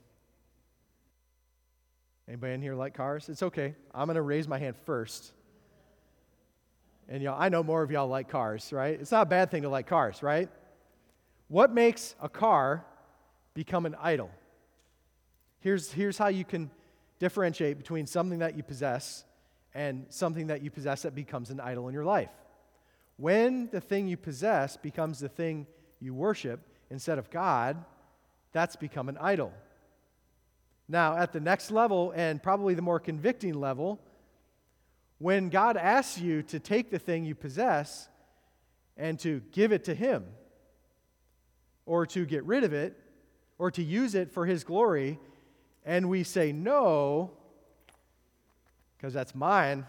Anybody 2.29 2.53
in 2.53 2.61
here 2.61 2.75
like 2.75 2.93
cars? 2.93 3.31
It's 3.31 3.43
okay. 3.43 3.75
I'm 3.95 4.07
going 4.07 4.17
to 4.17 4.23
raise 4.23 4.47
my 4.47 4.59
hand 4.59 4.77
first. 4.85 5.33
And 7.09 7.23
y'all, 7.23 7.41
I 7.41 7.49
know 7.49 7.63
more 7.63 7.83
of 7.83 7.91
y'all 7.91 8.07
like 8.07 8.29
cars, 8.29 8.71
right? 8.71 9.01
It's 9.01 9.11
not 9.11 9.23
a 9.23 9.31
bad 9.31 9.51
thing 9.51 9.63
to 9.63 9.71
like 9.71 9.87
cars, 9.87 10.23
right? 10.23 10.51
What 11.49 11.73
makes 11.73 12.15
a 12.21 12.29
car 12.29 12.85
become 13.55 13.87
an 13.87 13.97
idol? 13.99 14.31
Here's, 15.61 15.91
here's 15.91 16.19
how 16.19 16.29
you 16.29 16.45
can 16.45 16.71
differentiate 17.19 17.79
between 17.79 18.07
something 18.07 18.41
that 18.41 18.57
you 18.57 18.63
possess 18.63 19.25
and 19.75 20.05
something 20.11 20.49
that 20.49 20.63
you 20.63 20.71
possess 20.71 21.03
that 21.03 21.15
becomes 21.15 21.49
an 21.49 21.61
idol 21.61 21.89
in 21.89 21.95
your 21.95 22.05
life. 22.05 22.31
When 23.17 23.71
the 23.73 23.81
thing 23.81 24.07
you 24.07 24.19
possess 24.19 24.77
becomes 24.77 25.19
the 25.19 25.31
thing 25.31 25.67
you 25.99 26.13
worship 26.13 26.61
instead 26.91 27.19
of 27.19 27.31
God, 27.31 27.83
that's 28.53 28.77
become 28.77 29.09
an 29.09 29.17
idol. 29.19 29.53
Now, 30.89 31.17
at 31.17 31.33
the 31.33 31.41
next 31.41 31.71
level, 31.71 32.13
and 32.17 32.43
probably 32.43 32.75
the 32.75 32.83
more 32.83 32.99
convicting 32.99 33.55
level, 33.55 34.01
when 35.19 35.51
God 35.51 35.77
asks 35.77 36.19
you 36.19 36.43
to 36.45 36.59
take 36.59 36.91
the 36.91 36.99
thing 36.99 37.25
you 37.25 37.35
possess 37.35 38.09
and 38.97 39.19
to 39.21 39.43
give 39.53 39.73
it 39.73 39.85
to 39.85 39.95
Him, 39.95 40.25
or 41.85 42.07
to 42.07 42.25
get 42.25 42.45
rid 42.45 42.65
of 42.65 42.73
it, 42.73 42.99
or 43.59 43.71
to 43.71 43.83
use 43.83 44.15
it 44.15 44.33
for 44.33 44.47
His 44.47 44.65
glory, 44.65 45.19
and 45.85 46.09
we 46.09 46.23
say 46.23 46.53
no, 46.53 47.33
because 48.97 49.13
that's 49.13 49.35
mine, 49.35 49.87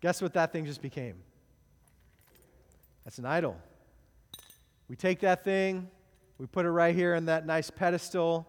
guess 0.00 0.22
what 0.22 0.34
that 0.34 0.52
thing 0.52 0.66
just 0.66 0.82
became? 0.82 1.16
That's 3.04 3.18
an 3.18 3.26
idol. 3.26 3.56
We 4.88 4.94
take 4.96 5.20
that 5.20 5.42
thing, 5.42 5.88
we 6.38 6.46
put 6.46 6.64
it 6.64 6.70
right 6.70 6.94
here 6.94 7.14
in 7.14 7.26
that 7.26 7.46
nice 7.46 7.70
pedestal. 7.70 8.48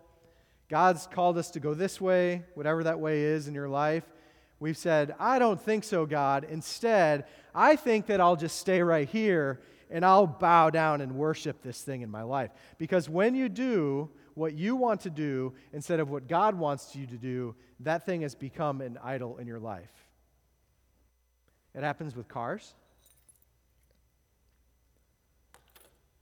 God's 0.73 1.05
called 1.05 1.37
us 1.37 1.51
to 1.51 1.59
go 1.59 1.75
this 1.75 2.01
way, 2.01 2.41
whatever 2.55 2.83
that 2.85 2.99
way 2.99 3.21
is 3.21 3.47
in 3.47 3.53
your 3.53 3.69
life. 3.69 4.03
We've 4.59 4.75
said, 4.75 5.13
I 5.19 5.37
don't 5.37 5.61
think 5.61 5.83
so, 5.83 6.07
God. 6.07 6.47
Instead, 6.49 7.25
I 7.53 7.75
think 7.75 8.07
that 8.07 8.19
I'll 8.19 8.35
just 8.35 8.57
stay 8.57 8.81
right 8.81 9.07
here 9.07 9.61
and 9.91 10.03
I'll 10.03 10.25
bow 10.25 10.71
down 10.71 11.01
and 11.01 11.11
worship 11.11 11.61
this 11.61 11.83
thing 11.83 12.01
in 12.01 12.09
my 12.09 12.23
life. 12.23 12.49
Because 12.79 13.07
when 13.07 13.35
you 13.35 13.49
do 13.49 14.09
what 14.33 14.55
you 14.55 14.75
want 14.75 15.01
to 15.01 15.11
do 15.11 15.53
instead 15.73 15.99
of 15.99 16.09
what 16.09 16.27
God 16.27 16.55
wants 16.55 16.95
you 16.95 17.05
to 17.05 17.17
do, 17.17 17.53
that 17.81 18.07
thing 18.07 18.23
has 18.23 18.33
become 18.33 18.81
an 18.81 18.97
idol 19.03 19.37
in 19.37 19.45
your 19.45 19.59
life. 19.59 19.93
It 21.75 21.83
happens 21.83 22.15
with 22.15 22.27
cars. 22.27 22.73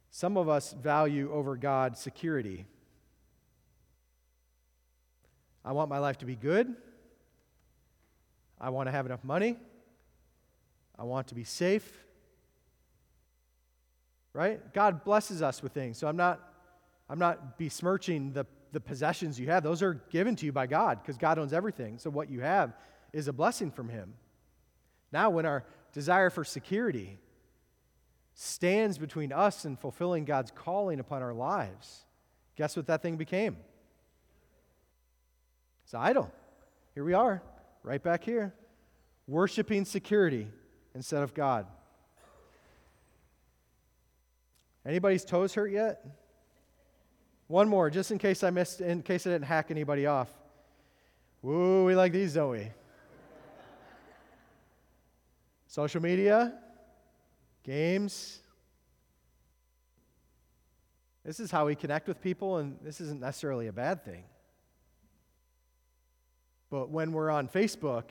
Some 0.10 0.36
of 0.36 0.50
us 0.50 0.74
value 0.74 1.32
over 1.32 1.56
God 1.56 1.96
security. 1.96 2.66
I 5.64 5.74
want 5.74 5.90
my 5.90 6.00
life 6.00 6.18
to 6.20 6.26
be 6.26 6.36
good. 6.36 6.76
I 8.60 8.70
want 8.70 8.88
to 8.88 8.92
have 8.92 9.06
enough 9.06 9.24
money. 9.24 9.58
I 10.98 11.04
want 11.04 11.28
to 11.28 11.36
be 11.36 11.44
safe. 11.44 12.04
Right? 14.34 14.74
God 14.74 15.04
blesses 15.04 15.42
us 15.42 15.62
with 15.62 15.74
things. 15.74 15.98
So 15.98 16.08
I'm 16.08 16.18
not 16.18 16.40
I'm 17.12 17.20
not 17.20 17.58
besmirching 17.58 18.32
the, 18.32 18.46
the 18.72 18.80
possessions 18.80 19.38
you 19.38 19.48
have. 19.48 19.64
Those 19.64 19.82
are 19.82 19.96
given 20.12 20.34
to 20.38 20.46
you 20.46 20.54
by 20.54 20.66
God 20.66 21.02
because 21.02 21.18
God 21.18 21.38
owns 21.38 21.52
everything. 21.52 21.98
So 21.98 22.10
what 22.10 22.30
you 22.30 22.40
have 22.40 22.74
is 23.12 23.28
a 23.28 23.34
blessing 23.34 23.70
from 23.70 23.90
Him. 23.90 24.14
Now, 25.12 25.30
when 25.30 25.46
our 25.46 25.66
desire 25.92 26.30
for 26.30 26.46
security 26.46 27.20
stands 28.34 28.98
between 28.98 29.34
us 29.34 29.66
and 29.66 29.78
fulfilling 29.78 30.24
God's 30.24 30.52
calling 30.52 31.02
upon 31.02 31.22
our 31.22 31.34
lives, 31.34 32.06
guess 32.56 32.78
what 32.78 32.88
that 32.88 33.02
thing 33.02 33.18
became? 33.18 33.58
It's 35.92 35.96
idol. 35.96 36.32
Here 36.96 37.04
we 37.04 37.14
are 37.14 37.44
right 37.84 38.02
back 38.02 38.24
here, 38.24 38.54
worshiping 39.28 39.84
security 39.84 40.48
instead 40.96 41.22
of 41.22 41.34
God. 41.34 41.68
Anybody's 44.86 45.26
toes 45.26 45.54
hurt 45.54 45.70
yet? 45.70 46.06
One 47.48 47.68
more, 47.68 47.90
just 47.90 48.10
in 48.10 48.20
case 48.20 48.42
I 48.42 48.52
missed, 48.52 48.80
in 48.80 49.02
case 49.02 49.28
I 49.28 49.32
didn't 49.32 49.48
hack 49.48 49.70
anybody 49.70 50.06
off. 50.06 50.30
Woo, 51.42 51.84
we 51.84 51.94
like 51.94 52.14
these, 52.14 52.36
don't 52.36 52.52
we? 52.52 52.72
Social 55.68 56.02
media, 56.02 56.54
games. 57.66 58.40
This 61.26 61.42
is 61.42 61.52
how 61.52 61.66
we 61.66 61.76
connect 61.76 62.08
with 62.08 62.22
people, 62.22 62.60
and 62.60 62.78
this 62.82 63.02
isn't 63.02 63.20
necessarily 63.20 63.68
a 63.68 63.74
bad 63.74 64.06
thing. 64.06 64.24
But 66.72 66.90
when 66.90 67.12
we're 67.12 67.30
on 67.30 67.48
Facebook, 67.50 68.06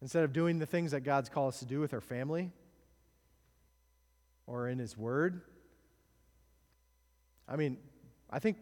instead 0.00 0.24
of 0.24 0.32
doing 0.32 0.58
the 0.58 0.66
things 0.66 0.92
that 0.92 1.00
God's 1.00 1.28
called 1.28 1.48
us 1.48 1.58
to 1.58 1.66
do 1.66 1.80
with 1.80 1.92
our 1.92 2.00
family 2.00 2.50
or 4.46 4.68
in 4.68 4.78
His 4.78 4.96
Word, 4.96 5.42
I 7.48 7.56
mean, 7.56 7.76
I 8.30 8.38
think 8.38 8.56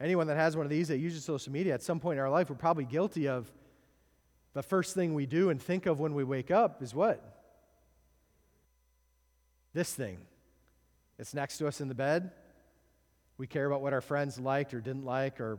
anyone 0.00 0.26
that 0.28 0.36
has 0.36 0.56
one 0.56 0.66
of 0.66 0.70
these 0.70 0.88
that 0.88 0.98
uses 0.98 1.24
social 1.24 1.52
media 1.52 1.74
at 1.74 1.82
some 1.82 2.00
point 2.00 2.18
in 2.18 2.24
our 2.24 2.30
life, 2.30 2.48
we're 2.50 2.56
probably 2.56 2.84
guilty 2.86 3.28
of 3.28 3.52
The 4.52 4.62
first 4.62 4.94
thing 4.94 5.14
we 5.14 5.26
do 5.26 5.50
and 5.50 5.62
think 5.62 5.86
of 5.86 6.00
when 6.00 6.14
we 6.14 6.24
wake 6.24 6.50
up 6.50 6.82
is 6.82 6.92
what? 6.92 7.22
This 9.72 9.94
thing. 9.94 10.18
It's 11.18 11.34
next 11.34 11.58
to 11.58 11.68
us 11.68 11.80
in 11.80 11.88
the 11.88 11.94
bed. 11.94 12.32
We 13.38 13.46
care 13.46 13.66
about 13.66 13.80
what 13.80 13.92
our 13.92 14.00
friends 14.00 14.40
liked 14.40 14.74
or 14.74 14.80
didn't 14.80 15.04
like 15.04 15.40
or 15.40 15.58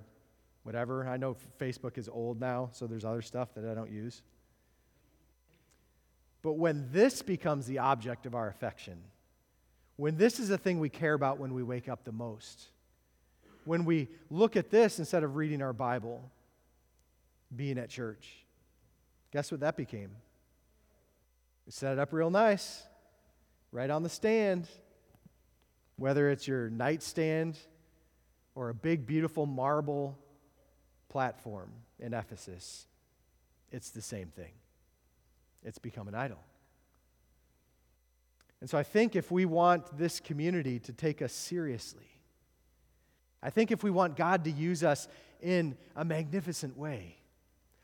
whatever. 0.64 1.08
I 1.08 1.18
know 1.18 1.36
Facebook 1.60 1.98
is 1.98 2.10
old 2.10 2.40
now, 2.40 2.70
so 2.72 2.88
there's 2.88 3.06
other 3.06 3.22
stuff 3.22 3.54
that 3.56 3.66
I 3.66 3.74
don't 3.74 3.92
use. 3.92 4.22
But 6.42 6.54
when 6.54 6.90
this 6.92 7.22
becomes 7.22 7.68
the 7.68 7.80
object 7.80 8.26
of 8.26 8.36
our 8.36 8.48
affection, 8.48 8.98
when 9.98 10.18
this 10.18 10.40
is 10.40 10.50
the 10.50 10.58
thing 10.58 10.80
we 10.80 10.90
care 10.90 11.14
about 11.14 11.40
when 11.40 11.54
we 11.54 11.64
wake 11.64 11.88
up 11.88 12.04
the 12.04 12.12
most, 12.12 12.68
when 13.66 13.86
we 13.86 14.08
look 14.30 14.56
at 14.56 14.72
this 14.72 14.98
instead 14.98 15.24
of 15.24 15.36
reading 15.36 15.62
our 15.62 15.74
Bible, 15.74 16.32
being 17.56 17.78
at 17.78 17.90
church, 17.90 18.46
guess 19.32 19.52
what 19.52 19.60
that 19.60 19.78
became? 19.78 20.10
We 21.66 21.72
set 21.72 21.94
it 21.94 22.00
up 22.00 22.12
real 22.12 22.32
nice, 22.32 22.84
right 23.72 23.90
on 23.90 24.02
the 24.04 24.10
stand. 24.10 24.68
Whether 25.98 26.32
it's 26.32 26.48
your 26.48 26.72
nightstand 26.72 27.60
or 28.56 28.70
a 28.70 28.74
big, 28.74 29.06
beautiful 29.06 29.46
marble 29.46 30.18
platform 31.12 31.70
in 32.00 32.14
Ephesus, 32.14 32.88
it's 33.70 33.90
the 33.90 34.02
same 34.02 34.28
thing. 34.28 34.54
It's 35.64 35.78
become 35.78 36.08
an 36.08 36.16
idol. 36.16 36.40
And 38.62 38.70
so 38.70 38.78
I 38.78 38.84
think 38.84 39.16
if 39.18 39.30
we 39.30 39.46
want 39.46 39.98
this 39.98 40.22
community 40.22 40.80
to 40.80 40.94
take 40.94 41.22
us 41.22 41.34
seriously, 41.34 42.08
I 43.44 43.50
think 43.50 43.72
if 43.72 43.84
we 43.84 43.92
want 43.92 44.16
God 44.16 44.46
to 44.46 44.52
use 44.52 44.84
us 44.84 45.10
in 45.42 45.76
a 45.98 46.06
magnificent 46.06 46.78
way, 46.78 47.18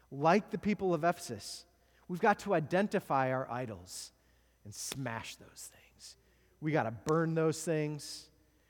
like 0.10 0.50
the 0.50 0.58
people 0.58 0.94
of 0.94 1.04
Ephesus, 1.04 1.66
we've 2.08 2.22
got 2.22 2.40
to 2.40 2.54
identify 2.54 3.34
our 3.34 3.52
idols 3.52 4.12
and 4.64 4.74
smash 4.74 5.36
those 5.36 5.70
things. 5.74 6.16
We 6.62 6.72
got 6.72 6.84
to 6.84 6.92
burn 6.92 7.36
those 7.36 7.62
things, 7.62 8.30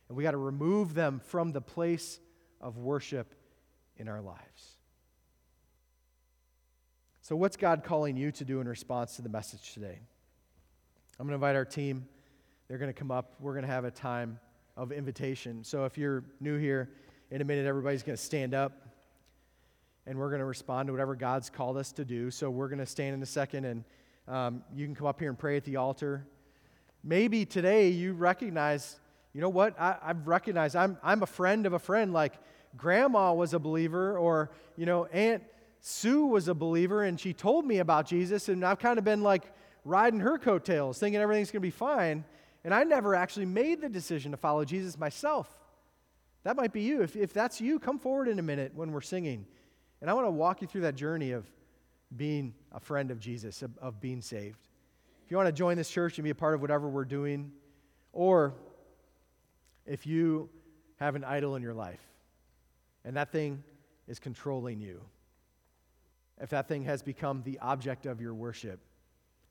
and 0.10 0.18
we 0.18 0.24
got 0.24 0.32
to 0.32 0.38
remove 0.38 0.96
them 0.96 1.22
from 1.24 1.52
the 1.52 1.62
place 1.62 2.20
of 2.60 2.78
worship 2.78 3.36
in 3.98 4.08
our 4.08 4.22
lives. 4.22 4.78
So, 7.22 7.36
what's 7.36 7.58
God 7.58 7.84
calling 7.84 8.16
you 8.16 8.32
to 8.32 8.46
do 8.46 8.62
in 8.62 8.68
response 8.70 9.18
to 9.18 9.22
the 9.22 9.30
message 9.30 9.74
today? 9.74 10.00
I'm 11.20 11.26
going 11.26 11.32
to 11.32 11.36
invite 11.36 11.56
our 11.58 11.66
team. 11.66 12.08
They're 12.68 12.78
going 12.78 12.94
to 12.94 12.98
come 12.98 13.12
up. 13.12 13.34
We're 13.42 13.52
going 13.52 13.66
to 13.66 13.72
have 13.72 13.84
a 13.84 13.92
time 13.92 14.40
of 14.78 14.92
invitation. 14.92 15.64
So, 15.64 15.84
if 15.84 15.98
you're 15.98 16.24
new 16.40 16.58
here, 16.58 16.90
in 17.30 17.42
a 17.42 17.44
minute, 17.44 17.66
everybody's 17.66 18.04
going 18.04 18.16
to 18.16 18.24
stand 18.24 18.54
up 18.54 18.72
and 20.06 20.18
we're 20.18 20.30
going 20.30 20.40
to 20.40 20.46
respond 20.46 20.88
to 20.88 20.94
whatever 20.94 21.16
God's 21.16 21.50
called 21.50 21.76
us 21.76 21.92
to 21.94 22.06
do. 22.06 22.32
So, 22.32 22.50
we're 22.50 22.70
going 22.70 22.80
to 22.80 22.86
stand 22.86 23.14
in 23.14 23.22
a 23.22 23.26
second 23.26 23.66
and 23.66 23.84
um, 24.28 24.64
you 24.74 24.86
can 24.86 24.96
come 24.96 25.08
up 25.08 25.20
here 25.20 25.30
and 25.30 25.38
pray 25.38 25.58
at 25.58 25.66
the 25.66 25.76
altar. 25.76 26.26
Maybe 27.04 27.46
today 27.46 27.90
you 27.90 28.14
recognize, 28.14 29.00
you 29.34 29.42
know 29.42 29.50
what? 29.50 29.80
I, 29.80 29.98
I've 30.02 30.28
recognized 30.28 30.76
I'm, 30.76 30.98
I'm 31.04 31.24
a 31.24 31.28
friend 31.28 31.66
of 31.66 31.74
a 31.74 31.80
friend. 31.80 32.14
Like 32.14 32.34
grandma 32.78 33.34
was 33.34 33.54
a 33.54 33.60
believer, 33.60 34.18
or, 34.18 34.52
you 34.76 34.86
know, 34.86 35.06
Aunt 35.06 35.44
Sue 35.80 36.26
was 36.26 36.48
a 36.48 36.54
believer 36.54 37.04
and 37.04 37.20
she 37.20 37.34
told 37.34 37.66
me 37.66 37.80
about 37.80 38.08
Jesus, 38.08 38.50
and 38.50 38.66
I've 38.66 38.80
kind 38.80 38.98
of 38.98 39.06
been 39.06 39.22
like 39.22 39.44
riding 39.86 40.20
her 40.20 40.38
coattails, 40.38 41.00
thinking 41.00 41.22
everything's 41.22 41.52
going 41.52 41.62
to 41.62 41.68
be 41.68 41.72
fine. 41.72 42.26
And 42.64 42.74
I 42.74 42.84
never 42.84 43.16
actually 43.16 43.46
made 43.46 43.82
the 43.82 43.90
decision 43.90 44.32
to 44.32 44.38
follow 44.38 44.66
Jesus 44.66 44.98
myself. 44.98 45.50
That 46.44 46.58
might 46.58 46.74
be 46.74 46.82
you. 46.82 47.02
If, 47.02 47.16
if 47.16 47.34
that's 47.34 47.62
you, 47.62 47.80
come 47.80 48.00
forward 48.00 48.28
in 48.28 48.40
a 48.40 48.42
minute 48.42 48.74
when 48.76 48.92
we're 48.92 49.02
singing. 49.02 49.46
And 50.02 50.10
I 50.10 50.14
want 50.14 50.28
to 50.28 50.32
walk 50.32 50.62
you 50.62 50.68
through 50.68 50.82
that 50.82 50.96
journey 50.96 51.32
of 51.32 51.46
being 52.16 52.54
a 52.72 52.80
friend 52.80 53.12
of 53.12 53.20
Jesus, 53.20 53.62
of, 53.62 53.78
of 53.80 54.02
being 54.02 54.22
saved. 54.22 54.60
If 55.26 55.32
you 55.32 55.38
want 55.38 55.48
to 55.48 55.54
join 55.54 55.78
this 55.78 55.90
church 55.90 56.18
and 56.18 56.24
be 56.24 56.30
a 56.30 56.36
part 56.36 56.56
of 56.56 56.62
whatever 56.62 56.90
we're 56.90 57.06
doing, 57.06 57.52
or 58.14 58.54
if 59.86 60.06
you 60.06 60.50
have 60.98 61.16
an 61.16 61.24
idol 61.24 61.56
in 61.56 61.62
your 61.62 61.74
life 61.74 62.02
and 63.08 63.16
that 63.16 63.32
thing 63.32 63.64
is 64.10 64.20
controlling 64.20 64.82
you, 64.82 65.02
if 66.42 66.50
that 66.50 66.68
thing 66.68 66.84
has 66.84 67.02
become 67.02 67.42
the 67.46 67.58
object 67.60 68.06
of 68.06 68.20
your 68.20 68.34
worship. 68.34 68.82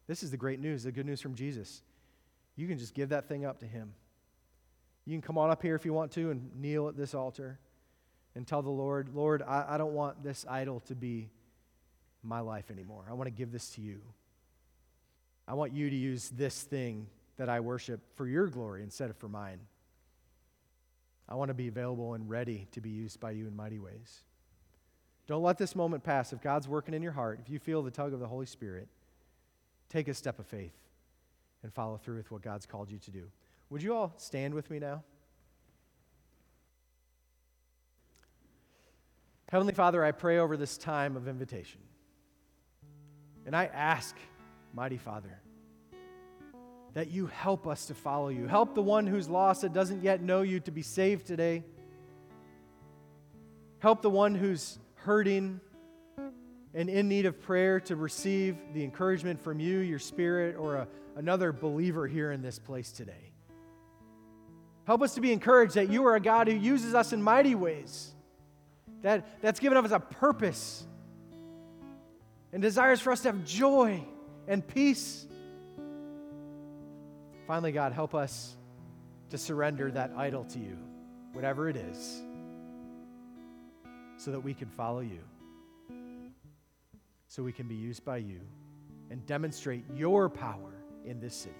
This 0.06 0.22
is 0.22 0.30
the 0.30 0.36
great 0.36 0.60
news, 0.60 0.82
the 0.82 0.92
good 0.92 1.06
news 1.06 1.22
from 1.22 1.34
Jesus. 1.34 1.82
You 2.54 2.68
can 2.68 2.78
just 2.78 2.92
give 2.92 3.08
that 3.08 3.28
thing 3.28 3.46
up 3.46 3.60
to 3.60 3.66
Him. 3.66 3.94
You 5.06 5.14
can 5.14 5.22
come 5.22 5.38
on 5.38 5.48
up 5.48 5.62
here 5.62 5.74
if 5.74 5.86
you 5.86 5.94
want 5.94 6.12
to 6.12 6.30
and 6.30 6.50
kneel 6.54 6.86
at 6.88 6.98
this 6.98 7.14
altar 7.14 7.58
and 8.34 8.46
tell 8.46 8.60
the 8.60 8.68
Lord, 8.68 9.08
Lord, 9.14 9.40
I, 9.40 9.64
I 9.70 9.78
don't 9.78 9.94
want 9.94 10.22
this 10.22 10.44
idol 10.46 10.80
to 10.80 10.94
be 10.94 11.30
my 12.22 12.40
life 12.40 12.70
anymore. 12.70 13.06
I 13.08 13.14
want 13.14 13.26
to 13.26 13.34
give 13.34 13.52
this 13.52 13.70
to 13.70 13.80
you. 13.80 14.02
I 15.48 15.54
want 15.54 15.72
you 15.72 15.88
to 15.88 15.96
use 15.96 16.28
this 16.28 16.62
thing 16.62 17.06
that 17.38 17.48
I 17.48 17.60
worship 17.60 18.00
for 18.16 18.28
your 18.28 18.48
glory 18.48 18.82
instead 18.82 19.08
of 19.08 19.16
for 19.16 19.28
mine. 19.28 19.60
I 21.28 21.34
want 21.34 21.48
to 21.48 21.54
be 21.54 21.68
available 21.68 22.14
and 22.14 22.28
ready 22.28 22.68
to 22.72 22.80
be 22.80 22.90
used 22.90 23.18
by 23.18 23.32
you 23.32 23.46
in 23.46 23.56
mighty 23.56 23.78
ways. 23.78 24.22
Don't 25.26 25.42
let 25.42 25.58
this 25.58 25.74
moment 25.74 26.04
pass. 26.04 26.32
If 26.32 26.40
God's 26.40 26.68
working 26.68 26.94
in 26.94 27.02
your 27.02 27.12
heart, 27.12 27.40
if 27.42 27.50
you 27.50 27.58
feel 27.58 27.82
the 27.82 27.90
tug 27.90 28.12
of 28.12 28.20
the 28.20 28.28
Holy 28.28 28.46
Spirit, 28.46 28.88
take 29.88 30.06
a 30.06 30.14
step 30.14 30.38
of 30.38 30.46
faith 30.46 30.76
and 31.62 31.72
follow 31.72 31.96
through 31.96 32.18
with 32.18 32.30
what 32.30 32.42
God's 32.42 32.64
called 32.64 32.90
you 32.90 32.98
to 32.98 33.10
do. 33.10 33.24
Would 33.70 33.82
you 33.82 33.94
all 33.94 34.14
stand 34.18 34.54
with 34.54 34.70
me 34.70 34.78
now? 34.78 35.02
Heavenly 39.48 39.74
Father, 39.74 40.04
I 40.04 40.12
pray 40.12 40.38
over 40.38 40.56
this 40.56 40.76
time 40.76 41.16
of 41.16 41.26
invitation. 41.26 41.80
And 43.46 43.54
I 43.54 43.66
ask, 43.66 44.16
Mighty 44.74 44.98
Father, 44.98 45.40
that 46.96 47.10
you 47.10 47.26
help 47.26 47.66
us 47.66 47.84
to 47.84 47.94
follow 47.94 48.30
you. 48.30 48.46
Help 48.46 48.74
the 48.74 48.80
one 48.80 49.06
who's 49.06 49.28
lost 49.28 49.60
that 49.60 49.74
doesn't 49.74 50.02
yet 50.02 50.22
know 50.22 50.40
you 50.40 50.60
to 50.60 50.70
be 50.70 50.80
saved 50.80 51.26
today. 51.26 51.62
Help 53.80 54.00
the 54.00 54.08
one 54.08 54.34
who's 54.34 54.78
hurting 54.94 55.60
and 56.72 56.88
in 56.88 57.06
need 57.06 57.26
of 57.26 57.38
prayer 57.42 57.80
to 57.80 57.96
receive 57.96 58.56
the 58.72 58.82
encouragement 58.82 59.38
from 59.42 59.60
you, 59.60 59.80
your 59.80 59.98
spirit, 59.98 60.56
or 60.56 60.76
a, 60.76 60.88
another 61.16 61.52
believer 61.52 62.06
here 62.06 62.32
in 62.32 62.40
this 62.40 62.58
place 62.58 62.90
today. 62.90 63.30
Help 64.86 65.02
us 65.02 65.16
to 65.16 65.20
be 65.20 65.32
encouraged 65.32 65.74
that 65.74 65.90
you 65.90 66.06
are 66.06 66.14
a 66.14 66.20
God 66.20 66.48
who 66.48 66.54
uses 66.54 66.94
us 66.94 67.12
in 67.12 67.22
mighty 67.22 67.54
ways, 67.54 68.14
that, 69.02 69.42
that's 69.42 69.60
given 69.60 69.76
us 69.76 69.90
a 69.90 70.00
purpose 70.00 70.86
and 72.54 72.62
desires 72.62 73.02
for 73.02 73.12
us 73.12 73.20
to 73.20 73.28
have 73.28 73.44
joy 73.44 74.02
and 74.48 74.66
peace. 74.66 75.26
Finally, 77.46 77.72
God, 77.72 77.92
help 77.92 78.14
us 78.14 78.56
to 79.30 79.38
surrender 79.38 79.90
that 79.90 80.12
idol 80.16 80.44
to 80.44 80.58
you, 80.58 80.76
whatever 81.32 81.68
it 81.68 81.76
is 81.76 82.22
so 84.16 84.30
that 84.30 84.40
we 84.40 84.54
can 84.54 84.68
follow 84.68 85.00
you, 85.00 85.20
so 87.28 87.42
we 87.42 87.52
can 87.52 87.68
be 87.68 87.74
used 87.74 88.04
by 88.04 88.16
you 88.16 88.40
and 89.10 89.24
demonstrate 89.26 89.84
your 89.94 90.28
power 90.28 90.72
in 91.04 91.20
this 91.20 91.34
city. 91.34 91.54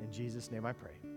In 0.00 0.12
Jesus' 0.12 0.50
name 0.50 0.66
I 0.66 0.72
pray. 0.72 1.11